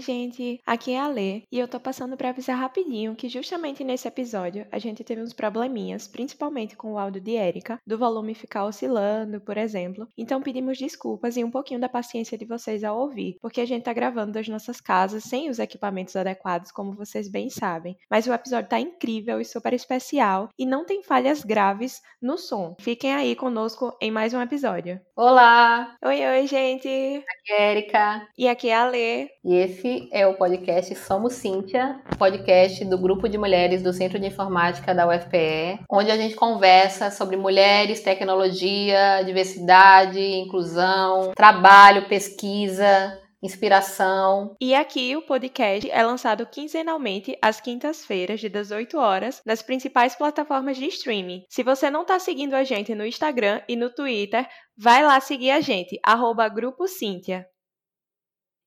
Oi, 0.00 0.04
gente, 0.04 0.58
aqui 0.64 0.92
é 0.92 0.98
a 0.98 1.08
Lê 1.08 1.42
e 1.52 1.58
eu 1.58 1.68
tô 1.68 1.78
passando 1.78 2.16
para 2.16 2.30
avisar 2.30 2.56
rapidinho 2.56 3.14
que 3.14 3.28
justamente 3.28 3.84
nesse 3.84 4.08
episódio 4.08 4.66
a 4.72 4.78
gente 4.78 5.04
teve 5.04 5.20
uns 5.20 5.34
probleminhas, 5.34 6.08
principalmente 6.08 6.74
com 6.74 6.94
o 6.94 6.98
áudio 6.98 7.20
de 7.20 7.36
Érica, 7.36 7.78
do 7.86 7.98
volume 7.98 8.34
ficar 8.34 8.64
oscilando, 8.64 9.42
por 9.42 9.58
exemplo. 9.58 10.08
Então 10.16 10.40
pedimos 10.40 10.78
desculpas 10.78 11.36
e 11.36 11.44
um 11.44 11.50
pouquinho 11.50 11.78
da 11.78 11.86
paciência 11.86 12.38
de 12.38 12.46
vocês 12.46 12.82
ao 12.82 12.98
ouvir, 12.98 13.36
porque 13.42 13.60
a 13.60 13.66
gente 13.66 13.82
tá 13.82 13.92
gravando 13.92 14.32
das 14.32 14.48
nossas 14.48 14.80
casas 14.80 15.24
sem 15.24 15.50
os 15.50 15.58
equipamentos 15.58 16.16
adequados, 16.16 16.72
como 16.72 16.96
vocês 16.96 17.30
bem 17.30 17.50
sabem. 17.50 17.94
Mas 18.10 18.26
o 18.26 18.32
episódio 18.32 18.70
tá 18.70 18.80
incrível 18.80 19.38
e 19.38 19.44
super 19.44 19.74
especial 19.74 20.48
e 20.58 20.64
não 20.64 20.86
tem 20.86 21.02
falhas 21.02 21.44
graves 21.44 22.00
no 22.22 22.38
som. 22.38 22.74
Fiquem 22.80 23.12
aí 23.12 23.36
conosco 23.36 23.94
em 24.00 24.10
mais 24.10 24.32
um 24.32 24.40
episódio. 24.40 24.98
Olá, 25.14 25.94
Oi, 26.02 26.26
oi, 26.26 26.46
gente! 26.46 26.88
aqui 26.88 27.52
é 27.52 27.70
Erika. 27.72 28.28
E 28.38 28.48
aqui 28.48 28.70
é 28.70 28.74
a 28.74 28.86
Lê. 28.86 29.28
E 29.44 29.54
esse 29.54 29.89
é 30.12 30.26
o 30.26 30.34
podcast 30.34 30.94
Somos 30.94 31.34
Cíntia, 31.34 32.00
podcast 32.18 32.84
do 32.84 32.96
grupo 32.96 33.28
de 33.28 33.36
mulheres 33.36 33.82
do 33.82 33.92
Centro 33.92 34.18
de 34.18 34.26
Informática 34.26 34.94
da 34.94 35.08
UFPE, 35.08 35.80
onde 35.90 36.10
a 36.10 36.16
gente 36.16 36.34
conversa 36.34 37.10
sobre 37.10 37.36
mulheres, 37.36 38.00
tecnologia, 38.00 39.22
diversidade, 39.24 40.20
inclusão, 40.20 41.32
trabalho, 41.34 42.08
pesquisa, 42.08 43.18
inspiração. 43.42 44.54
E 44.60 44.74
aqui 44.74 45.16
o 45.16 45.22
podcast 45.22 45.90
é 45.90 46.02
lançado 46.02 46.46
quinzenalmente 46.46 47.36
às 47.42 47.60
quintas-feiras, 47.60 48.40
de 48.40 48.48
18 48.48 48.98
horas, 48.98 49.42
nas 49.44 49.62
principais 49.62 50.14
plataformas 50.14 50.76
de 50.76 50.86
streaming. 50.86 51.44
Se 51.48 51.62
você 51.62 51.90
não 51.90 52.02
está 52.02 52.18
seguindo 52.18 52.54
a 52.54 52.64
gente 52.64 52.94
no 52.94 53.06
Instagram 53.06 53.60
e 53.68 53.76
no 53.76 53.90
Twitter, 53.90 54.46
vai 54.76 55.02
lá 55.02 55.18
seguir 55.20 55.50
a 55.50 55.60
gente, 55.60 55.98
arroba 56.04 56.48
Grupo 56.48 56.86
Cíntia. 56.86 57.46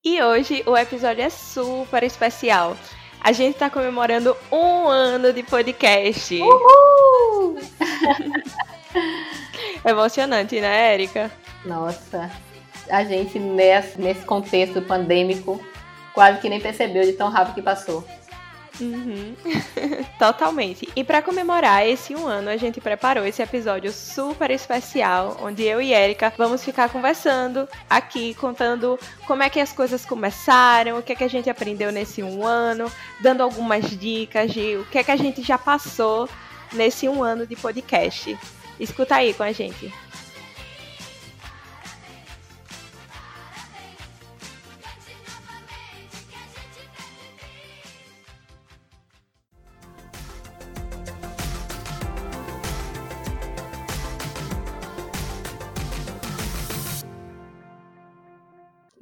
E 0.06 0.22
hoje 0.22 0.62
o 0.66 0.76
episódio 0.76 1.24
é 1.24 1.30
super 1.30 2.02
especial. 2.02 2.76
A 3.22 3.32
gente 3.32 3.54
está 3.54 3.70
comemorando 3.70 4.36
um 4.52 4.86
ano 4.86 5.32
de 5.32 5.42
podcast. 5.42 6.38
Uhul! 6.42 7.58
Emocionante, 9.82 10.60
né, 10.60 10.92
Érica? 10.92 11.32
Nossa, 11.64 12.30
a 12.90 13.02
gente 13.02 13.38
nesse, 13.38 13.98
nesse 13.98 14.26
contexto 14.26 14.82
pandêmico 14.82 15.58
quase 16.12 16.38
que 16.38 16.50
nem 16.50 16.60
percebeu 16.60 17.04
de 17.04 17.14
tão 17.14 17.30
rápido 17.30 17.54
que 17.54 17.62
passou. 17.62 18.06
Uhum. 18.80 19.34
Totalmente. 20.18 20.88
E 20.96 21.04
para 21.04 21.22
comemorar 21.22 21.86
esse 21.86 22.14
um 22.14 22.26
ano, 22.26 22.50
a 22.50 22.56
gente 22.56 22.80
preparou 22.80 23.24
esse 23.24 23.42
episódio 23.42 23.92
super 23.92 24.50
especial, 24.50 25.36
onde 25.42 25.62
eu 25.62 25.80
e 25.80 25.92
Erika 25.92 26.32
vamos 26.36 26.64
ficar 26.64 26.88
conversando 26.88 27.68
aqui, 27.88 28.34
contando 28.34 28.98
como 29.26 29.42
é 29.42 29.50
que 29.50 29.60
as 29.60 29.72
coisas 29.72 30.04
começaram, 30.04 30.98
o 30.98 31.02
que 31.02 31.12
é 31.12 31.16
que 31.16 31.24
a 31.24 31.28
gente 31.28 31.48
aprendeu 31.48 31.92
nesse 31.92 32.22
um 32.22 32.44
ano, 32.44 32.90
dando 33.20 33.42
algumas 33.42 33.88
dicas 33.90 34.52
de 34.52 34.76
o 34.76 34.84
que 34.86 34.98
é 34.98 35.04
que 35.04 35.10
a 35.10 35.16
gente 35.16 35.42
já 35.42 35.58
passou 35.58 36.28
nesse 36.72 37.08
um 37.08 37.22
ano 37.22 37.46
de 37.46 37.56
podcast. 37.56 38.36
Escuta 38.78 39.16
aí 39.16 39.32
com 39.32 39.44
a 39.44 39.52
gente. 39.52 39.92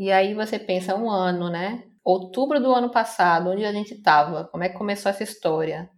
E 0.02 0.10
aí 0.10 0.34
você 0.34 0.58
pensa 0.58 0.96
um 0.96 1.08
ano, 1.08 1.48
né? 1.48 1.84
Outubro 2.02 2.58
do 2.58 2.74
ano 2.74 2.90
passado, 2.90 3.50
onde 3.50 3.64
a 3.64 3.72
gente 3.72 3.94
estava? 3.94 4.46
Como 4.46 4.64
é 4.64 4.68
que 4.68 4.76
começou 4.76 5.08
essa 5.08 5.22
história? 5.22 5.88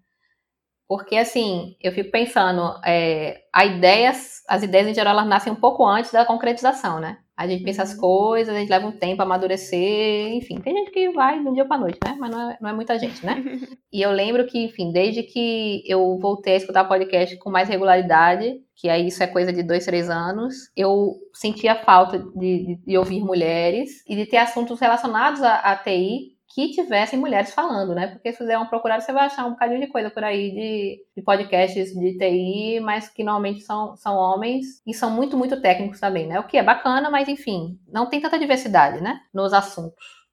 Porque 0.87 1.17
assim, 1.17 1.75
eu 1.81 1.91
fico 1.91 2.11
pensando, 2.11 2.79
é, 2.85 3.45
a 3.51 3.65
ideias, 3.65 4.43
as 4.47 4.63
ideias 4.63 4.89
em 4.89 4.95
geral 4.95 5.15
elas 5.15 5.27
nascem 5.27 5.51
um 5.51 5.57
pouco 5.57 5.87
antes 5.87 6.13
da 6.13 6.27
concretização, 6.27 7.01
né? 7.01 7.17
A 7.35 7.49
gente 7.49 7.65
pensa 7.65 7.83
as 7.83 7.95
coisas, 7.95 8.55
a 8.55 8.59
gente 8.59 8.69
leva 8.69 8.87
um 8.87 8.93
tempo 8.93 9.23
a 9.23 9.25
amadurecer, 9.25 10.35
enfim, 10.35 10.61
tem 10.61 10.77
gente 10.77 10.91
que 10.91 11.09
vai 11.09 11.41
de 11.41 11.49
um 11.49 11.55
dia 11.55 11.65
para 11.65 11.79
noite, 11.81 11.99
né? 12.05 12.15
Mas 12.19 12.31
não 12.31 12.51
é, 12.51 12.59
não 12.61 12.69
é 12.69 12.73
muita 12.75 12.99
gente, 12.99 13.25
né? 13.25 13.43
E 13.91 14.03
eu 14.03 14.11
lembro 14.11 14.45
que, 14.47 14.59
enfim, 14.59 14.93
desde 14.93 15.23
que 15.23 15.83
eu 15.87 16.19
voltei 16.19 16.55
a 16.55 16.57
escutar 16.59 16.85
podcast 16.85 17.39
com 17.39 17.49
mais 17.49 17.71
regularidade, 17.71 18.61
que 18.77 18.89
aí 18.89 19.07
isso 19.07 19.23
é 19.23 19.27
coisa 19.27 19.53
de 19.53 19.63
dois, 19.63 19.85
três 19.85 20.11
anos, 20.11 20.55
eu 20.77 21.15
sentia 21.33 21.83
falta 21.85 22.19
de, 22.19 22.67
de, 22.67 22.77
de 22.87 22.99
ouvir 22.99 23.21
mulheres 23.21 24.03
e 24.09 24.17
de 24.17 24.27
ter 24.27 24.39
assuntos 24.39 24.81
relacionados 24.81 25.43
à, 25.43 25.57
à 25.57 25.77
TI 25.77 26.35
que 26.55 26.71
tivessem 26.71 27.19
mulheres 27.19 27.53
falando, 27.53 27.95
né? 27.95 28.07
Porque 28.07 28.31
se 28.31 28.39
fizer 28.39 28.57
uma 28.57 28.69
procurada, 28.69 29.01
você 29.01 29.13
vai 29.13 29.27
achar 29.27 29.45
um 29.45 29.51
bocadinho 29.51 29.81
de 29.81 29.89
coisa 29.89 30.09
por 30.09 30.23
aí 30.23 30.53
de, 30.53 31.05
de 31.17 31.23
podcasts 31.23 31.93
de 31.93 32.17
TI, 32.17 32.81
mas 32.81 33.09
que 33.09 33.25
normalmente 33.25 33.63
são, 33.63 33.97
são 33.97 34.15
homens 34.15 34.81
e 34.87 34.95
são 34.95 35.11
muito, 35.11 35.37
muito 35.37 35.61
técnicos 35.61 35.99
também, 35.99 36.29
né? 36.29 36.39
O 36.39 36.47
que 36.47 36.57
é 36.57 36.63
bacana, 36.63 37.11
mas 37.11 37.29
enfim, 37.29 37.77
não 37.89 38.09
tem 38.09 38.21
tanta 38.21 38.39
diversidade, 38.39 39.01
né? 39.03 39.19
Nos 39.33 39.53
assuntos. 39.53 40.24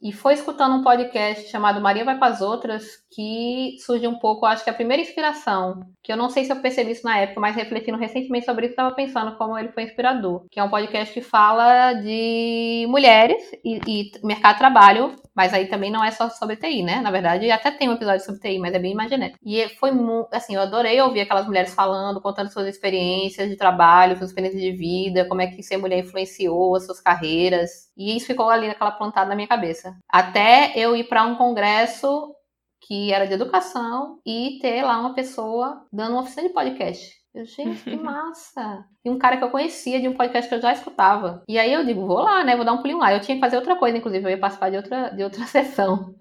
E 0.00 0.12
foi 0.12 0.34
escutando 0.34 0.76
um 0.76 0.82
podcast 0.82 1.50
chamado 1.50 1.80
Maria 1.80 2.04
Vai 2.04 2.16
com 2.16 2.24
as 2.24 2.40
Outras 2.40 2.84
que 3.10 3.76
surgiu 3.84 4.10
um 4.10 4.18
pouco, 4.18 4.46
acho 4.46 4.62
que 4.62 4.70
a 4.70 4.74
primeira 4.74 5.02
inspiração, 5.02 5.80
que 6.02 6.12
eu 6.12 6.16
não 6.16 6.28
sei 6.28 6.44
se 6.44 6.52
eu 6.52 6.60
percebi 6.60 6.92
isso 6.92 7.04
na 7.04 7.18
época, 7.18 7.40
mas 7.40 7.56
refletindo 7.56 7.98
recentemente 7.98 8.44
sobre 8.46 8.66
isso, 8.66 8.74
estava 8.74 8.94
pensando 8.94 9.36
como 9.36 9.58
ele 9.58 9.72
foi 9.72 9.82
inspirador. 9.82 10.44
Que 10.50 10.60
é 10.60 10.62
um 10.62 10.70
podcast 10.70 11.12
que 11.12 11.20
fala 11.20 11.94
de 11.94 12.86
mulheres 12.88 13.42
e, 13.64 13.80
e 13.86 14.10
mercado 14.22 14.54
de 14.54 14.58
trabalho, 14.60 15.16
mas 15.34 15.52
aí 15.52 15.66
também 15.66 15.90
não 15.90 16.04
é 16.04 16.10
só 16.12 16.28
sobre 16.30 16.56
TI, 16.56 16.82
né? 16.82 17.00
Na 17.00 17.10
verdade, 17.10 17.50
até 17.50 17.70
tem 17.70 17.88
um 17.88 17.94
episódio 17.94 18.24
sobre 18.24 18.40
TI, 18.40 18.58
mas 18.58 18.74
é 18.74 18.78
bem 18.78 18.94
mais 18.94 19.10
genérico. 19.10 19.38
E 19.44 19.68
foi 19.70 19.90
assim, 20.32 20.54
eu 20.54 20.60
adorei 20.60 21.00
ouvir 21.00 21.22
aquelas 21.22 21.46
mulheres 21.46 21.74
falando, 21.74 22.20
contando 22.20 22.52
suas 22.52 22.68
experiências 22.68 23.48
de 23.48 23.56
trabalho, 23.56 24.16
suas 24.16 24.30
experiências 24.30 24.62
de 24.62 24.72
vida, 24.72 25.26
como 25.26 25.40
é 25.40 25.48
que 25.48 25.62
ser 25.62 25.76
mulher 25.76 26.00
influenciou 26.00 26.76
as 26.76 26.86
suas 26.86 27.00
carreiras. 27.00 27.87
E 27.98 28.16
isso 28.16 28.26
ficou 28.26 28.48
ali 28.48 28.68
naquela 28.68 28.92
plantada 28.92 29.28
na 29.28 29.34
minha 29.34 29.48
cabeça. 29.48 29.96
Até 30.08 30.72
eu 30.76 30.94
ir 30.94 31.08
para 31.08 31.24
um 31.24 31.34
congresso 31.34 32.32
que 32.80 33.12
era 33.12 33.26
de 33.26 33.34
educação 33.34 34.20
e 34.24 34.58
ter 34.62 34.82
lá 34.82 34.98
uma 34.98 35.14
pessoa 35.14 35.84
dando 35.92 36.12
uma 36.12 36.22
oficina 36.22 36.46
de 36.46 36.54
podcast. 36.54 37.18
Eu, 37.34 37.44
gente, 37.44 37.82
que 37.84 37.94
massa! 37.96 38.84
E 39.04 39.10
um 39.10 39.18
cara 39.18 39.36
que 39.36 39.44
eu 39.44 39.50
conhecia 39.50 40.00
de 40.00 40.08
um 40.08 40.14
podcast 40.14 40.48
que 40.48 40.54
eu 40.54 40.60
já 40.60 40.72
escutava. 40.72 41.42
E 41.48 41.58
aí 41.58 41.72
eu 41.72 41.84
digo, 41.84 42.06
vou 42.06 42.20
lá, 42.20 42.42
né? 42.42 42.56
Vou 42.56 42.64
dar 42.64 42.72
um 42.72 42.78
pulinho 42.78 42.98
lá. 42.98 43.12
Eu 43.12 43.20
tinha 43.20 43.36
que 43.36 43.40
fazer 43.40 43.56
outra 43.56 43.76
coisa, 43.76 43.96
inclusive, 43.96 44.24
eu 44.24 44.30
ia 44.30 44.38
participar 44.38 44.70
de 44.70 44.76
outra, 44.76 45.10
de 45.10 45.22
outra 45.22 45.44
sessão. 45.46 46.14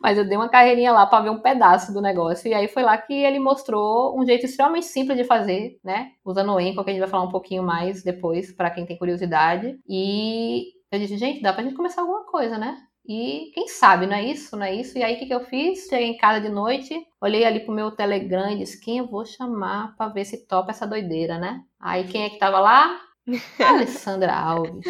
Mas 0.00 0.18
eu 0.18 0.24
dei 0.28 0.36
uma 0.36 0.48
carreirinha 0.48 0.92
lá 0.92 1.06
para 1.06 1.24
ver 1.24 1.30
um 1.30 1.40
pedaço 1.40 1.92
do 1.92 2.00
negócio. 2.00 2.48
E 2.48 2.54
aí 2.54 2.68
foi 2.68 2.82
lá 2.82 2.96
que 2.96 3.12
ele 3.12 3.38
mostrou 3.38 4.18
um 4.18 4.24
jeito 4.24 4.44
extremamente 4.44 4.86
simples 4.86 5.16
de 5.16 5.24
fazer, 5.24 5.78
né? 5.82 6.12
Usando 6.24 6.52
o 6.52 6.60
Enco, 6.60 6.84
que 6.84 6.90
a 6.90 6.92
gente 6.92 7.00
vai 7.00 7.08
falar 7.08 7.24
um 7.24 7.32
pouquinho 7.32 7.62
mais 7.62 8.02
depois, 8.04 8.52
para 8.52 8.70
quem 8.70 8.86
tem 8.86 8.98
curiosidade. 8.98 9.78
E 9.88 10.77
eu 10.90 10.98
disse, 10.98 11.16
gente, 11.16 11.42
dá 11.42 11.52
pra 11.52 11.62
gente 11.62 11.74
começar 11.74 12.00
alguma 12.00 12.24
coisa, 12.24 12.56
né? 12.56 12.76
E 13.06 13.50
quem 13.54 13.68
sabe, 13.68 14.06
não 14.06 14.14
é 14.14 14.22
isso, 14.22 14.54
não 14.54 14.66
é 14.66 14.74
isso? 14.74 14.98
E 14.98 15.02
aí 15.02 15.16
o 15.16 15.18
que, 15.18 15.26
que 15.26 15.34
eu 15.34 15.40
fiz? 15.40 15.86
Cheguei 15.88 16.08
em 16.08 16.16
casa 16.18 16.42
de 16.42 16.50
noite, 16.50 16.94
olhei 17.20 17.44
ali 17.44 17.60
pro 17.60 17.74
meu 17.74 17.90
Telegram 17.90 18.50
e 18.50 18.58
disse, 18.58 18.78
quem 18.78 18.98
eu 18.98 19.06
vou 19.06 19.24
chamar 19.24 19.96
para 19.96 20.12
ver 20.12 20.26
se 20.26 20.46
topa 20.46 20.72
essa 20.72 20.86
doideira, 20.86 21.38
né? 21.38 21.62
Aí 21.80 22.06
quem 22.06 22.24
é 22.24 22.30
que 22.30 22.38
tava 22.38 22.60
lá? 22.60 23.00
Alessandra 23.58 24.34
Alves. 24.34 24.84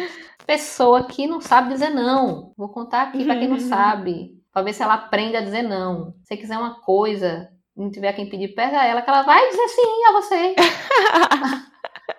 Pessoa 0.45 1.05
que 1.05 1.27
não 1.27 1.39
sabe 1.39 1.69
dizer 1.69 1.91
não. 1.91 2.53
Vou 2.57 2.69
contar 2.69 3.03
aqui 3.03 3.23
para 3.23 3.37
quem 3.37 3.47
não 3.47 3.59
sabe, 3.59 4.31
para 4.51 4.63
ver 4.63 4.73
se 4.73 4.83
ela 4.83 4.95
aprende 4.95 5.37
a 5.37 5.41
dizer 5.41 5.61
não. 5.61 6.13
Se 6.23 6.35
quiser 6.35 6.57
uma 6.57 6.81
coisa, 6.81 7.49
não 7.75 7.89
tiver 7.89 8.11
quem 8.13 8.29
pedir, 8.29 8.49
pega 8.49 8.85
ela 8.85 9.01
que 9.01 9.09
ela 9.09 9.21
vai 9.21 9.49
dizer 9.49 9.67
sim 9.69 10.05
a 10.07 10.11
você. 10.13 10.55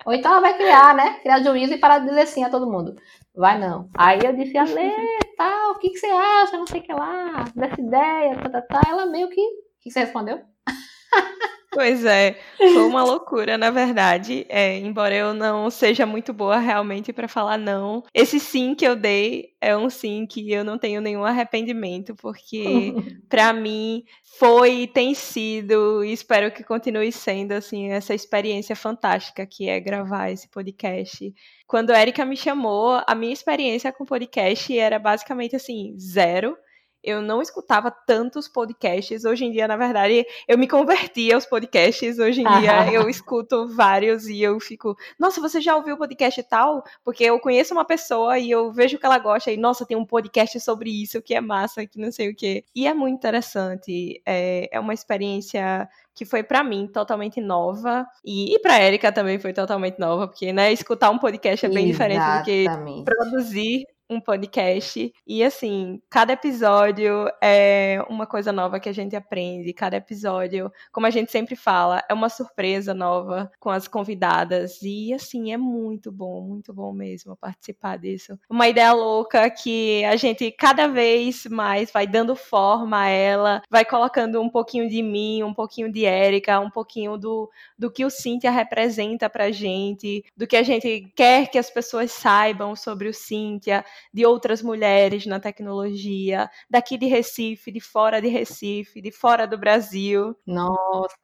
Ou 0.04 0.12
então 0.12 0.32
ela 0.32 0.40
vai 0.40 0.56
criar, 0.56 0.94
né? 0.94 1.18
Criar 1.20 1.42
juízo 1.42 1.74
e 1.74 1.78
parar 1.78 1.98
de 1.98 2.06
dizer 2.06 2.26
sim 2.26 2.44
a 2.44 2.50
todo 2.50 2.70
mundo. 2.70 2.94
Vai 3.34 3.58
não. 3.58 3.88
Aí 3.96 4.18
eu 4.24 4.34
disse, 4.34 4.56
Ale, 4.58 4.92
tal, 5.36 5.72
o 5.72 5.78
que, 5.78 5.90
que 5.90 5.98
você 5.98 6.06
acha? 6.06 6.56
Não 6.56 6.66
sei 6.66 6.80
o 6.80 6.82
que 6.82 6.92
lá, 6.92 7.44
dessa 7.54 7.80
ideia, 7.80 8.36
tá, 8.42 8.50
tá, 8.50 8.62
tá. 8.62 8.80
Ela 8.88 9.06
meio 9.06 9.28
que. 9.28 9.40
O 9.40 9.82
que 9.82 9.90
você 9.90 10.00
respondeu? 10.00 10.40
Pois 11.72 12.04
é, 12.04 12.36
foi 12.58 12.82
uma 12.82 13.04
loucura, 13.04 13.56
na 13.56 13.70
verdade. 13.70 14.44
É, 14.48 14.76
embora 14.76 15.14
eu 15.14 15.32
não 15.32 15.70
seja 15.70 16.04
muito 16.04 16.32
boa 16.32 16.58
realmente 16.58 17.12
para 17.12 17.28
falar 17.28 17.56
não, 17.56 18.02
esse 18.12 18.40
sim 18.40 18.74
que 18.74 18.84
eu 18.84 18.96
dei 18.96 19.54
é 19.60 19.76
um 19.76 19.88
sim 19.88 20.26
que 20.26 20.50
eu 20.50 20.64
não 20.64 20.76
tenho 20.76 21.00
nenhum 21.00 21.24
arrependimento, 21.24 22.16
porque 22.16 22.92
para 23.28 23.52
mim 23.52 24.04
foi 24.36 24.88
tem 24.88 25.14
sido, 25.14 26.02
e 26.04 26.12
espero 26.12 26.50
que 26.50 26.64
continue 26.64 27.12
sendo 27.12 27.52
assim, 27.52 27.92
essa 27.92 28.14
experiência 28.14 28.74
fantástica 28.74 29.46
que 29.46 29.68
é 29.68 29.78
gravar 29.78 30.30
esse 30.30 30.48
podcast. 30.48 31.32
Quando 31.68 31.90
a 31.92 32.02
Erika 32.02 32.24
me 32.24 32.36
chamou, 32.36 33.00
a 33.06 33.14
minha 33.14 33.32
experiência 33.32 33.92
com 33.92 34.04
podcast 34.04 34.76
era 34.76 34.98
basicamente 34.98 35.54
assim, 35.54 35.96
zero 35.96 36.56
eu 37.02 37.22
não 37.22 37.40
escutava 37.40 37.90
tantos 37.90 38.48
podcasts. 38.48 39.24
Hoje 39.24 39.44
em 39.44 39.52
dia, 39.52 39.66
na 39.66 39.76
verdade, 39.76 40.24
eu 40.46 40.58
me 40.58 40.68
converti 40.68 41.32
aos 41.32 41.46
podcasts. 41.46 42.18
Hoje 42.18 42.42
em 42.42 42.60
dia, 42.60 42.92
eu 42.92 43.08
escuto 43.08 43.68
vários 43.68 44.26
e 44.26 44.40
eu 44.42 44.58
fico, 44.60 44.96
nossa, 45.18 45.40
você 45.40 45.60
já 45.60 45.76
ouviu 45.76 45.94
o 45.94 45.98
podcast 45.98 46.42
tal? 46.44 46.84
Porque 47.04 47.24
eu 47.24 47.38
conheço 47.40 47.72
uma 47.72 47.84
pessoa 47.84 48.38
e 48.38 48.50
eu 48.50 48.72
vejo 48.72 48.98
que 48.98 49.06
ela 49.06 49.18
gosta 49.18 49.50
e, 49.50 49.56
nossa, 49.56 49.86
tem 49.86 49.96
um 49.96 50.04
podcast 50.04 50.58
sobre 50.60 50.90
isso, 50.90 51.22
que 51.22 51.34
é 51.34 51.40
massa, 51.40 51.86
que 51.86 51.98
não 51.98 52.12
sei 52.12 52.30
o 52.30 52.36
quê. 52.36 52.64
E 52.74 52.86
é 52.86 52.94
muito 52.94 53.16
interessante. 53.16 54.20
É, 54.26 54.68
é 54.70 54.80
uma 54.80 54.94
experiência 54.94 55.88
que 56.14 56.24
foi 56.24 56.42
para 56.42 56.62
mim 56.62 56.86
totalmente 56.86 57.40
nova 57.40 58.06
e, 58.24 58.54
e 58.54 58.58
para 58.58 58.82
Erika 58.82 59.10
também 59.10 59.38
foi 59.38 59.52
totalmente 59.52 59.98
nova, 59.98 60.28
porque 60.28 60.52
né, 60.52 60.72
escutar 60.72 61.08
um 61.10 61.18
podcast 61.18 61.64
é 61.64 61.68
bem 61.68 61.88
Exatamente. 61.88 62.44
diferente 62.44 62.84
do 62.84 63.04
que 63.04 63.04
produzir 63.04 63.84
um 64.10 64.20
podcast. 64.20 65.12
E 65.24 65.44
assim, 65.44 66.02
cada 66.10 66.32
episódio 66.32 67.30
é 67.40 68.04
uma 68.08 68.26
coisa 68.26 68.50
nova 68.50 68.80
que 68.80 68.88
a 68.88 68.92
gente 68.92 69.14
aprende. 69.14 69.72
Cada 69.72 69.96
episódio, 69.96 70.70
como 70.90 71.06
a 71.06 71.10
gente 71.10 71.30
sempre 71.30 71.54
fala, 71.54 72.02
é 72.08 72.12
uma 72.12 72.28
surpresa 72.28 72.92
nova 72.92 73.50
com 73.60 73.70
as 73.70 73.86
convidadas. 73.86 74.82
E 74.82 75.14
assim, 75.14 75.52
é 75.52 75.56
muito 75.56 76.10
bom, 76.10 76.40
muito 76.42 76.74
bom 76.74 76.92
mesmo 76.92 77.36
participar 77.36 77.96
disso. 77.98 78.36
Uma 78.50 78.68
ideia 78.68 78.92
louca 78.92 79.48
que 79.48 80.04
a 80.04 80.16
gente 80.16 80.50
cada 80.50 80.88
vez 80.88 81.46
mais 81.46 81.92
vai 81.92 82.06
dando 82.06 82.34
forma 82.34 83.02
a 83.02 83.08
ela, 83.08 83.62
vai 83.70 83.84
colocando 83.84 84.40
um 84.42 84.50
pouquinho 84.50 84.88
de 84.88 85.02
mim, 85.02 85.44
um 85.44 85.54
pouquinho 85.54 85.92
de 85.92 86.04
Érica, 86.04 86.58
um 86.58 86.70
pouquinho 86.70 87.16
do, 87.16 87.48
do 87.78 87.90
que 87.90 88.04
o 88.04 88.10
Cíntia 88.10 88.50
representa 88.50 89.30
pra 89.30 89.52
gente, 89.52 90.24
do 90.36 90.46
que 90.48 90.56
a 90.56 90.62
gente 90.64 91.12
quer 91.14 91.48
que 91.48 91.58
as 91.58 91.70
pessoas 91.70 92.10
saibam 92.10 92.74
sobre 92.74 93.08
o 93.08 93.14
Cíntia 93.14 93.84
de 94.12 94.26
outras 94.26 94.62
mulheres 94.62 95.26
na 95.26 95.40
tecnologia, 95.40 96.50
daqui 96.68 96.96
de 96.98 97.06
Recife, 97.06 97.72
de 97.72 97.80
fora 97.80 98.20
de 98.20 98.28
Recife, 98.28 99.00
de 99.00 99.12
fora 99.12 99.46
do 99.46 99.58
Brasil. 99.58 100.36
Nossa, 100.46 101.16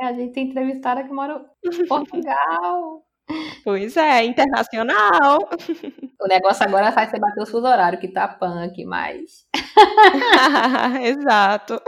é, 0.00 0.06
a 0.06 0.12
gente 0.12 0.32
tem 0.32 0.48
entrevistada 0.48 1.04
que 1.04 1.12
mora 1.12 1.44
em 1.64 1.86
Portugal. 1.86 3.04
Pois 3.62 3.96
é, 3.96 4.24
internacional. 4.24 5.38
O 6.20 6.26
negócio 6.26 6.64
agora 6.64 6.90
faz 6.92 7.10
você 7.10 7.18
bater 7.18 7.42
o 7.42 7.46
fuso 7.46 7.66
horário, 7.66 7.98
que 7.98 8.08
tá 8.08 8.26
punk, 8.26 8.84
mas. 8.86 9.46
Exato. 11.04 11.80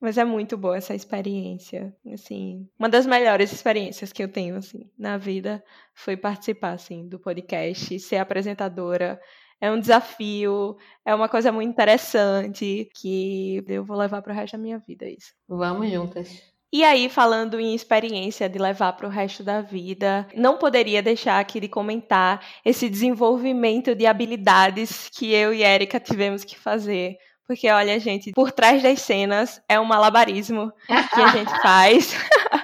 Mas 0.00 0.18
é 0.18 0.24
muito 0.24 0.56
boa 0.56 0.76
essa 0.76 0.94
experiência. 0.94 1.94
Assim, 2.12 2.68
uma 2.78 2.88
das 2.88 3.06
melhores 3.06 3.52
experiências 3.52 4.12
que 4.12 4.22
eu 4.22 4.30
tenho 4.30 4.56
assim 4.56 4.90
na 4.98 5.16
vida 5.16 5.64
foi 5.94 6.16
participar 6.16 6.72
assim 6.72 7.08
do 7.08 7.18
podcast, 7.18 7.98
ser 7.98 8.16
apresentadora 8.16 9.20
é 9.60 9.70
um 9.70 9.78
desafio, 9.78 10.76
é 11.04 11.14
uma 11.14 11.28
coisa 11.28 11.52
muito 11.52 11.70
interessante 11.70 12.90
que 12.94 13.62
eu 13.68 13.84
vou 13.84 13.96
levar 13.96 14.22
para 14.22 14.32
o 14.32 14.34
resto 14.34 14.56
da 14.56 14.62
minha 14.62 14.78
vida 14.78 15.08
isso. 15.08 15.32
Vamos 15.48 15.90
juntas. 15.90 16.50
E 16.72 16.84
aí, 16.84 17.08
falando 17.08 17.58
em 17.58 17.74
experiência 17.74 18.48
de 18.48 18.56
levar 18.56 18.92
para 18.92 19.06
o 19.06 19.10
resto 19.10 19.42
da 19.42 19.60
vida, 19.60 20.28
não 20.36 20.56
poderia 20.56 21.02
deixar 21.02 21.40
aqui 21.40 21.58
de 21.58 21.68
comentar 21.68 22.40
esse 22.64 22.88
desenvolvimento 22.88 23.92
de 23.92 24.06
habilidades 24.06 25.10
que 25.12 25.32
eu 25.32 25.52
e 25.52 25.64
Erika 25.64 25.98
tivemos 25.98 26.44
que 26.44 26.56
fazer. 26.56 27.16
Porque, 27.44 27.68
olha, 27.68 27.98
gente, 27.98 28.30
por 28.30 28.52
trás 28.52 28.80
das 28.80 29.00
cenas 29.00 29.60
é 29.68 29.80
um 29.80 29.84
malabarismo 29.84 30.72
que 30.86 31.20
a 31.20 31.28
gente 31.30 31.50
faz. 31.60 32.14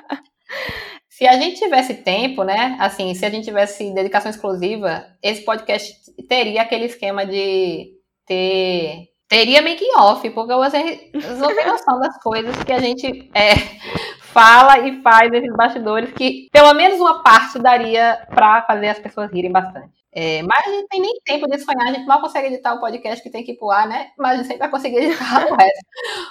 Se 1.16 1.26
a 1.26 1.38
gente 1.38 1.58
tivesse 1.58 1.94
tempo, 1.94 2.44
né? 2.44 2.76
Assim, 2.78 3.14
se 3.14 3.24
a 3.24 3.30
gente 3.30 3.46
tivesse 3.46 3.90
dedicação 3.94 4.30
exclusiva, 4.30 5.06
esse 5.22 5.42
podcast 5.46 5.94
teria 6.28 6.60
aquele 6.60 6.84
esquema 6.84 7.24
de 7.24 7.94
ter. 8.26 9.08
Teria 9.26 9.62
making 9.62 9.96
off, 9.96 10.28
porque 10.28 10.54
você 10.54 11.10
não 11.38 11.56
tem 11.56 11.66
noção 11.66 11.98
das 11.98 12.22
coisas 12.22 12.62
que 12.62 12.70
a 12.70 12.78
gente 12.78 13.30
é, 13.34 13.54
fala 14.20 14.78
e 14.80 15.00
faz 15.00 15.30
nesses 15.30 15.56
bastidores, 15.56 16.12
que 16.12 16.48
pelo 16.52 16.74
menos 16.74 17.00
uma 17.00 17.22
parte 17.22 17.58
daria 17.60 18.22
para 18.28 18.60
fazer 18.66 18.88
as 18.88 18.98
pessoas 18.98 19.32
rirem 19.32 19.50
bastante. 19.50 19.94
É, 20.18 20.40
mas 20.42 20.66
a 20.66 20.70
gente 20.70 20.88
tem 20.88 21.00
nem 21.02 21.12
tempo 21.26 21.46
de 21.46 21.58
sonhar, 21.58 21.88
a 21.88 21.92
gente 21.92 22.06
mal 22.06 22.22
consegue 22.22 22.46
editar 22.46 22.72
o 22.72 22.80
podcast 22.80 23.22
que 23.22 23.28
tem 23.28 23.44
que 23.44 23.52
ir 23.52 23.58
pro 23.58 23.70
ar, 23.70 23.86
né? 23.86 24.12
Mas 24.16 24.32
a 24.32 24.36
gente 24.36 24.46
sempre 24.46 24.60
vai 24.60 24.70
conseguir 24.70 24.96
editar 24.96 25.44
o 25.52 25.54
resto. 25.54 25.86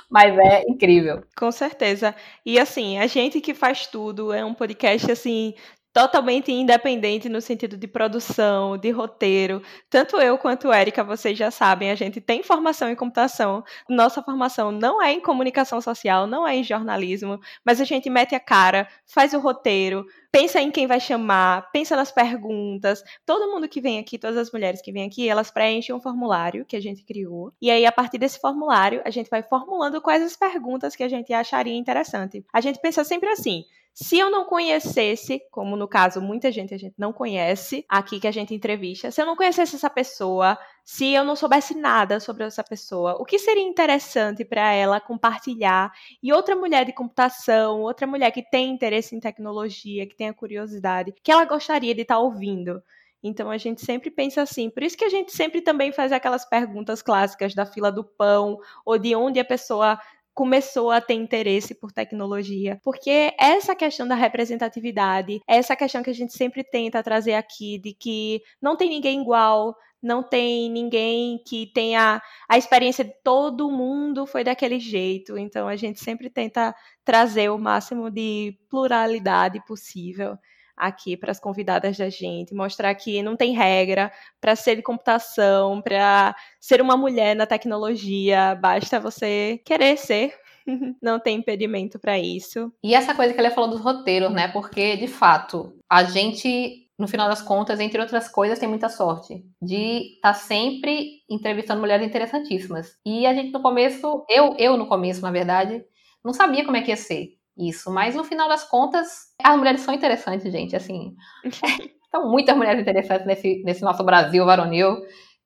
Mas 0.09 0.35
é 0.39 0.63
incrível. 0.67 1.21
Com 1.37 1.51
certeza. 1.51 2.15
E 2.43 2.57
assim, 2.57 2.97
a 2.97 3.05
gente 3.05 3.39
que 3.39 3.53
faz 3.53 3.85
tudo 3.85 4.33
é 4.33 4.43
um 4.43 4.55
podcast 4.55 5.11
assim 5.11 5.53
totalmente 5.95 6.51
independente 6.51 7.29
no 7.29 7.39
sentido 7.39 7.77
de 7.77 7.87
produção, 7.87 8.77
de 8.77 8.91
roteiro. 8.91 9.61
Tanto 9.89 10.17
eu 10.17 10.37
quanto 10.37 10.69
Érica, 10.69 11.05
vocês 11.05 11.37
já 11.37 11.49
sabem, 11.49 11.89
a 11.89 11.95
gente 11.95 12.19
tem 12.19 12.43
formação 12.43 12.89
em 12.89 12.95
computação. 12.97 13.63
Nossa 13.87 14.21
formação 14.21 14.73
não 14.73 15.01
é 15.01 15.13
em 15.13 15.21
comunicação 15.21 15.79
social, 15.79 16.27
não 16.27 16.45
é 16.45 16.53
em 16.57 16.65
jornalismo, 16.65 17.39
mas 17.65 17.79
a 17.79 17.85
gente 17.85 18.09
mete 18.09 18.35
a 18.35 18.41
cara, 18.41 18.89
faz 19.05 19.33
o 19.33 19.39
roteiro, 19.39 20.05
pensa 20.29 20.59
em 20.59 20.69
quem 20.69 20.85
vai 20.85 20.99
chamar, 20.99 21.71
pensa 21.71 21.95
nas 21.95 22.11
perguntas. 22.11 23.01
Todo 23.25 23.49
mundo 23.49 23.69
que 23.69 23.79
vem 23.79 23.97
aqui, 23.97 24.17
todas 24.17 24.35
as 24.35 24.51
mulheres 24.51 24.81
que 24.81 24.91
vêm 24.91 25.05
aqui, 25.05 25.29
elas 25.29 25.49
preenchem 25.49 25.95
um 25.95 26.01
formulário 26.01 26.65
que 26.65 26.75
a 26.75 26.81
gente 26.81 27.05
criou. 27.05 27.53
E 27.61 27.71
aí, 27.71 27.85
a 27.85 27.91
partir 27.93 28.17
desse 28.17 28.37
formulário, 28.41 29.01
a 29.05 29.09
gente 29.09 29.29
vai 29.29 29.41
formulando 29.41 30.01
quais 30.01 30.21
as 30.21 30.35
perguntas 30.35 30.93
que 30.93 31.03
a 31.03 31.09
gente 31.09 31.31
acharia 31.31 31.73
interessante. 31.73 32.43
A 32.51 32.59
gente 32.59 32.81
pensa 32.81 33.01
sempre 33.05 33.29
assim: 33.29 33.63
se 33.97 34.19
eu 34.19 34.29
não 34.29 34.43
conhecesse, 34.43 35.41
como 35.49 35.77
no 35.77 35.87
caso 35.87 36.21
muita 36.21 36.51
gente 36.51 36.73
a 36.73 36.77
gente 36.77 36.95
não 36.97 37.13
conhece 37.13 37.85
aqui 37.87 38.19
que 38.19 38.27
a 38.27 38.31
gente 38.31 38.53
entrevista, 38.53 39.09
se 39.09 39.21
eu 39.21 39.25
não 39.25 39.37
conhecesse 39.37 39.77
essa 39.77 39.89
pessoa, 39.89 40.57
se 40.83 41.13
eu 41.13 41.23
não 41.23 41.33
soubesse 41.33 41.73
nada 41.73 42.19
sobre 42.19 42.43
essa 42.43 42.61
pessoa, 42.61 43.15
o 43.17 43.23
que 43.23 43.39
seria 43.39 43.63
interessante 43.63 44.43
para 44.43 44.73
ela 44.73 44.99
compartilhar 44.99 45.93
e 46.21 46.33
outra 46.33 46.57
mulher 46.57 46.85
de 46.85 46.91
computação, 46.91 47.79
outra 47.79 48.05
mulher 48.05 48.31
que 48.31 48.43
tem 48.43 48.69
interesse 48.69 49.15
em 49.15 49.19
tecnologia, 49.21 50.05
que 50.05 50.17
tenha 50.17 50.33
curiosidade, 50.33 51.13
que 51.23 51.31
ela 51.31 51.45
gostaria 51.45 51.95
de 51.95 52.01
estar 52.01 52.15
tá 52.15 52.19
ouvindo. 52.19 52.83
Então 53.27 53.49
a 53.49 53.57
gente 53.57 53.83
sempre 53.83 54.11
pensa 54.11 54.41
assim. 54.43 54.69
Por 54.69 54.83
isso 54.83 54.95
que 54.95 55.03
a 55.03 55.09
gente 55.09 55.31
sempre 55.31 55.59
também 55.59 55.91
faz 55.91 56.11
aquelas 56.11 56.45
perguntas 56.45 57.01
clássicas 57.01 57.55
da 57.55 57.65
fila 57.65 57.91
do 57.91 58.03
pão 58.03 58.59
ou 58.85 58.99
de 58.99 59.15
onde 59.15 59.39
a 59.39 59.45
pessoa 59.45 59.99
começou 60.35 60.91
a 60.91 60.99
ter 60.99 61.13
interesse 61.13 61.73
por 61.73 61.93
tecnologia, 61.93 62.77
porque 62.83 63.33
essa 63.39 63.73
questão 63.73 64.05
da 64.05 64.15
representatividade, 64.15 65.41
essa 65.47 65.75
questão 65.75 66.03
que 66.03 66.09
a 66.09 66.13
gente 66.13 66.33
sempre 66.33 66.61
tenta 66.61 67.01
trazer 67.01 67.33
aqui 67.33 67.79
de 67.79 67.93
que 67.93 68.41
não 68.61 68.75
tem 68.75 68.89
ninguém 68.89 69.21
igual, 69.21 69.73
não 70.03 70.21
tem 70.21 70.69
ninguém 70.69 71.41
que 71.47 71.71
tenha 71.73 72.21
a 72.47 72.57
experiência 72.57 73.03
de 73.03 73.13
todo 73.23 73.71
mundo 73.71 74.27
foi 74.27 74.43
daquele 74.43 74.77
jeito. 74.77 75.37
Então 75.37 75.67
a 75.67 75.75
gente 75.75 75.99
sempre 76.03 76.29
tenta 76.29 76.75
trazer 77.03 77.49
o 77.49 77.57
máximo 77.57 78.11
de 78.11 78.55
pluralidade 78.69 79.63
possível 79.65 80.37
aqui 80.75 81.15
para 81.15 81.31
as 81.31 81.39
convidadas 81.39 81.97
da 81.97 82.09
gente, 82.09 82.53
mostrar 82.53 82.93
que 82.95 83.21
não 83.21 83.35
tem 83.35 83.53
regra 83.53 84.11
para 84.39 84.55
ser 84.55 84.75
de 84.75 84.81
computação, 84.81 85.81
para 85.81 86.35
ser 86.59 86.81
uma 86.81 86.97
mulher 86.97 87.35
na 87.35 87.45
tecnologia, 87.45 88.55
basta 88.55 88.99
você 88.99 89.61
querer 89.65 89.97
ser. 89.97 90.33
não 91.01 91.19
tem 91.19 91.37
impedimento 91.37 91.99
para 91.99 92.17
isso. 92.17 92.71
E 92.83 92.95
essa 92.95 93.13
coisa 93.13 93.33
que 93.33 93.39
ela 93.39 93.51
falou 93.51 93.69
dos 93.69 93.81
roteiros, 93.81 94.31
né? 94.31 94.47
Porque, 94.47 94.97
de 94.97 95.07
fato, 95.07 95.77
a 95.87 96.03
gente 96.03 96.85
no 96.97 97.07
final 97.07 97.27
das 97.27 97.41
contas, 97.41 97.79
entre 97.79 97.99
outras 97.99 98.29
coisas, 98.29 98.57
tem 98.57 98.69
muita 98.69 98.87
sorte 98.87 99.43
de 99.61 100.15
estar 100.15 100.31
tá 100.31 100.33
sempre 100.33 101.23
entrevistando 101.29 101.81
mulheres 101.81 102.07
interessantíssimas. 102.07 102.97
E 103.05 103.25
a 103.25 103.33
gente 103.33 103.51
no 103.51 103.61
começo, 103.61 104.25
eu, 104.29 104.55
eu 104.57 104.77
no 104.77 104.87
começo, 104.87 105.21
na 105.21 105.31
verdade, 105.31 105.83
não 106.23 106.33
sabia 106.33 106.63
como 106.63 106.77
é 106.77 106.81
que 106.81 106.91
ia 106.91 106.97
ser 106.97 107.34
isso. 107.57 107.91
Mas 107.91 108.15
no 108.15 108.23
final 108.23 108.47
das 108.47 108.63
contas, 108.63 109.33
as 109.43 109.57
mulheres 109.57 109.81
são 109.81 109.93
interessantes, 109.93 110.51
gente. 110.51 110.75
Assim, 110.75 111.15
são 112.11 112.29
muitas 112.29 112.55
mulheres 112.55 112.81
interessantes 112.81 113.25
nesse, 113.25 113.63
nesse 113.63 113.81
nosso 113.81 114.03
Brasil 114.03 114.45
varonil, 114.45 114.97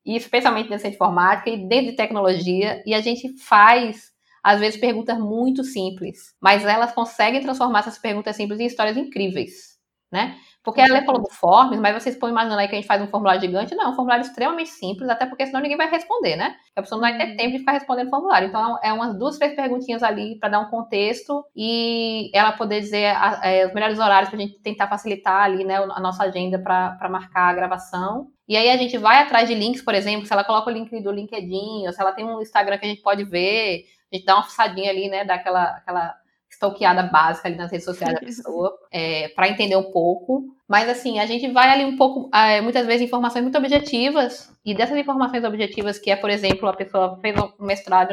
e 0.06 0.16
especialmente 0.16 0.70
nessa 0.70 0.88
informática 0.88 1.50
e 1.50 1.68
dentro 1.68 1.92
de 1.92 1.98
tecnologia. 1.98 2.82
E 2.86 2.94
a 2.94 3.02
gente 3.02 3.38
faz, 3.38 4.12
às 4.44 4.60
vezes, 4.60 4.80
perguntas 4.80 5.18
muito 5.18 5.64
simples, 5.64 6.36
mas 6.42 6.66
elas 6.66 6.92
conseguem 6.94 7.42
transformar 7.42 7.80
essas 7.80 7.98
perguntas 7.98 8.36
simples 8.36 8.60
em 8.60 8.66
histórias 8.66 8.98
incríveis. 8.98 9.79
Né? 10.12 10.38
Porque 10.64 10.82
ela 10.82 11.04
falou 11.04 11.22
do 11.22 11.30
Forms, 11.30 11.80
mas 11.80 11.94
vocês 11.94 12.16
estão 12.16 12.30
imaginando 12.30 12.60
aí 12.60 12.68
que 12.68 12.76
a 12.76 12.78
gente 12.78 12.88
faz 12.88 13.02
um 13.02 13.08
formulário 13.08 13.40
gigante? 13.40 13.74
Não, 13.76 13.86
é 13.86 13.90
um 13.90 13.96
formulário 13.96 14.24
extremamente 14.24 14.70
simples, 14.70 15.10
até 15.10 15.26
porque 15.26 15.46
senão 15.46 15.62
ninguém 15.62 15.78
vai 15.78 15.90
responder, 15.90 16.36
né? 16.36 16.56
A 16.76 16.82
pessoa 16.82 17.00
não 17.00 17.10
vai 17.10 17.18
ter 17.18 17.32
uhum. 17.32 17.38
tempo 17.38 17.52
de 17.52 17.60
ficar 17.60 17.72
respondendo 17.72 18.10
formulário. 18.10 18.50
Então, 18.50 18.78
é 18.84 18.92
umas 18.92 19.18
duas, 19.18 19.38
três 19.38 19.56
perguntinhas 19.56 20.04
ali 20.04 20.38
para 20.38 20.50
dar 20.50 20.60
um 20.60 20.70
contexto 20.70 21.46
e 21.56 22.30
ela 22.34 22.52
poder 22.52 22.82
dizer 22.82 23.16
a, 23.16 23.40
é, 23.44 23.68
os 23.68 23.74
melhores 23.74 24.00
horários 24.00 24.30
para 24.30 24.38
a 24.38 24.42
gente 24.42 24.60
tentar 24.60 24.88
facilitar 24.88 25.44
ali, 25.44 25.64
né, 25.64 25.78
a 25.78 26.00
nossa 26.00 26.24
agenda 26.24 26.60
para 26.60 27.10
marcar 27.10 27.50
a 27.50 27.54
gravação. 27.54 28.28
E 28.48 28.58
aí 28.58 28.70
a 28.70 28.78
gente 28.78 28.98
vai 28.98 29.22
atrás 29.22 29.48
de 29.48 29.56
links, 29.56 29.82
por 29.82 29.94
exemplo, 29.94 30.26
se 30.26 30.34
ela 30.34 30.44
coloca 30.44 30.70
o 30.70 30.74
link 30.74 30.90
do 31.02 31.12
LinkedIn, 31.12 31.88
ou 31.88 31.94
se 31.94 32.02
ela 32.02 32.12
tem 32.12 32.26
um 32.26 32.42
Instagram 32.42 32.78
que 32.78 32.86
a 32.86 32.90
gente 32.90 33.02
pode 33.02 33.24
ver, 33.24 33.86
a 34.12 34.16
gente 34.16 34.26
dá 34.26 34.36
uma 34.36 34.44
fuçadinha 34.44 34.90
ali, 34.90 35.08
né, 35.08 35.24
daquela 35.24 35.64
aquela 35.78 36.16
stalkeada 36.60 37.04
básica 37.04 37.48
ali 37.48 37.56
nas 37.56 37.72
redes 37.72 37.86
sociais 37.86 38.14
da 38.14 38.20
pessoa, 38.20 38.78
é, 38.92 39.30
para 39.30 39.48
entender 39.48 39.78
um 39.78 39.92
pouco. 39.92 40.44
Mas 40.68 40.90
assim, 40.90 41.18
a 41.18 41.26
gente 41.26 41.50
vai 41.52 41.70
ali 41.70 41.86
um 41.86 41.96
pouco, 41.96 42.30
é, 42.36 42.60
muitas 42.60 42.86
vezes, 42.86 43.08
informações 43.08 43.44
muito 43.44 43.58
objetivas, 43.58 44.54
e 44.66 44.76
dessas 44.76 44.98
informações 44.98 45.44
objetivas, 45.46 45.98
que 45.98 46.12
é, 46.12 46.18
por 46.18 46.30
exemplo, 46.30 46.68
a 46.68 46.76
pessoa 46.76 47.18
fez 47.22 47.36
um 47.40 47.66
mestrado 47.66 48.12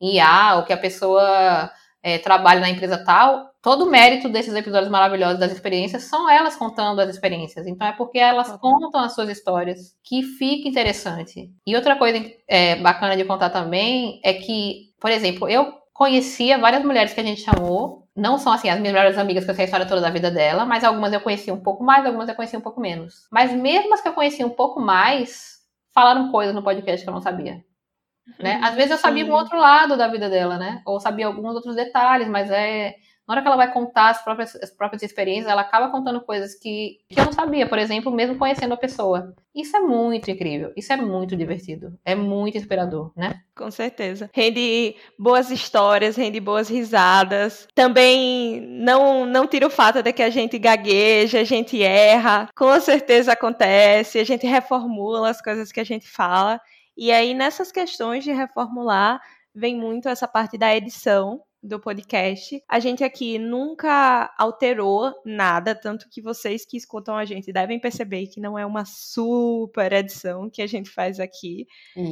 em 0.00 0.16
IA, 0.16 0.56
ou 0.56 0.64
que 0.64 0.72
a 0.72 0.76
pessoa 0.76 1.70
é, 2.02 2.18
trabalha 2.18 2.60
na 2.60 2.70
empresa 2.70 3.04
tal, 3.04 3.50
todo 3.60 3.84
o 3.84 3.90
mérito 3.90 4.28
desses 4.30 4.54
episódios 4.54 4.90
maravilhosos 4.90 5.38
das 5.38 5.52
experiências 5.52 6.04
são 6.04 6.30
elas 6.30 6.56
contando 6.56 7.00
as 7.00 7.10
experiências. 7.10 7.66
Então 7.66 7.86
é 7.86 7.92
porque 7.92 8.18
elas 8.18 8.50
contam 8.58 9.00
as 9.00 9.14
suas 9.14 9.28
histórias 9.28 9.94
que 10.02 10.22
fica 10.22 10.68
interessante. 10.68 11.52
E 11.66 11.76
outra 11.76 11.96
coisa 11.96 12.24
é, 12.48 12.76
bacana 12.76 13.16
de 13.16 13.24
contar 13.24 13.50
também 13.50 14.18
é 14.24 14.32
que, 14.32 14.92
por 14.98 15.10
exemplo, 15.10 15.48
eu 15.48 15.74
conhecia 15.96 16.58
várias 16.58 16.84
mulheres 16.84 17.14
que 17.14 17.20
a 17.20 17.24
gente 17.24 17.40
chamou. 17.40 18.06
Não 18.14 18.38
são 18.38 18.52
assim 18.52 18.68
as 18.68 18.78
minhas 18.78 18.94
melhores 18.94 19.18
amigas 19.18 19.44
que 19.44 19.50
eu 19.50 19.54
sei 19.54 19.64
a 19.64 19.66
história 19.66 19.86
toda 19.86 20.00
da 20.00 20.10
vida 20.10 20.30
dela, 20.30 20.64
mas 20.64 20.84
algumas 20.84 21.12
eu 21.12 21.20
conhecia 21.20 21.52
um 21.52 21.60
pouco 21.60 21.82
mais, 21.82 22.04
algumas 22.04 22.28
eu 22.28 22.34
conhecia 22.34 22.58
um 22.58 22.62
pouco 22.62 22.80
menos. 22.80 23.26
Mas 23.30 23.52
mesmo 23.52 23.92
as 23.94 24.00
que 24.00 24.08
eu 24.08 24.12
conhecia 24.12 24.46
um 24.46 24.50
pouco 24.50 24.80
mais, 24.80 25.56
falaram 25.94 26.30
coisas 26.30 26.54
no 26.54 26.62
podcast 26.62 27.02
que 27.02 27.08
eu 27.08 27.14
não 27.14 27.22
sabia. 27.22 27.64
Né? 28.38 28.60
Às 28.62 28.74
vezes 28.74 28.90
eu 28.90 28.98
sabia 28.98 29.24
Sim. 29.24 29.30
um 29.30 29.34
outro 29.34 29.56
lado 29.58 29.96
da 29.96 30.08
vida 30.08 30.28
dela, 30.28 30.58
né? 30.58 30.82
Ou 30.84 30.98
sabia 31.00 31.26
alguns 31.26 31.54
outros 31.54 31.76
detalhes, 31.76 32.28
mas 32.28 32.50
é 32.50 32.96
na 33.26 33.34
hora 33.34 33.42
que 33.42 33.48
ela 33.48 33.56
vai 33.56 33.72
contar 33.72 34.10
as 34.10 34.22
próprias, 34.22 34.54
as 34.56 34.70
próprias 34.70 35.02
experiências, 35.02 35.50
ela 35.50 35.62
acaba 35.62 35.90
contando 35.90 36.20
coisas 36.20 36.54
que, 36.54 36.98
que 37.08 37.18
eu 37.18 37.24
não 37.24 37.32
sabia, 37.32 37.68
por 37.68 37.78
exemplo, 37.78 38.12
mesmo 38.12 38.38
conhecendo 38.38 38.74
a 38.74 38.76
pessoa. 38.76 39.34
Isso 39.54 39.76
é 39.76 39.80
muito 39.80 40.30
incrível, 40.30 40.72
isso 40.76 40.92
é 40.92 40.96
muito 40.96 41.36
divertido, 41.36 41.98
é 42.04 42.14
muito 42.14 42.56
inspirador, 42.56 43.12
né? 43.16 43.40
Com 43.56 43.70
certeza. 43.70 44.30
Rende 44.32 44.94
boas 45.18 45.50
histórias, 45.50 46.14
rende 46.14 46.38
boas 46.38 46.68
risadas. 46.68 47.66
Também 47.74 48.60
não, 48.60 49.26
não 49.26 49.46
tira 49.46 49.66
o 49.66 49.70
fato 49.70 50.02
de 50.02 50.12
que 50.12 50.22
a 50.22 50.30
gente 50.30 50.58
gagueja, 50.58 51.40
a 51.40 51.44
gente 51.44 51.82
erra, 51.82 52.48
com 52.54 52.78
certeza 52.78 53.32
acontece, 53.32 54.20
a 54.20 54.24
gente 54.24 54.46
reformula 54.46 55.30
as 55.30 55.40
coisas 55.40 55.72
que 55.72 55.80
a 55.80 55.84
gente 55.84 56.06
fala. 56.06 56.60
E 56.96 57.10
aí, 57.10 57.34
nessas 57.34 57.72
questões 57.72 58.22
de 58.22 58.32
reformular, 58.32 59.20
vem 59.54 59.76
muito 59.76 60.08
essa 60.08 60.28
parte 60.28 60.56
da 60.56 60.74
edição, 60.76 61.40
do 61.66 61.80
podcast. 61.80 62.62
A 62.68 62.78
gente 62.78 63.02
aqui 63.02 63.38
nunca 63.38 64.32
alterou 64.38 65.12
nada, 65.24 65.74
tanto 65.74 66.08
que 66.08 66.22
vocês 66.22 66.64
que 66.64 66.76
escutam 66.76 67.16
a 67.16 67.24
gente 67.24 67.52
devem 67.52 67.78
perceber 67.78 68.26
que 68.26 68.40
não 68.40 68.58
é 68.58 68.64
uma 68.64 68.84
super 68.84 69.92
edição 69.92 70.48
que 70.48 70.62
a 70.62 70.66
gente 70.66 70.90
faz 70.90 71.20
aqui. 71.20 71.66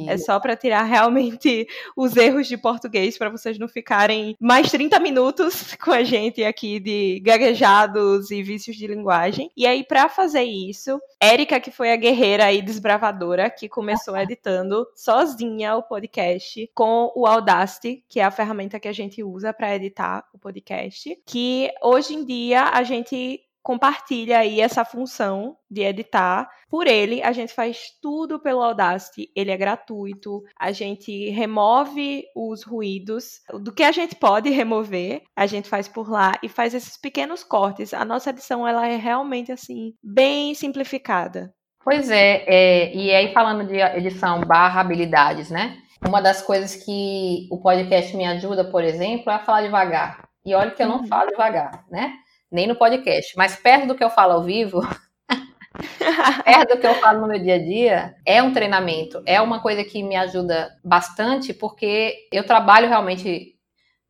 É 0.07 0.17
só 0.17 0.39
para 0.39 0.55
tirar 0.55 0.83
realmente 0.85 1.67
os 1.95 2.15
erros 2.15 2.47
de 2.47 2.57
português 2.57 3.17
para 3.17 3.29
vocês 3.29 3.57
não 3.57 3.67
ficarem 3.67 4.35
mais 4.39 4.69
30 4.69 4.99
minutos 4.99 5.75
com 5.83 5.91
a 5.91 6.03
gente 6.03 6.43
aqui 6.43 6.79
de 6.79 7.19
gaguejados 7.23 8.31
e 8.31 8.43
vícios 8.43 8.75
de 8.75 8.87
linguagem. 8.87 9.49
E 9.55 9.65
aí 9.65 9.83
para 9.83 10.09
fazer 10.09 10.43
isso, 10.43 10.99
Érica, 11.21 11.59
que 11.59 11.71
foi 11.71 11.91
a 11.91 11.95
guerreira 11.95 12.51
e 12.51 12.61
desbravadora 12.61 13.49
que 13.49 13.69
começou 13.69 14.15
editando 14.17 14.85
sozinha 14.95 15.75
o 15.75 15.83
podcast 15.83 16.69
com 16.73 17.11
o 17.15 17.25
Audacity, 17.25 18.03
que 18.09 18.19
é 18.19 18.23
a 18.23 18.31
ferramenta 18.31 18.79
que 18.79 18.87
a 18.87 18.93
gente 18.93 19.23
usa 19.23 19.44
usa 19.45 19.53
para 19.53 19.75
editar 19.75 20.23
o 20.33 20.39
podcast, 20.39 21.15
que 21.27 21.69
hoje 21.83 22.15
em 22.15 22.25
dia 22.25 22.63
a 22.63 22.81
gente 22.81 23.39
compartilha 23.61 24.39
aí 24.39 24.59
essa 24.61 24.85
função 24.85 25.57
de 25.69 25.81
editar. 25.81 26.47
Por 26.69 26.87
ele, 26.87 27.21
a 27.23 27.31
gente 27.31 27.53
faz 27.53 27.87
tudo 28.01 28.39
pelo 28.39 28.61
Audacity, 28.61 29.31
ele 29.35 29.51
é 29.51 29.57
gratuito, 29.57 30.43
a 30.59 30.71
gente 30.71 31.29
remove 31.29 32.23
os 32.35 32.63
ruídos, 32.63 33.41
do 33.61 33.71
que 33.71 33.83
a 33.83 33.91
gente 33.91 34.15
pode 34.15 34.49
remover, 34.49 35.23
a 35.35 35.47
gente 35.47 35.69
faz 35.69 35.87
por 35.87 36.09
lá 36.09 36.33
e 36.43 36.49
faz 36.49 36.73
esses 36.73 36.97
pequenos 36.97 37.43
cortes. 37.43 37.93
A 37.93 38.05
nossa 38.05 38.29
edição, 38.29 38.67
ela 38.67 38.87
é 38.87 38.97
realmente, 38.97 39.51
assim, 39.51 39.93
bem 40.03 40.53
simplificada. 40.53 41.53
Pois 41.83 42.09
é, 42.09 42.43
é 42.47 42.95
e 42.95 43.13
aí 43.13 43.31
falando 43.31 43.67
de 43.67 43.79
edição 43.79 44.41
barra 44.41 44.81
habilidades, 44.81 45.51
né? 45.51 45.77
Uma 46.07 46.21
das 46.21 46.41
coisas 46.41 46.75
que 46.75 47.47
o 47.49 47.57
podcast 47.59 48.15
me 48.15 48.25
ajuda, 48.25 48.63
por 48.63 48.83
exemplo, 48.83 49.31
é 49.31 49.35
a 49.35 49.39
falar 49.39 49.63
devagar. 49.63 50.29
E 50.45 50.53
olha 50.53 50.71
que 50.71 50.81
eu 50.81 50.87
não 50.87 50.99
uhum. 50.99 51.07
falo 51.07 51.31
devagar, 51.31 51.83
né? 51.89 52.13
Nem 52.51 52.67
no 52.67 52.75
podcast. 52.75 53.35
Mas 53.35 53.55
perto 53.55 53.87
do 53.87 53.95
que 53.95 54.03
eu 54.03 54.09
falo 54.09 54.33
ao 54.33 54.43
vivo, 54.43 54.81
perto 56.45 56.75
do 56.75 56.79
que 56.79 56.85
eu 56.85 56.93
falo 56.95 57.21
no 57.21 57.27
meu 57.27 57.39
dia 57.39 57.55
a 57.55 57.59
dia, 57.59 58.15
é 58.23 58.41
um 58.43 58.53
treinamento. 58.53 59.21
É 59.25 59.41
uma 59.41 59.59
coisa 59.59 59.83
que 59.83 60.03
me 60.03 60.15
ajuda 60.15 60.69
bastante, 60.83 61.53
porque 61.53 62.15
eu 62.31 62.45
trabalho 62.45 62.87
realmente. 62.87 63.55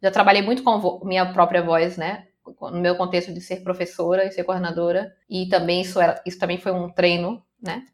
Já 0.04 0.12
trabalhei 0.12 0.42
muito 0.42 0.62
com 0.64 1.00
minha 1.06 1.32
própria 1.32 1.64
voz, 1.64 1.96
né? 1.96 2.26
No 2.62 2.80
meu 2.82 2.96
contexto 2.96 3.34
de 3.34 3.40
ser 3.40 3.64
professora 3.64 4.26
e 4.26 4.32
ser 4.32 4.44
coordenadora. 4.44 5.14
E 5.30 5.48
também 5.48 5.82
isso, 5.82 6.00
era, 6.00 6.22
isso 6.26 6.38
também 6.38 6.58
foi 6.58 6.74
um 6.74 6.90
treino, 6.90 7.42
né? 7.62 7.86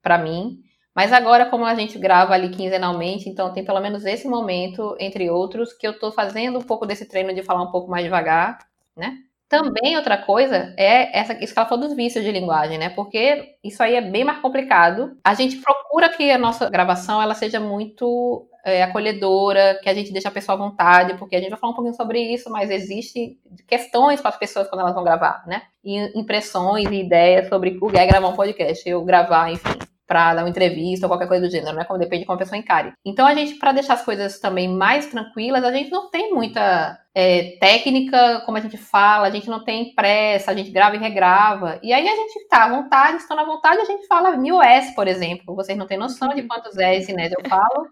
Para 0.00 0.16
mim. 0.16 0.62
Mas 0.98 1.12
agora, 1.12 1.46
como 1.46 1.64
a 1.64 1.76
gente 1.76 1.96
grava 1.96 2.34
ali 2.34 2.48
quinzenalmente, 2.48 3.28
então 3.28 3.52
tem 3.52 3.64
pelo 3.64 3.78
menos 3.78 4.04
esse 4.04 4.26
momento, 4.26 4.96
entre 4.98 5.30
outros, 5.30 5.72
que 5.72 5.86
eu 5.86 5.92
estou 5.92 6.10
fazendo 6.10 6.58
um 6.58 6.62
pouco 6.62 6.84
desse 6.84 7.06
treino 7.06 7.32
de 7.32 7.40
falar 7.40 7.62
um 7.62 7.70
pouco 7.70 7.88
mais 7.88 8.02
devagar, 8.02 8.58
né? 8.96 9.16
Também 9.48 9.96
outra 9.96 10.18
coisa 10.18 10.74
é 10.76 11.16
essa, 11.16 11.34
isso 11.34 11.52
que 11.52 11.58
ela 11.60 11.68
falou 11.68 11.86
dos 11.86 11.94
vícios 11.94 12.24
de 12.24 12.32
linguagem, 12.32 12.78
né? 12.78 12.88
Porque 12.88 13.54
isso 13.62 13.80
aí 13.80 13.94
é 13.94 14.00
bem 14.00 14.24
mais 14.24 14.40
complicado. 14.40 15.16
A 15.22 15.34
gente 15.34 15.58
procura 15.58 16.08
que 16.08 16.32
a 16.32 16.36
nossa 16.36 16.68
gravação 16.68 17.22
ela 17.22 17.34
seja 17.36 17.60
muito 17.60 18.48
é, 18.64 18.82
acolhedora, 18.82 19.78
que 19.80 19.88
a 19.88 19.94
gente 19.94 20.10
deixe 20.10 20.26
a 20.26 20.32
pessoa 20.32 20.56
à 20.56 20.58
vontade, 20.58 21.14
porque 21.14 21.36
a 21.36 21.38
gente 21.38 21.50
vai 21.50 21.60
falar 21.60 21.74
um 21.74 21.76
pouquinho 21.76 21.94
sobre 21.94 22.20
isso, 22.20 22.50
mas 22.50 22.72
existe 22.72 23.38
questões 23.68 24.20
para 24.20 24.30
as 24.30 24.36
pessoas 24.36 24.68
quando 24.68 24.80
elas 24.80 24.94
vão 24.96 25.04
gravar, 25.04 25.44
né? 25.46 25.62
E 25.84 26.18
impressões 26.18 26.90
e 26.90 26.96
ideias 27.02 27.48
sobre 27.48 27.78
o 27.80 27.88
que 27.88 27.96
é 27.96 28.04
gravar 28.04 28.30
um 28.30 28.34
podcast, 28.34 28.88
eu 28.88 29.04
gravar, 29.04 29.52
enfim 29.52 29.87
para 30.08 30.34
dar 30.34 30.42
uma 30.42 30.48
entrevista 30.48 31.04
ou 31.06 31.10
qualquer 31.10 31.28
coisa 31.28 31.46
do 31.46 31.52
gênero, 31.52 31.76
né? 31.76 31.84
Como 31.84 31.98
depende 31.98 32.22
de 32.22 32.26
como 32.26 32.36
a 32.36 32.38
pessoa 32.38 32.58
encare. 32.58 32.94
Então 33.04 33.26
a 33.26 33.34
gente, 33.34 33.56
para 33.56 33.72
deixar 33.72 33.94
as 33.94 34.04
coisas 34.04 34.40
também 34.40 34.66
mais 34.66 35.06
tranquilas, 35.06 35.62
a 35.62 35.70
gente 35.70 35.90
não 35.90 36.10
tem 36.10 36.32
muita 36.32 36.98
é, 37.14 37.58
técnica, 37.60 38.40
como 38.46 38.56
a 38.56 38.60
gente 38.60 38.78
fala, 38.78 39.26
a 39.26 39.30
gente 39.30 39.50
não 39.50 39.62
tem 39.62 39.94
pressa, 39.94 40.50
a 40.50 40.54
gente 40.54 40.70
grava 40.70 40.96
e 40.96 40.98
regrava. 40.98 41.78
E 41.82 41.92
aí 41.92 42.08
a 42.08 42.16
gente 42.16 42.48
tá 42.48 42.64
à 42.64 42.68
vontade, 42.70 43.18
estando 43.18 43.40
à 43.40 43.44
vontade, 43.44 43.82
a 43.82 43.84
gente 43.84 44.06
fala 44.06 44.36
mil 44.36 44.62
S, 44.62 44.94
por 44.94 45.06
exemplo. 45.06 45.54
Vocês 45.54 45.76
não 45.76 45.86
têm 45.86 45.98
noção 45.98 46.34
de 46.34 46.42
quantos 46.44 46.76
S, 46.78 47.12
né? 47.12 47.28
Eu 47.28 47.48
falo. 47.48 47.88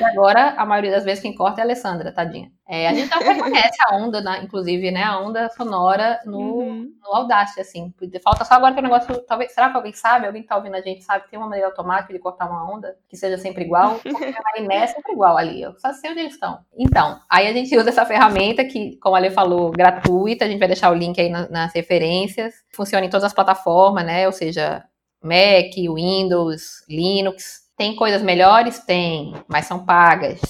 E 0.00 0.04
agora, 0.04 0.54
a 0.56 0.64
maioria 0.64 0.92
das 0.92 1.04
vezes 1.04 1.20
quem 1.20 1.34
corta 1.34 1.60
é 1.60 1.62
a 1.62 1.64
Alessandra, 1.64 2.10
tadinha. 2.10 2.50
É, 2.70 2.88
a 2.88 2.94
gente 2.94 3.10
não 3.10 3.20
reconhece 3.20 3.76
a 3.88 3.96
onda, 3.96 4.20
né? 4.20 4.40
inclusive, 4.44 4.90
né? 4.90 5.02
A 5.02 5.18
onda 5.18 5.48
sonora 5.50 6.20
no, 6.24 6.38
uhum. 6.38 6.92
no 7.02 7.14
Audacity, 7.16 7.60
assim. 7.60 7.92
Falta 8.22 8.44
só 8.44 8.54
agora 8.54 8.74
que 8.74 8.80
o 8.80 8.82
negócio. 8.82 9.20
Talvez, 9.26 9.52
será 9.52 9.70
que 9.70 9.76
alguém 9.76 9.92
sabe? 9.92 10.26
Alguém 10.26 10.42
que 10.42 10.48
tá 10.48 10.56
ouvindo 10.56 10.76
a 10.76 10.80
gente 10.80 11.02
sabe 11.02 11.24
que 11.24 11.30
tem 11.30 11.38
uma 11.38 11.48
maneira 11.48 11.68
automática 11.68 12.12
de 12.12 12.18
cortar 12.18 12.48
uma 12.48 12.72
onda 12.72 12.96
que 13.08 13.16
seja 13.16 13.36
sempre 13.38 13.64
igual? 13.64 13.98
Porque 14.04 14.24
a 14.24 14.60
Iné 14.60 14.76
é 14.76 14.86
sempre 14.86 15.12
igual 15.12 15.36
ali. 15.36 15.60
Eu 15.60 15.76
só 15.78 15.92
sei 15.92 16.10
onde 16.10 16.20
eles 16.20 16.34
estão. 16.34 16.60
Então, 16.78 17.20
aí 17.28 17.48
a 17.48 17.52
gente 17.52 17.76
usa 17.76 17.88
essa 17.90 18.06
ferramenta 18.06 18.30
ferramenta 18.30 18.64
que, 18.64 18.96
como 18.96 19.16
a 19.16 19.18
Lê 19.18 19.30
falou, 19.30 19.70
gratuita. 19.70 20.44
A 20.44 20.48
gente 20.48 20.58
vai 20.58 20.68
deixar 20.68 20.90
o 20.90 20.94
link 20.94 21.20
aí 21.20 21.28
na, 21.28 21.48
nas 21.48 21.74
referências. 21.74 22.54
Funciona 22.72 23.04
em 23.04 23.10
todas 23.10 23.24
as 23.24 23.32
plataformas, 23.32 24.04
né? 24.04 24.26
Ou 24.26 24.32
seja, 24.32 24.84
Mac, 25.22 25.74
Windows, 25.74 26.84
Linux. 26.88 27.68
Tem 27.76 27.96
coisas 27.96 28.22
melhores? 28.22 28.78
Tem, 28.80 29.34
mas 29.48 29.66
são 29.66 29.84
pagas. 29.84 30.40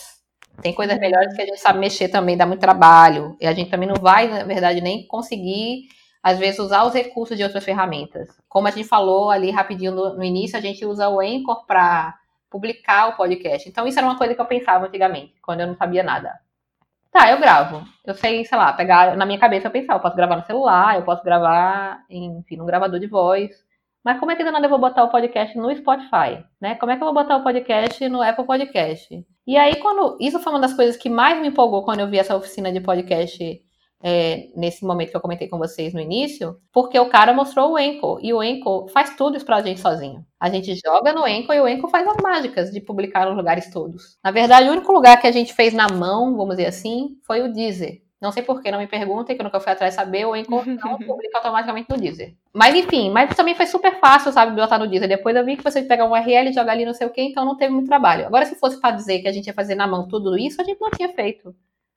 Tem 0.62 0.74
coisas 0.74 0.98
melhores 0.98 1.34
que 1.34 1.42
a 1.42 1.46
gente 1.46 1.60
sabe 1.60 1.78
mexer 1.78 2.08
também, 2.08 2.36
dá 2.36 2.46
muito 2.46 2.60
trabalho. 2.60 3.36
E 3.40 3.46
a 3.46 3.52
gente 3.52 3.70
também 3.70 3.88
não 3.88 3.96
vai, 3.96 4.28
na 4.28 4.44
verdade, 4.44 4.80
nem 4.80 5.06
conseguir, 5.06 5.88
às 6.22 6.38
vezes, 6.38 6.58
usar 6.58 6.84
os 6.84 6.94
recursos 6.94 7.36
de 7.36 7.42
outras 7.42 7.64
ferramentas. 7.64 8.28
Como 8.48 8.68
a 8.68 8.70
gente 8.70 8.88
falou 8.88 9.30
ali 9.30 9.50
rapidinho 9.50 9.92
no, 9.92 10.16
no 10.16 10.24
início, 10.24 10.58
a 10.58 10.60
gente 10.60 10.84
usa 10.84 11.08
o 11.08 11.20
Anchor 11.20 11.66
para 11.66 12.18
publicar 12.50 13.08
o 13.08 13.16
podcast. 13.16 13.68
Então, 13.68 13.86
isso 13.86 13.98
era 13.98 14.06
uma 14.06 14.18
coisa 14.18 14.34
que 14.34 14.40
eu 14.40 14.46
pensava 14.46 14.86
antigamente, 14.86 15.34
quando 15.42 15.60
eu 15.60 15.66
não 15.66 15.74
sabia 15.76 16.02
nada. 16.02 16.38
Tá, 17.10 17.30
eu 17.30 17.38
gravo. 17.38 17.84
Eu 18.04 18.14
sei, 18.14 18.44
sei 18.44 18.56
lá, 18.56 18.72
pegar 18.72 19.16
na 19.16 19.26
minha 19.26 19.38
cabeça 19.38 19.66
eu 19.66 19.70
pensar, 19.70 19.94
eu 19.94 20.00
posso 20.00 20.16
gravar 20.16 20.36
no 20.36 20.46
celular, 20.46 20.96
eu 20.96 21.02
posso 21.02 21.24
gravar, 21.24 22.04
enfim, 22.08 22.56
num 22.56 22.66
gravador 22.66 23.00
de 23.00 23.06
voz. 23.06 23.50
Mas 24.04 24.18
como 24.18 24.30
é 24.30 24.36
que 24.36 24.44
nada 24.44 24.64
eu 24.64 24.70
vou 24.70 24.78
botar 24.78 25.04
o 25.04 25.10
podcast 25.10 25.56
no 25.58 25.74
Spotify, 25.76 26.44
né? 26.60 26.74
Como 26.76 26.90
é 26.90 26.96
que 26.96 27.02
eu 27.02 27.06
vou 27.06 27.14
botar 27.14 27.36
o 27.36 27.42
podcast 27.42 28.08
no 28.08 28.22
Apple 28.22 28.46
Podcast? 28.46 29.26
E 29.50 29.56
aí 29.56 29.74
quando 29.80 30.16
isso 30.20 30.38
foi 30.38 30.52
uma 30.52 30.60
das 30.60 30.74
coisas 30.74 30.96
que 30.96 31.10
mais 31.10 31.40
me 31.40 31.48
empolgou 31.48 31.82
quando 31.82 31.98
eu 31.98 32.08
vi 32.08 32.20
essa 32.20 32.36
oficina 32.36 32.70
de 32.70 32.80
podcast 32.80 33.60
é, 34.00 34.46
nesse 34.54 34.84
momento 34.84 35.10
que 35.10 35.16
eu 35.16 35.20
comentei 35.20 35.48
com 35.48 35.58
vocês 35.58 35.92
no 35.92 35.98
início, 35.98 36.56
porque 36.72 36.96
o 36.96 37.08
cara 37.08 37.34
mostrou 37.34 37.72
o 37.72 37.78
Enco, 37.78 38.20
e 38.22 38.32
o 38.32 38.40
Enco 38.40 38.86
faz 38.90 39.16
tudo 39.16 39.36
isso 39.36 39.44
pra 39.44 39.60
gente 39.60 39.80
sozinho. 39.80 40.24
A 40.38 40.48
gente 40.48 40.72
joga 40.76 41.12
no 41.12 41.26
Enco 41.26 41.52
e 41.52 41.60
o 41.60 41.66
Enco 41.66 41.88
faz 41.88 42.06
as 42.06 42.18
mágicas 42.22 42.70
de 42.70 42.80
publicar 42.80 43.26
nos 43.26 43.36
lugares 43.36 43.68
todos. 43.72 44.16
Na 44.22 44.30
verdade, 44.30 44.68
o 44.68 44.72
único 44.72 44.92
lugar 44.92 45.20
que 45.20 45.26
a 45.26 45.32
gente 45.32 45.52
fez 45.52 45.74
na 45.74 45.88
mão, 45.88 46.36
vamos 46.36 46.54
dizer 46.54 46.68
assim, 46.68 47.16
foi 47.26 47.42
o 47.42 47.52
Deezer. 47.52 48.02
Não 48.20 48.30
sei 48.30 48.42
porquê, 48.42 48.70
não 48.70 48.78
me 48.78 48.86
perguntem, 48.86 49.34
que 49.34 49.40
eu 49.40 49.44
nunca 49.44 49.58
fui 49.58 49.72
atrás 49.72 49.94
saber, 49.94 50.26
o 50.26 50.34
Anchor 50.34 50.66
não 50.66 50.98
publica 50.98 51.38
automaticamente 51.38 51.88
no 51.88 51.96
Deezer. 51.96 52.34
Mas 52.52 52.74
enfim, 52.74 53.10
mas 53.10 53.34
também 53.34 53.54
foi 53.54 53.66
super 53.66 53.98
fácil, 53.98 54.30
sabe, 54.30 54.54
botar 54.54 54.78
no 54.78 54.86
Deezer. 54.86 55.08
Depois 55.08 55.34
eu 55.34 55.44
vi 55.44 55.56
que 55.56 55.64
você 55.64 55.82
pega 55.82 56.04
um 56.04 56.10
URL 56.10 56.50
e 56.50 56.52
joga 56.52 56.70
ali 56.70 56.84
não 56.84 56.92
sei 56.92 57.06
o 57.06 57.10
quê, 57.10 57.22
então 57.22 57.44
não 57.44 57.56
teve 57.56 57.72
muito 57.72 57.88
trabalho. 57.88 58.26
Agora, 58.26 58.44
se 58.44 58.56
fosse 58.56 58.78
para 58.78 58.94
dizer 58.94 59.20
que 59.20 59.28
a 59.28 59.32
gente 59.32 59.46
ia 59.46 59.54
fazer 59.54 59.74
na 59.74 59.86
mão 59.86 60.06
tudo 60.06 60.36
isso, 60.36 60.60
a 60.60 60.64
gente 60.64 60.80
não 60.80 60.90
tinha 60.90 61.08
feito, 61.08 61.54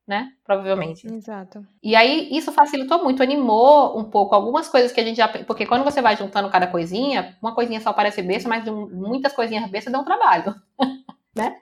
né? 0.07 0.31
Provavelmente. 0.45 1.05
Exato. 1.07 1.65
E 1.81 1.93
aí, 1.93 2.29
isso 2.31 2.53
facilitou 2.53 3.03
muito, 3.03 3.21
animou 3.21 3.99
um 3.99 4.05
pouco 4.05 4.33
algumas 4.33 4.69
coisas 4.69 4.93
que 4.93 5.01
a 5.01 5.03
gente 5.03 5.17
já. 5.17 5.27
Porque 5.27 5.65
quando 5.65 5.83
você 5.83 6.01
vai 6.01 6.15
juntando 6.15 6.49
cada 6.49 6.67
coisinha, 6.67 7.37
uma 7.41 7.53
coisinha 7.53 7.81
só 7.81 7.91
parece 7.91 8.21
besta, 8.21 8.47
mas 8.47 8.63
muitas 8.65 9.33
coisinhas 9.33 9.69
bestas 9.69 9.91
dão 9.91 10.05
trabalho, 10.05 10.55
né? 11.35 11.57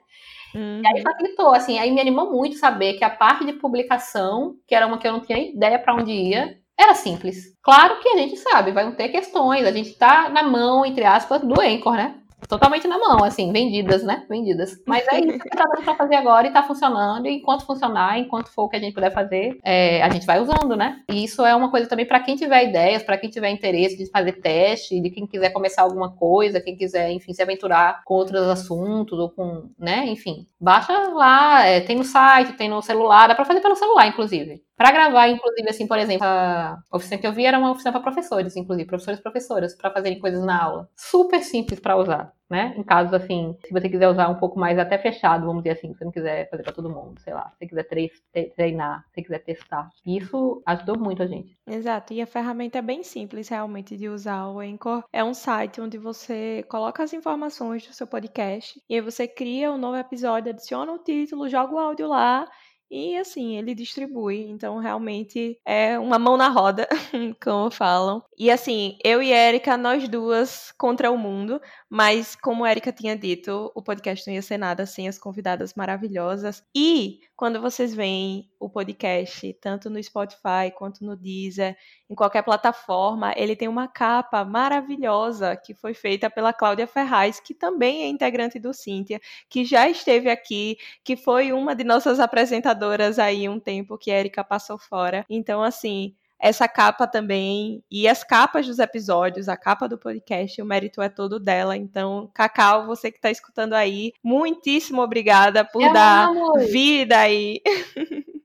Uhum. 0.54 0.82
E 0.82 0.86
aí 0.86 1.02
facilitou, 1.02 1.54
assim, 1.54 1.78
aí 1.78 1.90
me 1.90 2.00
animou 2.00 2.30
muito 2.30 2.56
saber 2.56 2.94
que 2.94 3.04
a 3.04 3.10
parte 3.10 3.44
de 3.44 3.54
publicação, 3.54 4.56
que 4.66 4.74
era 4.74 4.86
uma 4.86 4.98
que 4.98 5.06
eu 5.06 5.12
não 5.12 5.20
tinha 5.20 5.38
ideia 5.38 5.78
para 5.78 5.94
onde 5.94 6.12
ia, 6.12 6.58
era 6.78 6.94
simples. 6.94 7.56
Claro 7.62 8.00
que 8.00 8.08
a 8.08 8.16
gente 8.16 8.36
sabe, 8.36 8.72
vai 8.72 8.90
ter 8.92 9.08
questões, 9.08 9.66
a 9.66 9.72
gente 9.72 9.94
tá 9.94 10.28
na 10.28 10.42
mão, 10.42 10.84
entre 10.84 11.04
aspas, 11.04 11.42
do 11.42 11.60
Anchor, 11.60 11.94
né? 11.94 12.21
Totalmente 12.48 12.86
na 12.86 12.98
mão, 12.98 13.24
assim, 13.24 13.52
vendidas, 13.52 14.02
né? 14.02 14.24
Vendidas. 14.28 14.80
Mas 14.86 15.06
é 15.08 15.20
isso 15.20 15.38
que 15.38 15.48
tá 15.50 15.64
dando 15.64 15.84
pra 15.84 15.94
fazer 15.94 16.16
agora 16.16 16.46
e 16.46 16.52
tá 16.52 16.62
funcionando. 16.62 17.26
E 17.26 17.36
enquanto 17.36 17.66
funcionar, 17.66 18.18
enquanto 18.18 18.48
for 18.52 18.64
o 18.64 18.68
que 18.68 18.76
a 18.76 18.80
gente 18.80 18.94
puder 18.94 19.12
fazer, 19.12 19.58
é, 19.64 20.02
a 20.02 20.08
gente 20.10 20.26
vai 20.26 20.40
usando, 20.40 20.76
né? 20.76 21.00
E 21.10 21.24
isso 21.24 21.44
é 21.44 21.54
uma 21.54 21.70
coisa 21.70 21.88
também 21.88 22.06
para 22.06 22.20
quem 22.20 22.36
tiver 22.36 22.68
ideias, 22.68 23.02
para 23.02 23.18
quem 23.18 23.30
tiver 23.30 23.50
interesse 23.50 23.96
de 23.96 24.10
fazer 24.10 24.32
teste, 24.32 25.00
de 25.00 25.10
quem 25.10 25.26
quiser 25.26 25.50
começar 25.50 25.82
alguma 25.82 26.12
coisa, 26.12 26.60
quem 26.60 26.76
quiser, 26.76 27.10
enfim, 27.10 27.32
se 27.32 27.42
aventurar 27.42 28.02
com 28.04 28.14
outros 28.14 28.42
assuntos 28.48 29.18
ou 29.18 29.30
com, 29.30 29.70
né? 29.78 30.06
Enfim, 30.06 30.46
baixa 30.60 30.92
lá, 30.92 31.66
é, 31.66 31.80
tem 31.80 31.96
no 31.96 32.04
site, 32.04 32.54
tem 32.54 32.68
no 32.68 32.82
celular, 32.82 33.28
dá 33.28 33.34
pra 33.34 33.44
fazer 33.44 33.60
pelo 33.60 33.76
celular, 33.76 34.06
inclusive. 34.06 34.62
Para 34.76 34.90
gravar, 34.90 35.28
inclusive, 35.28 35.68
assim, 35.68 35.86
por 35.86 35.98
exemplo, 35.98 36.26
a 36.26 36.78
oficina 36.92 37.20
que 37.20 37.26
eu 37.26 37.32
vi 37.32 37.44
era 37.44 37.58
uma 37.58 37.70
oficina 37.70 37.92
para 37.92 38.00
professores, 38.00 38.56
inclusive, 38.56 38.86
professores 38.86 39.20
e 39.20 39.22
professoras, 39.22 39.74
para 39.74 39.90
fazerem 39.90 40.18
coisas 40.18 40.44
na 40.44 40.62
aula. 40.62 40.88
Super 40.96 41.42
simples 41.42 41.78
para 41.78 41.96
usar 41.96 42.32
né? 42.52 42.74
Em 42.76 42.82
casos 42.82 43.14
assim, 43.14 43.56
se 43.64 43.72
você 43.72 43.88
quiser 43.88 44.06
usar 44.10 44.28
um 44.28 44.34
pouco 44.34 44.60
mais 44.60 44.78
até 44.78 44.98
fechado, 44.98 45.46
vamos 45.46 45.62
dizer 45.62 45.78
assim, 45.78 45.88
se 45.88 45.98
você 45.98 46.04
não 46.04 46.12
quiser 46.12 46.50
fazer 46.50 46.62
para 46.62 46.72
todo 46.74 46.90
mundo, 46.90 47.18
sei 47.18 47.32
lá, 47.32 47.48
se 47.48 47.56
você 47.56 47.66
quiser 47.66 48.52
treinar, 48.54 49.06
se 49.08 49.14
você 49.14 49.22
quiser 49.22 49.38
testar. 49.38 49.88
Isso 50.04 50.62
ajudou 50.66 50.98
muito 50.98 51.22
a 51.22 51.26
gente. 51.26 51.56
Exato, 51.66 52.12
e 52.12 52.20
a 52.20 52.26
ferramenta 52.26 52.76
é 52.76 52.82
bem 52.82 53.02
simples 53.02 53.48
realmente 53.48 53.96
de 53.96 54.06
usar. 54.06 54.48
O 54.48 54.60
Anchor 54.60 55.02
é 55.10 55.24
um 55.24 55.32
site 55.32 55.80
onde 55.80 55.96
você 55.96 56.62
coloca 56.68 57.02
as 57.02 57.14
informações 57.14 57.86
do 57.86 57.94
seu 57.94 58.06
podcast 58.06 58.78
e 58.86 58.96
aí 58.96 59.00
você 59.00 59.26
cria 59.26 59.72
um 59.72 59.78
novo 59.78 59.96
episódio, 59.96 60.52
adiciona 60.52 60.92
o 60.92 60.98
título, 60.98 61.48
joga 61.48 61.74
o 61.74 61.78
áudio 61.78 62.06
lá 62.06 62.46
e 62.92 63.16
assim, 63.16 63.56
ele 63.56 63.74
distribui. 63.74 64.42
Então, 64.50 64.78
realmente 64.78 65.58
é 65.64 65.98
uma 65.98 66.18
mão 66.18 66.36
na 66.36 66.48
roda, 66.48 66.86
como 67.42 67.70
falam. 67.70 68.22
E 68.38 68.50
assim, 68.50 68.98
eu 69.02 69.22
e 69.22 69.32
Erika, 69.32 69.76
nós 69.76 70.06
duas 70.08 70.72
contra 70.78 71.10
o 71.10 71.16
mundo. 71.16 71.60
Mas, 71.88 72.36
como 72.36 72.64
a 72.64 72.70
tinha 72.92 73.16
dito, 73.16 73.72
o 73.74 73.82
podcast 73.82 74.26
não 74.26 74.34
ia 74.34 74.42
ser 74.42 74.58
nada 74.58 74.84
sem 74.86 75.08
as 75.08 75.18
convidadas 75.18 75.74
maravilhosas. 75.74 76.62
E 76.76 77.20
quando 77.42 77.60
vocês 77.60 77.92
veem 77.92 78.48
o 78.56 78.70
podcast, 78.70 79.52
tanto 79.54 79.90
no 79.90 80.00
Spotify 80.00 80.70
quanto 80.78 81.04
no 81.04 81.16
Deezer, 81.16 81.76
em 82.08 82.14
qualquer 82.14 82.42
plataforma, 82.44 83.34
ele 83.36 83.56
tem 83.56 83.66
uma 83.66 83.88
capa 83.88 84.44
maravilhosa 84.44 85.56
que 85.56 85.74
foi 85.74 85.92
feita 85.92 86.30
pela 86.30 86.52
Cláudia 86.52 86.86
Ferraz, 86.86 87.40
que 87.40 87.52
também 87.52 88.04
é 88.04 88.08
integrante 88.08 88.60
do 88.60 88.72
Cíntia, 88.72 89.20
que 89.48 89.64
já 89.64 89.88
esteve 89.88 90.30
aqui, 90.30 90.76
que 91.02 91.16
foi 91.16 91.52
uma 91.52 91.74
de 91.74 91.82
nossas 91.82 92.20
apresentadoras 92.20 93.18
aí 93.18 93.48
um 93.48 93.58
tempo 93.58 93.98
que 93.98 94.12
a 94.12 94.20
Erika 94.20 94.44
passou 94.44 94.78
fora. 94.78 95.26
Então, 95.28 95.64
assim, 95.64 96.14
essa 96.42 96.66
capa 96.66 97.06
também 97.06 97.84
e 97.88 98.08
as 98.08 98.24
capas 98.24 98.66
dos 98.66 98.80
episódios, 98.80 99.48
a 99.48 99.56
capa 99.56 99.88
do 99.88 99.96
podcast, 99.96 100.60
o 100.60 100.66
mérito 100.66 101.00
é 101.00 101.08
todo 101.08 101.38
dela. 101.38 101.76
Então, 101.76 102.28
Cacau, 102.34 102.84
você 102.84 103.12
que 103.12 103.18
está 103.18 103.30
escutando 103.30 103.74
aí, 103.74 104.12
muitíssimo 104.24 105.00
obrigada 105.00 105.64
por 105.64 105.84
Eu 105.84 105.92
dar 105.92 106.28
amo. 106.28 106.58
vida 106.58 107.16
aí. 107.16 107.60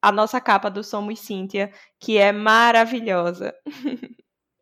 a 0.00 0.10
nossa 0.10 0.40
capa 0.40 0.70
do 0.70 0.82
Somos 0.82 1.20
Cíntia, 1.20 1.70
que 2.00 2.16
é 2.16 2.32
maravilhosa. 2.32 3.54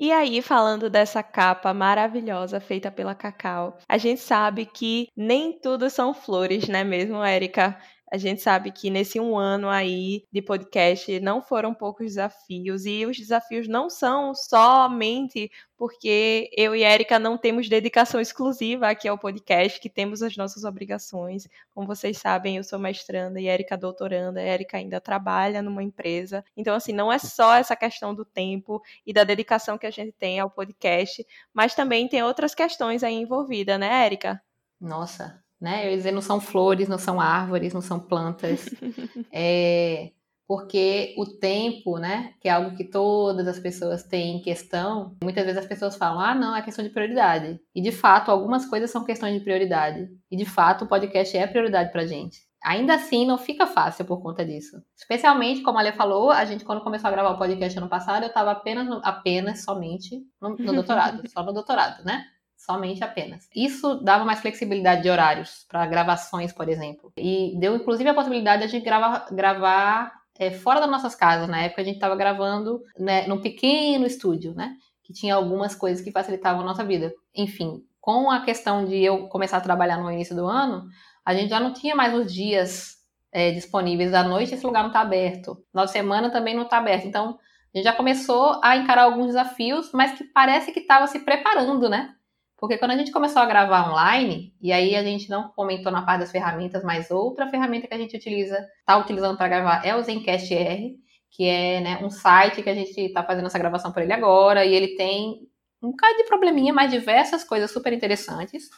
E 0.00 0.10
aí, 0.10 0.42
falando 0.42 0.90
dessa 0.90 1.22
capa 1.22 1.72
maravilhosa 1.72 2.58
feita 2.58 2.90
pela 2.90 3.14
Cacau, 3.14 3.78
a 3.88 3.96
gente 3.96 4.20
sabe 4.20 4.66
que 4.66 5.06
nem 5.16 5.56
tudo 5.60 5.88
são 5.88 6.12
flores, 6.12 6.66
né 6.66 6.82
mesmo, 6.82 7.22
Érica? 7.22 7.78
A 8.12 8.18
gente 8.18 8.42
sabe 8.42 8.70
que 8.70 8.90
nesse 8.90 9.18
um 9.18 9.38
ano 9.38 9.70
aí 9.70 10.26
de 10.30 10.42
podcast 10.42 11.18
não 11.20 11.40
foram 11.40 11.72
poucos 11.72 12.08
desafios 12.08 12.84
e 12.84 13.06
os 13.06 13.16
desafios 13.16 13.66
não 13.66 13.88
são 13.88 14.34
somente 14.34 15.50
porque 15.78 16.50
eu 16.54 16.76
e 16.76 16.84
Erika 16.84 17.18
não 17.18 17.38
temos 17.38 17.70
dedicação 17.70 18.20
exclusiva 18.20 18.86
aqui 18.88 19.08
ao 19.08 19.16
podcast, 19.16 19.80
que 19.80 19.88
temos 19.88 20.22
as 20.22 20.36
nossas 20.36 20.62
obrigações. 20.62 21.48
Como 21.74 21.86
vocês 21.86 22.18
sabem, 22.18 22.58
eu 22.58 22.62
sou 22.62 22.78
mestranda 22.78 23.40
e 23.40 23.48
Erika 23.48 23.78
doutoranda, 23.78 24.40
a 24.40 24.76
ainda 24.76 25.00
trabalha 25.00 25.62
numa 25.62 25.82
empresa. 25.82 26.44
Então, 26.54 26.74
assim, 26.74 26.92
não 26.92 27.10
é 27.10 27.18
só 27.18 27.54
essa 27.54 27.74
questão 27.74 28.14
do 28.14 28.26
tempo 28.26 28.82
e 29.06 29.12
da 29.14 29.24
dedicação 29.24 29.78
que 29.78 29.86
a 29.86 29.90
gente 29.90 30.12
tem 30.12 30.38
ao 30.38 30.50
podcast, 30.50 31.26
mas 31.54 31.74
também 31.74 32.06
tem 32.06 32.22
outras 32.22 32.54
questões 32.54 33.02
aí 33.02 33.14
envolvidas, 33.14 33.80
né, 33.80 34.04
Erika? 34.04 34.38
Nossa, 34.78 35.41
né? 35.62 35.86
Eu 35.86 35.90
ia 35.90 35.96
dizer, 35.96 36.12
não 36.12 36.20
são 36.20 36.40
flores, 36.40 36.88
não 36.88 36.98
são 36.98 37.20
árvores, 37.20 37.72
não 37.72 37.80
são 37.80 38.00
plantas. 38.00 38.68
é, 39.32 40.10
porque 40.46 41.14
o 41.16 41.24
tempo, 41.24 41.98
né, 41.98 42.34
que 42.40 42.48
é 42.48 42.52
algo 42.52 42.76
que 42.76 42.84
todas 42.84 43.46
as 43.46 43.58
pessoas 43.58 44.02
têm 44.02 44.36
em 44.36 44.42
questão, 44.42 45.16
muitas 45.22 45.44
vezes 45.44 45.60
as 45.60 45.66
pessoas 45.66 45.96
falam, 45.96 46.20
ah, 46.20 46.34
não, 46.34 46.54
é 46.54 46.62
questão 46.62 46.84
de 46.84 46.90
prioridade. 46.90 47.60
E 47.74 47.80
de 47.80 47.92
fato, 47.92 48.30
algumas 48.30 48.66
coisas 48.66 48.90
são 48.90 49.04
questões 49.04 49.34
de 49.34 49.40
prioridade. 49.40 50.08
E 50.30 50.36
de 50.36 50.44
fato, 50.44 50.84
o 50.84 50.88
podcast 50.88 51.36
é 51.36 51.46
prioridade 51.46 51.92
pra 51.92 52.04
gente. 52.04 52.40
Ainda 52.62 52.94
assim, 52.94 53.24
não 53.24 53.38
fica 53.38 53.66
fácil 53.66 54.04
por 54.04 54.20
conta 54.20 54.44
disso. 54.44 54.76
Especialmente, 54.96 55.62
como 55.62 55.78
a 55.78 55.82
Lê 55.82 55.92
falou, 55.92 56.30
a 56.30 56.44
gente, 56.44 56.64
quando 56.64 56.82
começou 56.82 57.08
a 57.08 57.10
gravar 57.12 57.30
o 57.30 57.38
podcast 57.38 57.78
ano 57.78 57.88
passado, 57.88 58.24
eu 58.24 58.28
estava 58.28 58.50
apenas, 58.50 59.00
apenas, 59.02 59.64
somente 59.64 60.20
no, 60.40 60.50
no 60.50 60.72
doutorado, 60.72 61.22
só 61.32 61.42
no 61.42 61.52
doutorado, 61.52 62.04
né? 62.04 62.24
Somente 62.64 63.02
apenas. 63.02 63.48
Isso 63.54 63.96
dava 64.02 64.24
mais 64.24 64.40
flexibilidade 64.40 65.02
de 65.02 65.10
horários 65.10 65.66
para 65.68 65.86
gravações, 65.86 66.52
por 66.52 66.68
exemplo. 66.68 67.12
E 67.16 67.56
deu 67.58 67.74
inclusive 67.74 68.08
a 68.08 68.14
possibilidade 68.14 68.68
de 68.68 68.80
gravar, 68.80 69.26
gravar 69.32 70.12
é, 70.38 70.50
fora 70.50 70.80
das 70.80 70.90
nossas 70.90 71.14
casas. 71.14 71.48
Na 71.48 71.60
época 71.60 71.82
a 71.82 71.84
gente 71.84 71.96
estava 71.96 72.14
gravando 72.14 72.82
né, 72.98 73.26
num 73.26 73.40
pequeno 73.40 74.06
estúdio, 74.06 74.54
né? 74.54 74.76
Que 75.02 75.12
tinha 75.12 75.34
algumas 75.34 75.74
coisas 75.74 76.02
que 76.04 76.12
facilitavam 76.12 76.62
a 76.62 76.64
nossa 76.64 76.84
vida. 76.84 77.12
Enfim, 77.34 77.82
com 78.00 78.30
a 78.30 78.40
questão 78.40 78.84
de 78.84 79.02
eu 79.02 79.28
começar 79.28 79.56
a 79.56 79.60
trabalhar 79.60 79.98
no 79.98 80.10
início 80.10 80.36
do 80.36 80.46
ano, 80.46 80.84
a 81.24 81.34
gente 81.34 81.50
já 81.50 81.58
não 81.58 81.72
tinha 81.72 81.96
mais 81.96 82.14
os 82.14 82.32
dias 82.32 82.96
é, 83.32 83.50
disponíveis 83.50 84.14
à 84.14 84.22
noite, 84.22 84.54
esse 84.54 84.64
lugar 84.64 84.82
não 84.82 84.90
está 84.90 85.00
aberto. 85.00 85.64
Na 85.74 85.86
semana 85.88 86.30
também 86.30 86.54
não 86.54 86.62
está 86.62 86.78
aberto. 86.78 87.06
Então, 87.06 87.38
a 87.74 87.78
gente 87.78 87.84
já 87.84 87.92
começou 87.92 88.60
a 88.62 88.76
encarar 88.76 89.04
alguns 89.04 89.28
desafios, 89.28 89.90
mas 89.92 90.12
que 90.12 90.24
parece 90.24 90.70
que 90.70 90.80
estava 90.80 91.06
se 91.08 91.20
preparando, 91.20 91.88
né? 91.88 92.14
Porque 92.62 92.78
quando 92.78 92.92
a 92.92 92.96
gente 92.96 93.10
começou 93.10 93.42
a 93.42 93.46
gravar 93.46 93.90
online, 93.90 94.54
e 94.62 94.72
aí 94.72 94.94
a 94.94 95.02
gente 95.02 95.28
não 95.28 95.48
comentou 95.48 95.90
na 95.90 96.02
parte 96.02 96.20
das 96.20 96.30
ferramentas, 96.30 96.84
mas 96.84 97.10
outra 97.10 97.48
ferramenta 97.48 97.88
que 97.88 97.94
a 97.94 97.98
gente 97.98 98.16
utiliza, 98.16 98.56
está 98.78 98.96
utilizando 98.98 99.36
para 99.36 99.48
gravar 99.48 99.84
é 99.84 99.96
o 99.96 100.00
Zencast 100.00 100.54
R, 100.54 100.96
que 101.28 101.44
é 101.44 101.80
né, 101.80 101.98
um 102.04 102.08
site 102.08 102.62
que 102.62 102.70
a 102.70 102.74
gente 102.74 102.96
está 103.00 103.24
fazendo 103.24 103.46
essa 103.46 103.58
gravação 103.58 103.90
por 103.90 104.00
ele 104.00 104.12
agora, 104.12 104.64
e 104.64 104.72
ele 104.72 104.94
tem 104.94 105.40
um 105.82 105.90
bocado 105.90 106.16
de 106.18 106.22
probleminha, 106.22 106.72
mas 106.72 106.92
diversas 106.92 107.42
coisas 107.42 107.68
super 107.68 107.92
interessantes. 107.92 108.70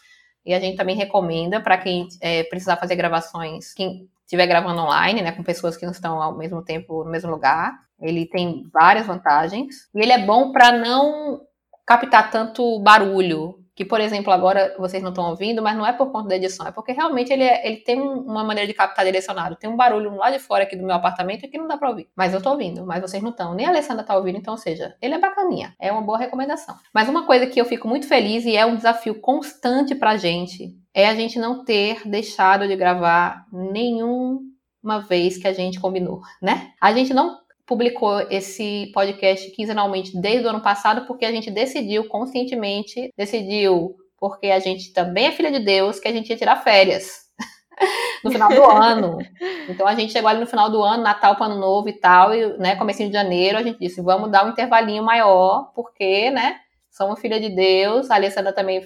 E 0.47 0.55
a 0.55 0.59
gente 0.59 0.79
também 0.79 0.97
recomenda 0.97 1.61
para 1.61 1.77
quem 1.77 2.09
é, 2.23 2.43
precisar 2.45 2.79
fazer 2.79 2.97
gravações, 2.97 3.75
quem 3.75 4.09
estiver 4.25 4.47
gravando 4.47 4.81
online, 4.81 5.21
né, 5.21 5.33
com 5.33 5.43
pessoas 5.43 5.77
que 5.77 5.85
não 5.85 5.93
estão 5.93 6.23
ao 6.23 6.35
mesmo 6.39 6.65
tempo 6.65 7.05
no 7.05 7.11
mesmo 7.11 7.31
lugar. 7.31 7.79
Ele 8.01 8.25
tem 8.25 8.63
várias 8.73 9.07
vantagens. 9.07 9.91
E 9.95 10.01
ele 10.01 10.13
é 10.13 10.25
bom 10.25 10.53
para 10.53 10.73
não 10.73 11.43
captar 11.87 12.31
tanto 12.31 12.79
barulho, 12.81 13.63
que, 13.75 13.85
por 13.85 14.01
exemplo, 14.01 14.33
agora 14.33 14.75
vocês 14.79 15.03
não 15.03 15.11
estão 15.11 15.29
ouvindo, 15.29 15.61
mas 15.61 15.77
não 15.77 15.85
é 15.85 15.93
por 15.93 16.13
conta 16.13 16.29
da 16.29 16.37
edição, 16.37 16.67
é 16.67 16.71
porque 16.71 16.93
realmente 16.93 17.33
ele, 17.33 17.43
é, 17.43 17.67
ele 17.67 17.79
tem 17.79 18.01
uma 18.01 18.45
maneira 18.45 18.69
de 18.69 18.75
captar 18.75 19.05
direcionado. 19.05 19.57
Tem 19.57 19.69
um 19.69 19.77
barulho 19.77 20.15
lá 20.15 20.31
de 20.31 20.39
fora 20.39 20.63
aqui 20.63 20.77
do 20.77 20.85
meu 20.85 20.95
apartamento 20.95 21.49
que 21.49 21.59
não 21.59 21.67
dá 21.67 21.77
para 21.77 21.91
ouvir. 21.91 22.09
Mas 22.17 22.33
eu 22.33 22.41
tô 22.41 22.51
ouvindo, 22.51 22.87
mas 22.87 23.01
vocês 23.01 23.23
não 23.23 23.31
estão. 23.31 23.55
Nem 23.55 23.67
a 23.67 23.71
Alessandra 23.71 24.05
tá 24.05 24.17
ouvindo, 24.17 24.39
então, 24.39 24.55
ou 24.55 24.59
seja, 24.59 24.95
ele 25.03 25.15
é 25.15 25.19
bacaninha. 25.19 25.75
É 25.81 25.91
uma 25.91 26.03
boa 26.03 26.19
recomendação. 26.19 26.77
Mas 26.93 27.09
uma 27.09 27.27
coisa 27.27 27.47
que 27.47 27.61
eu 27.61 27.65
fico 27.65 27.89
muito 27.89 28.07
feliz 28.07 28.45
e 28.45 28.57
é 28.57 28.65
um 28.65 28.77
desafio 28.77 29.21
constante 29.21 29.95
pra 29.95 30.17
gente 30.17 30.77
é 30.95 31.09
a 31.09 31.15
gente 31.15 31.39
não 31.41 31.65
ter 31.65 32.09
deixado 32.09 32.69
de 32.69 32.77
gravar 32.77 33.45
nenhuma 33.53 35.01
vez 35.09 35.37
que 35.37 35.49
a 35.49 35.53
gente 35.53 35.81
combinou, 35.81 36.21
né? 36.41 36.71
A 36.81 36.93
gente 36.93 37.13
não 37.13 37.44
publicou 37.67 38.21
esse 38.31 38.91
podcast 38.93 39.51
quinzenalmente 39.53 40.19
desde 40.21 40.47
o 40.47 40.51
ano 40.51 40.61
passado 40.61 41.07
porque 41.07 41.25
a 41.25 41.33
gente 41.33 41.51
decidiu 41.51 42.09
conscientemente, 42.09 43.11
decidiu 43.17 43.97
porque 44.19 44.47
a 44.47 44.59
gente 44.59 44.93
também 44.93 45.27
é 45.27 45.33
filha 45.33 45.51
de 45.51 45.59
Deus, 45.59 46.01
que 46.01 46.09
a 46.09 46.13
gente 46.13 46.31
ia 46.31 46.37
tirar 46.37 46.57
férias 46.57 47.25
no 48.25 48.31
final 48.31 48.49
do 48.49 48.65
ano. 48.71 49.19
Então 49.69 49.87
a 49.87 49.95
gente 49.95 50.13
chegou 50.13 50.29
ali 50.29 50.41
no 50.41 50.47
final 50.47 50.71
do 50.71 50.83
ano, 50.83 51.03
Natal 51.03 51.37
para 51.37 51.47
Ano 51.47 51.61
Novo 51.61 51.89
e 51.89 51.93
tal, 51.93 52.35
e 52.35 52.57
né, 52.59 52.77
comecinho 52.77 53.09
de 53.09 53.15
janeiro, 53.15 53.59
a 53.59 53.63
gente 53.63 53.79
disse, 53.79 54.01
vamos 54.01 54.31
dar 54.31 54.47
um 54.47 54.51
intervalinho 54.51 55.03
maior, 55.03 55.73
porque, 55.75 56.31
né, 56.31 56.57
somos 56.91 57.21
filha 57.21 57.41
de 57.41 57.51
Deus. 57.51 58.11
A 58.11 58.15
Alessandra 58.15 58.53
também 58.53 58.81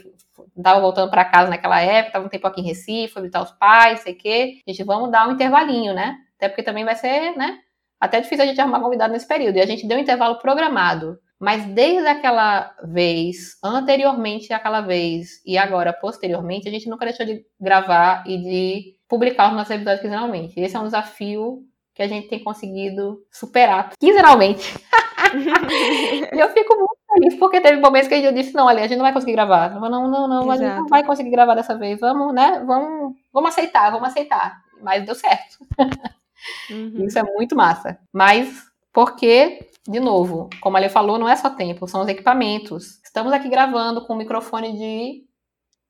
estava 0.56 0.80
voltando 0.80 1.10
para 1.10 1.24
casa 1.24 1.50
naquela 1.50 1.80
época, 1.80 2.08
estava 2.08 2.26
um 2.26 2.30
tempo 2.30 2.46
aqui 2.46 2.60
em 2.60 2.64
Recife, 2.64 3.12
foi 3.12 3.22
visitar 3.22 3.42
os 3.42 3.52
pais, 3.52 4.00
sei 4.00 4.14
o 4.14 4.18
quê. 4.18 4.60
A 4.66 4.70
gente, 4.70 4.82
vamos 4.84 5.10
dar 5.10 5.28
um 5.28 5.32
intervalinho, 5.32 5.94
né? 5.94 6.16
Até 6.36 6.48
porque 6.48 6.62
também 6.62 6.84
vai 6.84 6.94
ser, 6.94 7.36
né, 7.36 7.58
até 8.00 8.20
difícil 8.20 8.44
a 8.44 8.46
gente 8.46 8.60
arrumar 8.60 8.80
convidado 8.80 9.12
nesse 9.12 9.26
período. 9.26 9.56
E 9.56 9.60
a 9.60 9.66
gente 9.66 9.86
deu 9.86 9.98
um 9.98 10.00
intervalo 10.00 10.38
programado. 10.38 11.18
Mas 11.40 11.64
desde 11.66 12.08
aquela 12.08 12.74
vez, 12.82 13.56
anteriormente 13.62 14.52
àquela 14.52 14.80
vez 14.80 15.40
e 15.46 15.56
agora 15.56 15.92
posteriormente, 15.92 16.68
a 16.68 16.70
gente 16.70 16.88
nunca 16.88 17.04
deixou 17.04 17.24
de 17.24 17.44
gravar 17.60 18.24
e 18.26 18.36
de 18.36 18.96
publicar 19.08 19.48
os 19.48 19.56
nossos 19.56 19.70
episódios 19.70 20.00
quinzenalmente. 20.00 20.58
Esse 20.58 20.76
é 20.76 20.80
um 20.80 20.84
desafio 20.84 21.64
que 21.94 22.02
a 22.02 22.08
gente 22.08 22.28
tem 22.28 22.42
conseguido 22.42 23.20
superar 23.30 23.92
quinzenalmente. 23.98 24.74
e 26.32 26.38
eu 26.38 26.48
fico 26.50 26.76
muito 26.76 26.98
feliz 27.12 27.34
porque 27.36 27.60
teve 27.60 27.80
momentos 27.80 28.08
que 28.08 28.14
a 28.14 28.20
gente 28.20 28.34
disse, 28.34 28.54
não, 28.54 28.68
ali 28.68 28.80
a 28.80 28.88
gente 28.88 28.98
não 28.98 29.04
vai 29.04 29.12
conseguir 29.12 29.32
gravar. 29.32 29.70
Não, 29.70 29.88
não, 29.88 30.10
não, 30.10 30.28
não 30.28 30.50
a 30.50 30.56
gente 30.56 30.74
não 30.74 30.86
vai 30.88 31.04
conseguir 31.04 31.30
gravar 31.30 31.54
dessa 31.54 31.78
vez. 31.78 32.00
Vamos, 32.00 32.34
né? 32.34 32.64
Vamos, 32.66 33.14
vamos 33.32 33.50
aceitar, 33.50 33.90
vamos 33.90 34.08
aceitar. 34.08 34.60
Mas 34.82 35.04
deu 35.04 35.14
certo. 35.14 35.58
Uhum. 36.70 37.04
Isso 37.04 37.18
é 37.18 37.22
muito 37.22 37.56
massa. 37.56 37.98
Mas 38.12 38.68
porque, 38.92 39.70
de 39.86 40.00
novo, 40.00 40.48
como 40.60 40.76
a 40.76 40.80
Lê 40.80 40.88
falou, 40.88 41.18
não 41.18 41.28
é 41.28 41.36
só 41.36 41.50
tempo, 41.50 41.86
são 41.86 42.02
os 42.02 42.08
equipamentos. 42.08 43.00
Estamos 43.04 43.32
aqui 43.32 43.48
gravando 43.48 44.04
com 44.06 44.14
um 44.14 44.16
microfone 44.16 44.72
de 44.72 45.24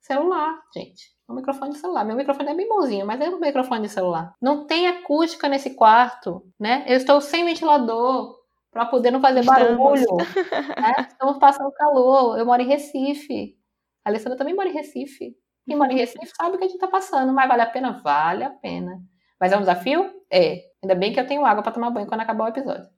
celular, 0.01 0.61
gente. 0.75 1.17
Um 1.29 1.35
microfone 1.35 1.73
de 1.73 1.79
celular. 1.79 2.05
Meu 2.05 2.17
microfone 2.17 2.51
é 2.51 2.55
bem 2.55 2.69
bonzinho, 2.69 3.07
mas 3.07 3.21
é 3.21 3.29
um 3.29 3.39
microfone 3.39 3.83
de 3.83 3.89
celular. 3.89 4.35
Não 4.41 4.67
tem 4.67 4.89
acústica 4.89 5.49
nesse 5.49 5.71
quarto, 5.71 6.43
né? 6.59 6.85
Eu 6.87 6.97
estou 6.97 7.21
sem 7.21 7.45
ventilador 7.45 8.39
para 8.71 8.87
poder 8.87 9.11
não 9.11 9.21
fazer 9.21 9.41
Estamos. 9.41 9.77
barulho. 9.77 10.07
Né? 10.79 11.07
Estamos 11.09 11.39
passando 11.39 11.73
calor. 11.73 12.39
Eu 12.39 12.47
moro 12.47 12.63
em 12.63 12.67
Recife. 12.67 13.57
A 14.05 14.11
Alessandra 14.11 14.39
também 14.39 14.55
mora 14.55 14.69
em 14.69 14.73
Recife. 14.73 15.37
Quem 15.67 15.77
mora 15.77 15.93
em 15.93 15.97
Recife 15.97 16.33
sabe 16.35 16.57
o 16.57 16.59
que 16.59 16.65
a 16.65 16.69
gente 16.69 16.77
está 16.77 16.89
passando, 16.89 17.33
mas 17.33 17.49
vale 17.49 17.63
a 17.63 17.67
pena? 17.67 18.01
Vale 18.03 18.45
a 18.45 18.51
pena. 18.51 19.03
Mas 19.39 19.53
é 19.53 19.57
um 19.57 19.61
desafio? 19.61 20.18
É. 20.31 20.69
Ainda 20.83 20.95
bem 20.95 21.13
que 21.13 21.21
eu 21.21 21.27
tenho 21.27 21.45
água 21.45 21.63
para 21.63 21.73
tomar 21.73 21.91
banho 21.91 22.07
quando 22.07 22.21
acabar 22.21 22.45
o 22.45 22.49
episódio. 22.49 22.89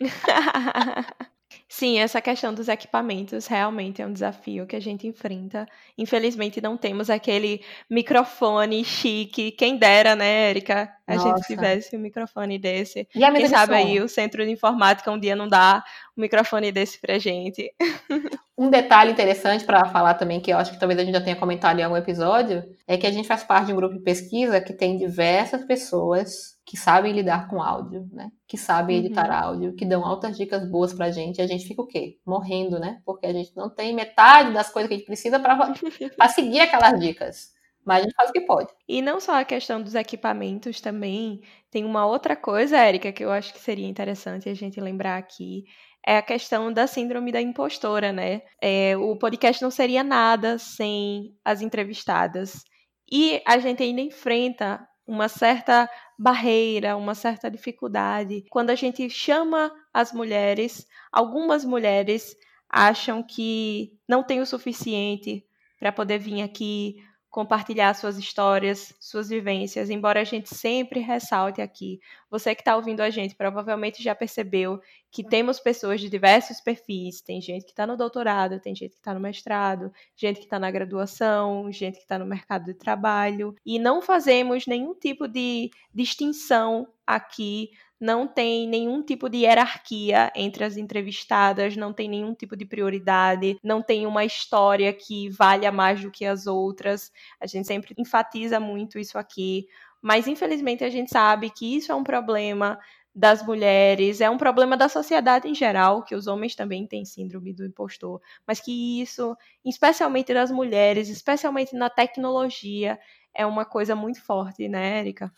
Sim, 1.68 1.98
essa 1.98 2.20
questão 2.20 2.52
dos 2.54 2.68
equipamentos 2.68 3.46
realmente 3.46 4.00
é 4.00 4.06
um 4.06 4.12
desafio 4.12 4.66
que 4.66 4.76
a 4.76 4.80
gente 4.80 5.06
enfrenta. 5.06 5.66
Infelizmente, 5.96 6.60
não 6.60 6.76
temos 6.76 7.10
aquele 7.10 7.62
microfone 7.90 8.84
chique. 8.84 9.50
Quem 9.52 9.76
dera, 9.76 10.14
né, 10.14 10.50
Erika? 10.50 10.92
A 11.06 11.16
Nossa. 11.16 11.28
gente 11.28 11.46
tivesse 11.46 11.96
um 11.96 12.00
microfone 12.00 12.58
desse. 12.58 13.08
E 13.14 13.24
a 13.24 13.32
Quem 13.32 13.48
sabe 13.48 13.74
aí 13.74 14.00
o 14.00 14.08
centro 14.08 14.44
de 14.44 14.52
informática 14.52 15.10
um 15.10 15.18
dia 15.18 15.34
não 15.34 15.48
dá 15.48 15.82
um 16.16 16.20
microfone 16.22 16.70
desse 16.70 17.00
pra 17.00 17.18
gente. 17.18 17.72
Um 18.56 18.70
detalhe 18.70 19.10
interessante 19.10 19.64
para 19.64 19.84
falar 19.86 20.14
também, 20.14 20.40
que 20.40 20.52
eu 20.52 20.56
acho 20.56 20.70
que 20.70 20.78
talvez 20.78 21.00
a 21.00 21.04
gente 21.04 21.12
já 21.12 21.20
tenha 21.20 21.34
comentado 21.34 21.80
em 21.80 21.82
algum 21.82 21.96
episódio, 21.96 22.62
é 22.86 22.96
que 22.96 23.04
a 23.04 23.10
gente 23.10 23.26
faz 23.26 23.42
parte 23.42 23.66
de 23.66 23.72
um 23.72 23.76
grupo 23.76 23.96
de 23.96 24.00
pesquisa 24.04 24.60
que 24.60 24.72
tem 24.72 24.96
diversas 24.96 25.64
pessoas 25.64 26.53
que 26.66 26.76
sabem 26.76 27.12
lidar 27.12 27.48
com 27.48 27.62
áudio, 27.62 28.08
né? 28.10 28.30
Que 28.48 28.56
sabem 28.56 28.98
uhum. 28.98 29.04
editar 29.04 29.30
áudio, 29.30 29.74
que 29.74 29.84
dão 29.84 30.04
altas 30.04 30.36
dicas 30.36 30.68
boas 30.68 30.94
pra 30.94 31.10
gente. 31.10 31.38
E 31.38 31.42
a 31.42 31.46
gente 31.46 31.66
fica 31.66 31.82
o 31.82 31.86
quê? 31.86 32.18
Morrendo, 32.26 32.78
né? 32.78 33.00
Porque 33.04 33.26
a 33.26 33.32
gente 33.32 33.54
não 33.54 33.68
tem 33.68 33.94
metade 33.94 34.52
das 34.52 34.70
coisas 34.70 34.88
que 34.88 34.94
a 34.94 34.96
gente 34.96 35.06
precisa 35.06 35.38
para 35.38 35.74
seguir 36.28 36.60
aquelas 36.60 36.98
dicas. 36.98 37.52
Mas 37.84 37.98
a 37.98 38.02
gente 38.04 38.14
faz 38.14 38.30
o 38.30 38.32
que 38.32 38.40
pode. 38.40 38.72
E 38.88 39.02
não 39.02 39.20
só 39.20 39.38
a 39.38 39.44
questão 39.44 39.82
dos 39.82 39.94
equipamentos 39.94 40.80
também, 40.80 41.42
tem 41.70 41.84
uma 41.84 42.06
outra 42.06 42.34
coisa, 42.34 42.78
Érica, 42.78 43.12
que 43.12 43.22
eu 43.22 43.30
acho 43.30 43.52
que 43.52 43.60
seria 43.60 43.86
interessante 43.86 44.48
a 44.48 44.54
gente 44.54 44.80
lembrar 44.80 45.18
aqui, 45.18 45.64
é 46.06 46.16
a 46.16 46.22
questão 46.22 46.72
da 46.72 46.86
síndrome 46.86 47.30
da 47.30 47.42
impostora, 47.42 48.10
né? 48.10 48.40
É, 48.60 48.96
o 48.96 49.16
podcast 49.16 49.62
não 49.62 49.70
seria 49.70 50.02
nada 50.02 50.58
sem 50.58 51.34
as 51.44 51.60
entrevistadas. 51.60 52.64
E 53.10 53.42
a 53.46 53.58
gente 53.58 53.82
ainda 53.82 54.00
enfrenta 54.00 54.86
uma 55.06 55.28
certa 55.28 55.88
barreira, 56.18 56.96
uma 56.96 57.14
certa 57.14 57.50
dificuldade. 57.50 58.44
Quando 58.50 58.70
a 58.70 58.74
gente 58.74 59.08
chama 59.10 59.72
as 59.92 60.12
mulheres, 60.12 60.86
algumas 61.12 61.64
mulheres 61.64 62.36
acham 62.68 63.22
que 63.22 63.92
não 64.08 64.22
tem 64.22 64.40
o 64.40 64.46
suficiente 64.46 65.44
para 65.78 65.92
poder 65.92 66.18
vir 66.18 66.42
aqui 66.42 66.96
compartilhar 67.34 67.92
suas 67.94 68.16
histórias, 68.16 68.94
suas 69.00 69.28
vivências, 69.28 69.90
embora 69.90 70.20
a 70.20 70.24
gente 70.24 70.54
sempre 70.54 71.00
ressalte 71.00 71.60
aqui. 71.60 71.98
Você 72.30 72.54
que 72.54 72.60
está 72.60 72.76
ouvindo 72.76 73.00
a 73.00 73.10
gente 73.10 73.34
provavelmente 73.34 74.00
já 74.00 74.14
percebeu 74.14 74.80
que 75.10 75.24
temos 75.24 75.58
pessoas 75.58 76.00
de 76.00 76.08
diversos 76.08 76.60
perfis. 76.60 77.20
Tem 77.20 77.40
gente 77.40 77.64
que 77.64 77.72
está 77.72 77.88
no 77.88 77.96
doutorado, 77.96 78.60
tem 78.60 78.72
gente 78.72 78.92
que 78.92 78.98
está 78.98 79.12
no 79.12 79.18
mestrado, 79.18 79.92
gente 80.14 80.38
que 80.38 80.44
está 80.44 80.60
na 80.60 80.70
graduação, 80.70 81.72
gente 81.72 81.96
que 81.96 82.02
está 82.02 82.20
no 82.20 82.24
mercado 82.24 82.66
de 82.66 82.74
trabalho. 82.74 83.56
E 83.66 83.80
não 83.80 84.00
fazemos 84.00 84.64
nenhum 84.68 84.94
tipo 84.94 85.26
de 85.26 85.72
distinção 85.92 86.86
aqui 87.04 87.70
não 88.00 88.26
tem 88.26 88.68
nenhum 88.68 89.02
tipo 89.02 89.28
de 89.28 89.38
hierarquia 89.38 90.32
entre 90.34 90.64
as 90.64 90.76
entrevistadas, 90.76 91.76
não 91.76 91.92
tem 91.92 92.08
nenhum 92.08 92.34
tipo 92.34 92.56
de 92.56 92.64
prioridade, 92.64 93.58
não 93.62 93.82
tem 93.82 94.06
uma 94.06 94.24
história 94.24 94.92
que 94.92 95.28
valha 95.30 95.72
mais 95.72 96.02
do 96.02 96.10
que 96.10 96.24
as 96.24 96.46
outras. 96.46 97.10
A 97.40 97.46
gente 97.46 97.66
sempre 97.66 97.94
enfatiza 97.98 98.58
muito 98.60 98.98
isso 98.98 99.16
aqui, 99.18 99.66
mas 100.02 100.26
infelizmente 100.26 100.84
a 100.84 100.90
gente 100.90 101.10
sabe 101.10 101.50
que 101.50 101.76
isso 101.76 101.92
é 101.92 101.94
um 101.94 102.04
problema 102.04 102.78
das 103.14 103.46
mulheres, 103.46 104.20
é 104.20 104.28
um 104.28 104.36
problema 104.36 104.76
da 104.76 104.88
sociedade 104.88 105.48
em 105.48 105.54
geral, 105.54 106.02
que 106.02 106.16
os 106.16 106.26
homens 106.26 106.56
também 106.56 106.84
têm 106.86 107.04
síndrome 107.04 107.52
do 107.54 107.64
impostor, 107.64 108.20
mas 108.46 108.60
que 108.60 109.00
isso, 109.00 109.36
especialmente 109.64 110.34
das 110.34 110.50
mulheres, 110.50 111.08
especialmente 111.08 111.76
na 111.76 111.88
tecnologia, 111.88 112.98
é 113.32 113.46
uma 113.46 113.64
coisa 113.64 113.94
muito 113.94 114.20
forte, 114.20 114.68
né, 114.68 114.98
Erika? 115.00 115.32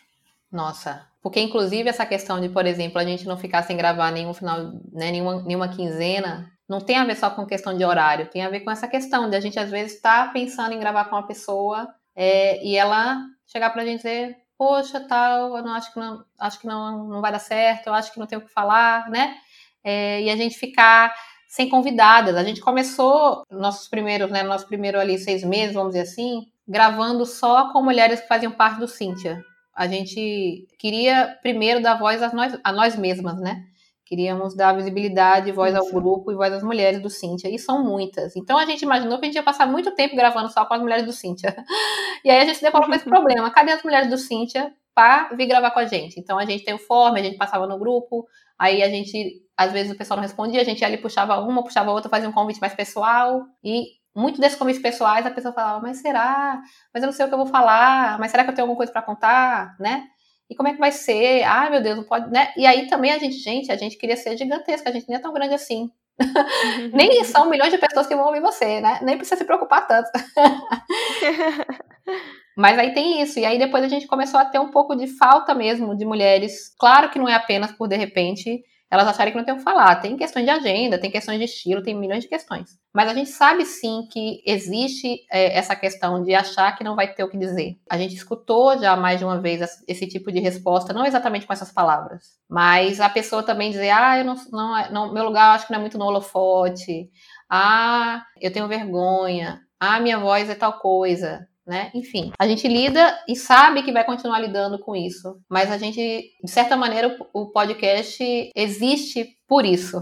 Nossa, 0.50 1.06
porque 1.20 1.40
inclusive 1.40 1.88
essa 1.88 2.06
questão 2.06 2.40
de, 2.40 2.48
por 2.48 2.66
exemplo, 2.66 2.98
a 2.98 3.04
gente 3.04 3.26
não 3.26 3.36
ficar 3.36 3.62
sem 3.62 3.76
gravar 3.76 4.12
nenhum 4.12 4.32
final, 4.32 4.72
né, 4.92 5.10
nenhuma, 5.10 5.42
nenhuma 5.42 5.68
quinzena, 5.68 6.50
não 6.68 6.80
tem 6.80 6.96
a 6.96 7.04
ver 7.04 7.16
só 7.16 7.30
com 7.30 7.44
questão 7.46 7.76
de 7.76 7.84
horário, 7.84 8.30
tem 8.30 8.44
a 8.44 8.48
ver 8.48 8.60
com 8.60 8.70
essa 8.70 8.86
questão 8.86 9.28
de 9.28 9.36
a 9.36 9.40
gente 9.40 9.58
às 9.58 9.70
vezes 9.70 9.96
estar 9.96 10.26
tá 10.26 10.32
pensando 10.32 10.72
em 10.72 10.78
gravar 10.78 11.06
com 11.06 11.16
uma 11.16 11.26
pessoa 11.26 11.88
é, 12.14 12.64
e 12.64 12.76
ela 12.76 13.20
chegar 13.46 13.70
pra 13.70 13.84
gente 13.84 13.98
dizer, 13.98 14.36
poxa, 14.56 15.00
tal, 15.00 15.56
eu 15.56 15.64
não 15.64 15.74
acho 15.74 15.92
que 15.92 15.98
não, 15.98 16.24
acho 16.38 16.60
que 16.60 16.66
não, 16.66 17.08
não 17.08 17.20
vai 17.20 17.32
dar 17.32 17.38
certo, 17.40 17.88
eu 17.88 17.94
acho 17.94 18.12
que 18.12 18.18
não 18.20 18.26
tenho 18.26 18.40
o 18.40 18.44
que 18.44 18.52
falar, 18.52 19.10
né? 19.10 19.36
É, 19.82 20.22
e 20.22 20.30
a 20.30 20.36
gente 20.36 20.56
ficar 20.56 21.14
sem 21.48 21.68
convidadas. 21.68 22.36
A 22.36 22.44
gente 22.44 22.60
começou 22.60 23.42
nossos 23.50 23.88
primeiros, 23.88 24.30
né, 24.30 24.42
nosso 24.42 24.66
primeiro 24.66 24.98
ali 24.98 25.18
seis 25.18 25.44
meses, 25.44 25.74
vamos 25.74 25.94
dizer 25.94 26.02
assim, 26.02 26.46
gravando 26.66 27.24
só 27.26 27.72
com 27.72 27.82
mulheres 27.82 28.20
que 28.20 28.28
faziam 28.28 28.52
parte 28.52 28.78
do 28.78 28.88
Cíntia 28.88 29.44
a 29.76 29.86
gente 29.86 30.66
queria 30.78 31.38
primeiro 31.42 31.82
dar 31.82 31.98
voz 31.98 32.22
a 32.22 32.32
nós, 32.32 32.58
a 32.64 32.72
nós 32.72 32.96
mesmas, 32.96 33.38
né? 33.38 33.62
Queríamos 34.06 34.56
dar 34.56 34.72
visibilidade, 34.72 35.52
voz 35.52 35.74
Isso. 35.74 35.82
ao 35.82 35.92
grupo 35.92 36.32
e 36.32 36.34
voz 36.34 36.50
às 36.52 36.62
mulheres 36.62 37.02
do 37.02 37.10
Cíntia, 37.10 37.48
e 37.48 37.58
são 37.58 37.84
muitas. 37.84 38.34
Então 38.36 38.56
a 38.56 38.64
gente 38.64 38.82
imaginou 38.82 39.18
que 39.18 39.24
a 39.24 39.28
gente 39.28 39.34
ia 39.34 39.42
passar 39.42 39.66
muito 39.66 39.94
tempo 39.94 40.16
gravando 40.16 40.50
só 40.50 40.64
com 40.64 40.72
as 40.72 40.80
mulheres 40.80 41.04
do 41.04 41.12
Cíntia. 41.12 41.54
E 42.24 42.30
aí 42.30 42.38
a 42.38 42.44
gente 42.44 42.56
se 42.56 42.62
deparou 42.62 42.88
com 42.88 42.94
esse 42.94 43.04
problema: 43.08 43.50
cadê 43.50 43.72
as 43.72 43.82
mulheres 43.82 44.08
do 44.08 44.16
Cíntia 44.16 44.72
para 44.94 45.28
vir 45.34 45.46
gravar 45.46 45.70
com 45.70 45.80
a 45.80 45.84
gente? 45.84 46.18
Então 46.18 46.38
a 46.38 46.46
gente 46.46 46.64
tem 46.64 46.74
o 46.74 46.78
form, 46.78 47.14
a 47.14 47.22
gente 47.22 47.36
passava 47.36 47.66
no 47.66 47.78
grupo, 47.78 48.26
aí 48.58 48.82
a 48.82 48.88
gente, 48.88 49.42
às 49.56 49.72
vezes 49.72 49.92
o 49.92 49.96
pessoal 49.96 50.16
não 50.16 50.22
respondia, 50.22 50.60
a 50.60 50.64
gente 50.64 50.84
ali 50.84 50.96
puxava 50.96 51.38
uma, 51.40 51.62
puxava 51.62 51.90
outra, 51.90 52.08
fazia 52.08 52.28
um 52.28 52.32
convite 52.32 52.60
mais 52.60 52.74
pessoal, 52.74 53.44
e 53.62 53.84
muito 54.16 54.40
desses 54.40 54.58
convites 54.58 54.80
pessoais, 54.80 55.26
a 55.26 55.30
pessoa 55.30 55.52
falava, 55.52 55.80
mas 55.80 55.98
será? 55.98 56.62
Mas 56.92 57.02
eu 57.02 57.06
não 57.06 57.12
sei 57.12 57.26
o 57.26 57.28
que 57.28 57.34
eu 57.34 57.38
vou 57.38 57.46
falar, 57.46 58.18
mas 58.18 58.30
será 58.30 58.44
que 58.44 58.50
eu 58.50 58.54
tenho 58.54 58.64
alguma 58.64 58.78
coisa 58.78 58.90
para 58.90 59.02
contar, 59.02 59.76
né? 59.78 60.06
E 60.48 60.54
como 60.54 60.68
é 60.68 60.72
que 60.72 60.78
vai 60.78 60.92
ser? 60.92 61.42
Ai, 61.42 61.70
meu 61.70 61.82
Deus, 61.82 61.96
não 61.96 62.04
pode, 62.04 62.30
né? 62.30 62.52
E 62.56 62.64
aí 62.64 62.86
também 62.86 63.12
a 63.12 63.18
gente, 63.18 63.36
gente, 63.36 63.70
a 63.70 63.76
gente 63.76 63.98
queria 63.98 64.16
ser 64.16 64.36
gigantesca, 64.36 64.88
a 64.88 64.92
gente 64.92 65.08
nem 65.08 65.18
é 65.18 65.20
tão 65.20 65.32
grande 65.32 65.54
assim. 65.54 65.90
Nem 66.94 67.22
são 67.24 67.50
milhões 67.50 67.70
de 67.70 67.76
pessoas 67.76 68.06
que 68.06 68.16
vão 68.16 68.28
ouvir 68.28 68.40
você, 68.40 68.80
né? 68.80 69.00
Nem 69.02 69.18
precisa 69.18 69.36
se 69.36 69.44
preocupar 69.44 69.86
tanto. 69.86 70.08
Mas 72.56 72.78
aí 72.78 72.94
tem 72.94 73.20
isso. 73.20 73.38
E 73.38 73.44
aí 73.44 73.58
depois 73.58 73.84
a 73.84 73.88
gente 73.88 74.06
começou 74.06 74.40
a 74.40 74.46
ter 74.46 74.58
um 74.58 74.70
pouco 74.70 74.96
de 74.96 75.06
falta 75.06 75.54
mesmo 75.54 75.94
de 75.94 76.06
mulheres. 76.06 76.74
Claro 76.78 77.10
que 77.10 77.18
não 77.18 77.28
é 77.28 77.34
apenas 77.34 77.70
por 77.72 77.86
de 77.86 77.96
repente 77.96 78.64
elas 78.90 79.08
acharem 79.08 79.32
que 79.32 79.38
não 79.38 79.44
tem 79.44 79.54
o 79.54 79.58
que 79.58 79.64
falar. 79.64 79.96
Tem 79.96 80.16
questões 80.16 80.44
de 80.44 80.50
agenda, 80.50 80.98
tem 80.98 81.10
questões 81.10 81.38
de 81.38 81.44
estilo, 81.44 81.82
tem 81.82 81.94
milhões 81.94 82.22
de 82.22 82.28
questões. 82.28 82.78
Mas 82.94 83.08
a 83.08 83.14
gente 83.14 83.30
sabe 83.30 83.64
sim 83.64 84.06
que 84.10 84.42
existe 84.46 85.20
é, 85.30 85.58
essa 85.58 85.74
questão 85.74 86.22
de 86.22 86.34
achar 86.34 86.76
que 86.76 86.84
não 86.84 86.94
vai 86.94 87.12
ter 87.12 87.24
o 87.24 87.28
que 87.28 87.36
dizer. 87.36 87.76
A 87.90 87.98
gente 87.98 88.14
escutou 88.14 88.78
já 88.78 88.96
mais 88.96 89.18
de 89.18 89.24
uma 89.24 89.40
vez 89.40 89.60
esse 89.88 90.06
tipo 90.06 90.30
de 90.30 90.40
resposta, 90.40 90.92
não 90.92 91.04
exatamente 91.04 91.46
com 91.46 91.52
essas 91.52 91.72
palavras, 91.72 92.38
mas 92.48 93.00
a 93.00 93.08
pessoa 93.08 93.42
também 93.42 93.70
dizer: 93.70 93.90
ah, 93.90 94.18
eu 94.18 94.24
não, 94.24 94.34
não, 94.52 94.92
não 94.92 95.12
meu 95.12 95.24
lugar 95.24 95.54
acho 95.54 95.66
que 95.66 95.72
não 95.72 95.78
é 95.78 95.82
muito 95.82 95.98
no 95.98 96.06
holofote, 96.06 97.10
ah, 97.50 98.24
eu 98.40 98.52
tenho 98.52 98.68
vergonha, 98.68 99.60
ah, 99.80 100.00
minha 100.00 100.18
voz 100.18 100.48
é 100.48 100.54
tal 100.54 100.78
coisa 100.78 101.46
né? 101.66 101.90
Enfim, 101.94 102.32
a 102.38 102.46
gente 102.46 102.68
lida 102.68 103.18
e 103.28 103.34
sabe 103.34 103.82
que 103.82 103.92
vai 103.92 104.04
continuar 104.04 104.38
lidando 104.38 104.78
com 104.78 104.94
isso, 104.94 105.38
mas 105.48 105.70
a 105.70 105.76
gente, 105.76 106.30
de 106.42 106.50
certa 106.50 106.76
maneira, 106.76 107.16
o 107.34 107.46
podcast 107.50 108.52
existe 108.54 109.36
por 109.48 109.64
isso. 109.64 110.00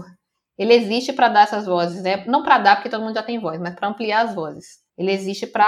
Ele 0.57 0.73
existe 0.73 1.11
para 1.11 1.27
dar 1.27 1.41
essas 1.41 1.65
vozes, 1.65 2.03
né? 2.03 2.23
Não 2.27 2.43
para 2.43 2.59
dar 2.59 2.75
porque 2.75 2.89
todo 2.89 3.03
mundo 3.03 3.15
já 3.15 3.23
tem 3.23 3.39
voz, 3.39 3.59
mas 3.59 3.75
para 3.75 3.89
ampliar 3.89 4.25
as 4.25 4.35
vozes. 4.35 4.79
Ele 4.97 5.11
existe 5.11 5.45
para 5.47 5.65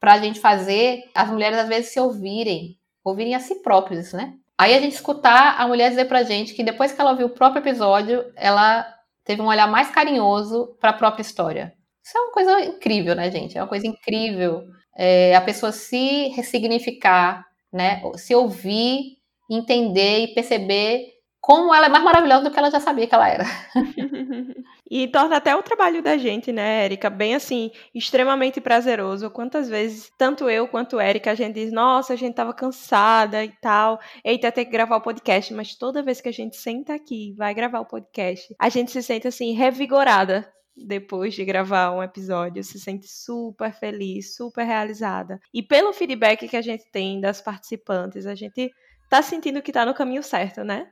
a 0.00 0.18
gente 0.18 0.38
fazer 0.38 1.02
as 1.14 1.28
mulheres 1.28 1.58
às 1.58 1.68
vezes 1.68 1.92
se 1.92 1.98
ouvirem, 1.98 2.78
ouvirem 3.04 3.34
a 3.34 3.40
si 3.40 3.56
próprios, 3.62 4.12
né? 4.12 4.34
Aí 4.56 4.74
a 4.74 4.80
gente 4.80 4.94
escutar 4.94 5.60
a 5.60 5.66
mulher 5.66 5.88
dizer 5.88 6.04
pra 6.04 6.22
gente 6.22 6.54
que 6.54 6.62
depois 6.62 6.92
que 6.92 7.00
ela 7.00 7.10
ouviu 7.10 7.26
o 7.26 7.30
próprio 7.30 7.60
episódio, 7.60 8.24
ela 8.36 8.86
teve 9.24 9.42
um 9.42 9.46
olhar 9.46 9.66
mais 9.66 9.90
carinhoso 9.90 10.76
para 10.80 10.90
a 10.90 10.94
própria 10.94 11.22
história. 11.22 11.72
Isso 12.04 12.16
é 12.16 12.20
uma 12.20 12.32
coisa 12.32 12.60
incrível, 12.60 13.16
né, 13.16 13.28
gente? 13.30 13.58
É 13.58 13.62
uma 13.62 13.68
coisa 13.68 13.86
incrível 13.86 14.62
é, 14.96 15.34
a 15.34 15.40
pessoa 15.40 15.72
se 15.72 16.28
ressignificar, 16.28 17.44
né? 17.72 18.02
Se 18.16 18.34
ouvir, 18.34 19.18
entender 19.50 20.24
e 20.24 20.34
perceber 20.34 21.12
como 21.42 21.74
ela 21.74 21.86
é 21.86 21.88
mais 21.88 22.04
maravilhosa 22.04 22.44
do 22.44 22.52
que 22.52 22.58
ela 22.58 22.70
já 22.70 22.78
sabia 22.78 23.04
que 23.04 23.14
ela 23.14 23.28
era. 23.28 23.44
e 24.88 25.08
torna 25.08 25.38
até 25.38 25.56
o 25.56 25.62
trabalho 25.62 26.00
da 26.00 26.16
gente, 26.16 26.52
né, 26.52 26.84
Érica, 26.84 27.10
bem 27.10 27.34
assim, 27.34 27.72
extremamente 27.92 28.60
prazeroso. 28.60 29.28
Quantas 29.28 29.68
vezes, 29.68 30.08
tanto 30.16 30.48
eu 30.48 30.68
quanto 30.68 31.00
Érica, 31.00 31.32
a 31.32 31.34
gente 31.34 31.54
diz, 31.54 31.72
nossa, 31.72 32.12
a 32.12 32.16
gente 32.16 32.36
tava 32.36 32.54
cansada 32.54 33.44
e 33.44 33.50
tal, 33.60 33.98
eita, 34.24 34.52
ter 34.52 34.66
que 34.66 34.70
gravar 34.70 34.98
o 34.98 35.02
podcast, 35.02 35.52
mas 35.52 35.74
toda 35.74 36.00
vez 36.00 36.20
que 36.20 36.28
a 36.28 36.32
gente 36.32 36.56
senta 36.56 36.94
aqui, 36.94 37.34
vai 37.36 37.52
gravar 37.52 37.80
o 37.80 37.86
podcast, 37.86 38.54
a 38.56 38.68
gente 38.68 38.92
se 38.92 39.02
sente 39.02 39.26
assim, 39.26 39.52
revigorada, 39.52 40.48
depois 40.76 41.34
de 41.34 41.44
gravar 41.44 41.92
um 41.92 42.02
episódio, 42.02 42.62
se 42.64 42.78
sente 42.80 43.06
super 43.06 43.72
feliz, 43.72 44.34
super 44.34 44.64
realizada. 44.64 45.38
E 45.52 45.62
pelo 45.62 45.92
feedback 45.92 46.48
que 46.48 46.56
a 46.56 46.62
gente 46.62 46.84
tem 46.90 47.20
das 47.20 47.40
participantes, 47.40 48.26
a 48.26 48.34
gente 48.34 48.70
tá 49.08 49.22
sentindo 49.22 49.62
que 49.62 49.72
tá 49.72 49.84
no 49.84 49.94
caminho 49.94 50.22
certo, 50.22 50.64
né? 50.64 50.90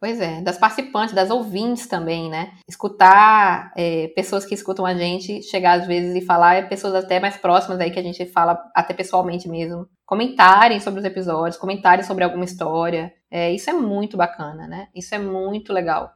Pois 0.00 0.20
é, 0.20 0.40
das 0.40 0.56
participantes, 0.56 1.12
das 1.12 1.28
ouvintes 1.28 1.88
também, 1.88 2.30
né? 2.30 2.52
Escutar 2.68 3.72
é, 3.76 4.06
pessoas 4.14 4.44
que 4.44 4.54
escutam 4.54 4.86
a 4.86 4.94
gente, 4.94 5.42
chegar 5.42 5.80
às 5.80 5.88
vezes 5.88 6.14
e 6.14 6.24
falar, 6.24 6.54
é 6.54 6.62
pessoas 6.62 6.94
até 6.94 7.18
mais 7.18 7.36
próximas 7.36 7.80
aí 7.80 7.90
que 7.90 7.98
a 7.98 8.02
gente 8.02 8.24
fala 8.26 8.56
até 8.74 8.94
pessoalmente 8.94 9.48
mesmo. 9.48 9.88
Comentarem 10.06 10.78
sobre 10.78 11.00
os 11.00 11.06
episódios, 11.06 11.56
comentarem 11.56 12.04
sobre 12.04 12.22
alguma 12.22 12.44
história. 12.44 13.12
É, 13.28 13.50
isso 13.50 13.68
é 13.68 13.72
muito 13.72 14.16
bacana, 14.16 14.68
né? 14.68 14.86
Isso 14.94 15.12
é 15.16 15.18
muito 15.18 15.72
legal. 15.72 16.12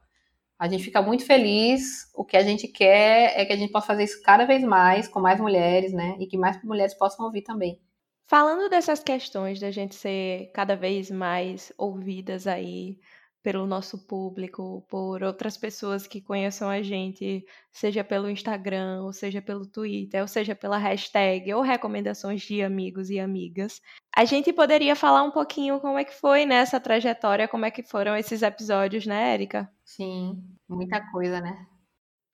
A 0.63 0.69
gente 0.69 0.85
fica 0.85 1.03
muito 1.03 1.27
feliz. 1.27 2.09
O 2.15 2.25
que 2.25 2.37
a 2.37 2.43
gente 2.45 2.69
quer 2.69 3.33
é 3.37 3.45
que 3.45 3.53
a 3.53 3.57
gente 3.57 3.73
possa 3.73 3.89
fazer 3.89 4.05
isso 4.05 4.23
cada 4.23 4.45
vez 4.45 4.63
mais, 4.63 5.09
com 5.09 5.19
mais 5.19 5.41
mulheres, 5.41 5.93
né? 5.93 6.15
E 6.21 6.27
que 6.29 6.39
mais 6.39 6.63
mulheres 6.63 6.95
possam 6.95 7.27
ouvir 7.27 7.43
também. 7.43 7.81
Falando 8.29 8.71
dessas 8.71 9.03
questões 9.03 9.59
da 9.59 9.73
gente 9.73 9.97
ser 9.97 10.53
cada 10.55 10.77
vez 10.77 11.11
mais 11.11 11.73
ouvidas 11.77 12.47
aí 12.47 12.97
pelo 13.43 13.67
nosso 13.67 14.07
público, 14.07 14.87
por 14.89 15.23
outras 15.23 15.57
pessoas 15.57 16.07
que 16.07 16.21
conheçam 16.21 16.69
a 16.69 16.81
gente, 16.81 17.45
seja 17.73 18.05
pelo 18.05 18.31
Instagram, 18.31 19.03
ou 19.03 19.13
seja 19.13 19.43
pelo 19.43 19.67
Twitter, 19.67 20.21
ou 20.21 20.29
seja 20.29 20.55
pela 20.55 20.79
hashtag, 20.79 21.53
ou 21.53 21.61
recomendações 21.61 22.43
de 22.43 22.63
amigos 22.63 23.11
e 23.11 23.19
amigas. 23.19 23.81
A 24.17 24.25
gente 24.25 24.53
poderia 24.53 24.95
falar 24.95 25.25
um 25.25 25.31
pouquinho 25.31 25.81
como 25.81 25.99
é 25.99 26.05
que 26.05 26.15
foi 26.15 26.47
nessa 26.47 26.77
né, 26.77 26.81
trajetória, 26.81 27.49
como 27.49 27.65
é 27.65 27.71
que 27.71 27.83
foram 27.83 28.17
esses 28.17 28.43
episódios, 28.43 29.07
né, 29.07 29.35
Érica? 29.35 29.69
Sim, 29.85 30.41
muita 30.69 31.01
coisa, 31.11 31.41
né? 31.41 31.67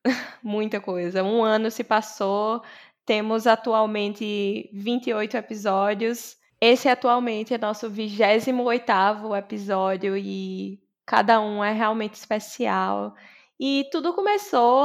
muita 0.42 0.80
coisa. 0.80 1.24
Um 1.24 1.42
ano 1.42 1.70
se 1.70 1.82
passou, 1.82 2.62
temos 3.06 3.46
atualmente 3.46 4.68
28 4.74 5.38
episódios. 5.38 6.36
Esse 6.60 6.88
atualmente 6.88 7.54
é 7.54 7.58
nosso 7.58 7.88
28º 7.90 9.38
episódio 9.38 10.16
e 10.16 10.78
cada 11.08 11.40
um 11.40 11.64
é 11.64 11.72
realmente 11.72 12.14
especial. 12.14 13.14
E 13.58 13.88
tudo 13.90 14.12
começou, 14.14 14.84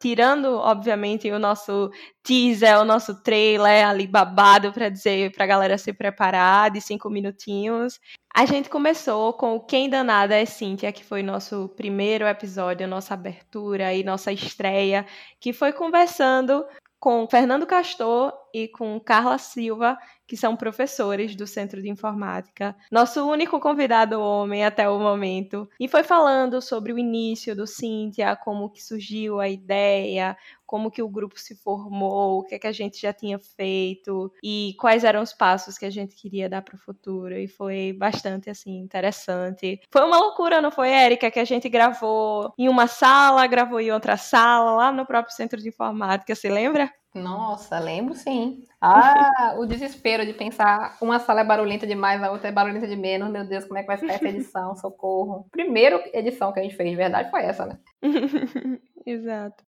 tirando, 0.00 0.56
obviamente, 0.56 1.30
o 1.30 1.38
nosso 1.38 1.90
teaser, 2.22 2.80
o 2.80 2.84
nosso 2.84 3.22
trailer 3.22 3.86
ali 3.86 4.06
babado 4.06 4.72
para 4.72 4.88
dizer 4.88 5.32
para 5.32 5.44
a 5.44 5.46
galera 5.48 5.76
se 5.76 5.92
preparar 5.92 6.70
de 6.70 6.80
cinco 6.80 7.10
minutinhos. 7.10 8.00
A 8.32 8.46
gente 8.46 8.70
começou 8.70 9.34
com 9.34 9.56
o 9.56 9.60
Quem 9.60 9.90
Danada 9.90 10.36
é 10.36 10.46
Cíntia, 10.46 10.92
que 10.92 11.04
foi 11.04 11.22
nosso 11.22 11.68
primeiro 11.76 12.24
episódio, 12.26 12.88
nossa 12.88 13.12
abertura 13.12 13.92
e 13.92 14.04
nossa 14.04 14.32
estreia, 14.32 15.04
que 15.40 15.52
foi 15.52 15.72
conversando 15.72 16.64
com 17.00 17.26
Fernando 17.28 17.66
Castor 17.66 18.32
e 18.54 18.68
com 18.68 19.00
Carla 19.00 19.36
Silva, 19.36 19.98
que 20.28 20.36
são 20.36 20.56
professores 20.56 21.34
do 21.34 21.44
Centro 21.44 21.82
de 21.82 21.90
Informática. 21.90 22.76
Nosso 22.90 23.28
único 23.28 23.58
convidado 23.58 24.20
homem 24.20 24.64
até 24.64 24.88
o 24.88 24.98
momento. 24.98 25.68
E 25.78 25.88
foi 25.88 26.04
falando 26.04 26.62
sobre 26.62 26.92
o 26.92 26.98
início 26.98 27.56
do 27.56 27.66
Cíntia, 27.66 28.36
como 28.36 28.70
que 28.70 28.80
surgiu 28.80 29.40
a 29.40 29.48
ideia, 29.48 30.36
como 30.64 30.90
que 30.90 31.02
o 31.02 31.08
grupo 31.08 31.38
se 31.38 31.56
formou, 31.56 32.38
o 32.38 32.44
que, 32.44 32.54
é 32.54 32.58
que 32.58 32.66
a 32.66 32.72
gente 32.72 33.00
já 33.00 33.12
tinha 33.12 33.38
feito 33.38 34.32
e 34.42 34.74
quais 34.78 35.02
eram 35.02 35.20
os 35.20 35.32
passos 35.32 35.76
que 35.76 35.84
a 35.84 35.90
gente 35.90 36.14
queria 36.14 36.48
dar 36.48 36.62
para 36.62 36.76
o 36.76 36.78
futuro. 36.78 37.36
E 37.36 37.48
foi 37.48 37.92
bastante 37.92 38.48
assim 38.48 38.78
interessante. 38.78 39.80
Foi 39.90 40.02
uma 40.04 40.18
loucura, 40.18 40.62
não 40.62 40.70
foi, 40.70 40.90
Érica, 40.90 41.30
que 41.30 41.40
a 41.40 41.44
gente 41.44 41.68
gravou 41.68 42.52
em 42.56 42.68
uma 42.68 42.86
sala, 42.86 43.46
gravou 43.48 43.80
em 43.80 43.90
outra 43.90 44.16
sala, 44.16 44.76
lá 44.76 44.92
no 44.92 45.04
próprio 45.04 45.34
centro 45.34 45.60
de 45.60 45.68
informática, 45.68 46.34
você 46.34 46.48
lembra? 46.48 46.90
Nossa, 47.14 47.78
lembro 47.78 48.14
sim. 48.14 48.66
Ah, 48.80 49.54
o 49.56 49.66
desespero 49.66 50.26
de 50.26 50.32
pensar 50.32 50.98
uma 51.00 51.20
sala 51.20 51.42
é 51.42 51.44
barulhenta 51.44 51.86
demais, 51.86 52.20
a 52.22 52.30
outra 52.30 52.48
é 52.48 52.52
barulhenta 52.52 52.88
de 52.88 52.96
menos. 52.96 53.30
Meu 53.30 53.46
Deus, 53.46 53.64
como 53.64 53.78
é 53.78 53.82
que 53.82 53.86
vai 53.86 53.96
ficar 53.96 54.14
essa 54.14 54.28
edição? 54.28 54.74
Socorro. 54.76 55.46
Primeira 55.50 56.02
edição 56.12 56.52
que 56.52 56.58
a 56.58 56.62
gente 56.62 56.76
fez, 56.76 56.90
de 56.90 56.96
verdade, 56.96 57.30
foi 57.30 57.42
essa, 57.42 57.66
né? 57.66 57.78
Exato. 59.06 59.64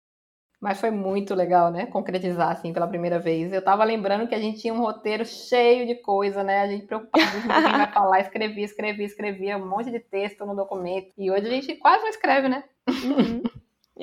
Mas 0.61 0.79
foi 0.79 0.91
muito 0.91 1.35
legal, 1.35 1.71
né? 1.71 1.87
Concretizar, 1.87 2.51
assim, 2.51 2.71
pela 2.75 2.87
primeira 2.87 3.19
vez. 3.19 3.51
Eu 3.51 3.65
tava 3.65 3.83
lembrando 3.83 4.29
que 4.29 4.35
a 4.35 4.39
gente 4.39 4.61
tinha 4.61 4.75
um 4.75 4.81
roteiro 4.81 5.25
cheio 5.25 5.87
de 5.87 5.95
coisa, 5.95 6.45
né? 6.45 6.61
A 6.61 6.69
gente 6.69 6.85
preocupada 6.85 7.25
com 7.33 7.41
quem 7.41 7.49
vai 7.49 7.89
falar, 7.91 8.21
escrevia, 8.21 8.65
escrevia, 8.67 9.07
escrevia 9.07 9.57
um 9.57 9.67
monte 9.67 9.91
de 9.91 9.99
texto 9.99 10.45
no 10.45 10.55
documento. 10.55 11.15
E 11.17 11.31
hoje 11.31 11.47
a 11.47 11.51
gente 11.51 11.75
quase 11.77 12.03
não 12.03 12.11
escreve, 12.11 12.51
né? 12.51 12.63
Uhum. 12.87 13.43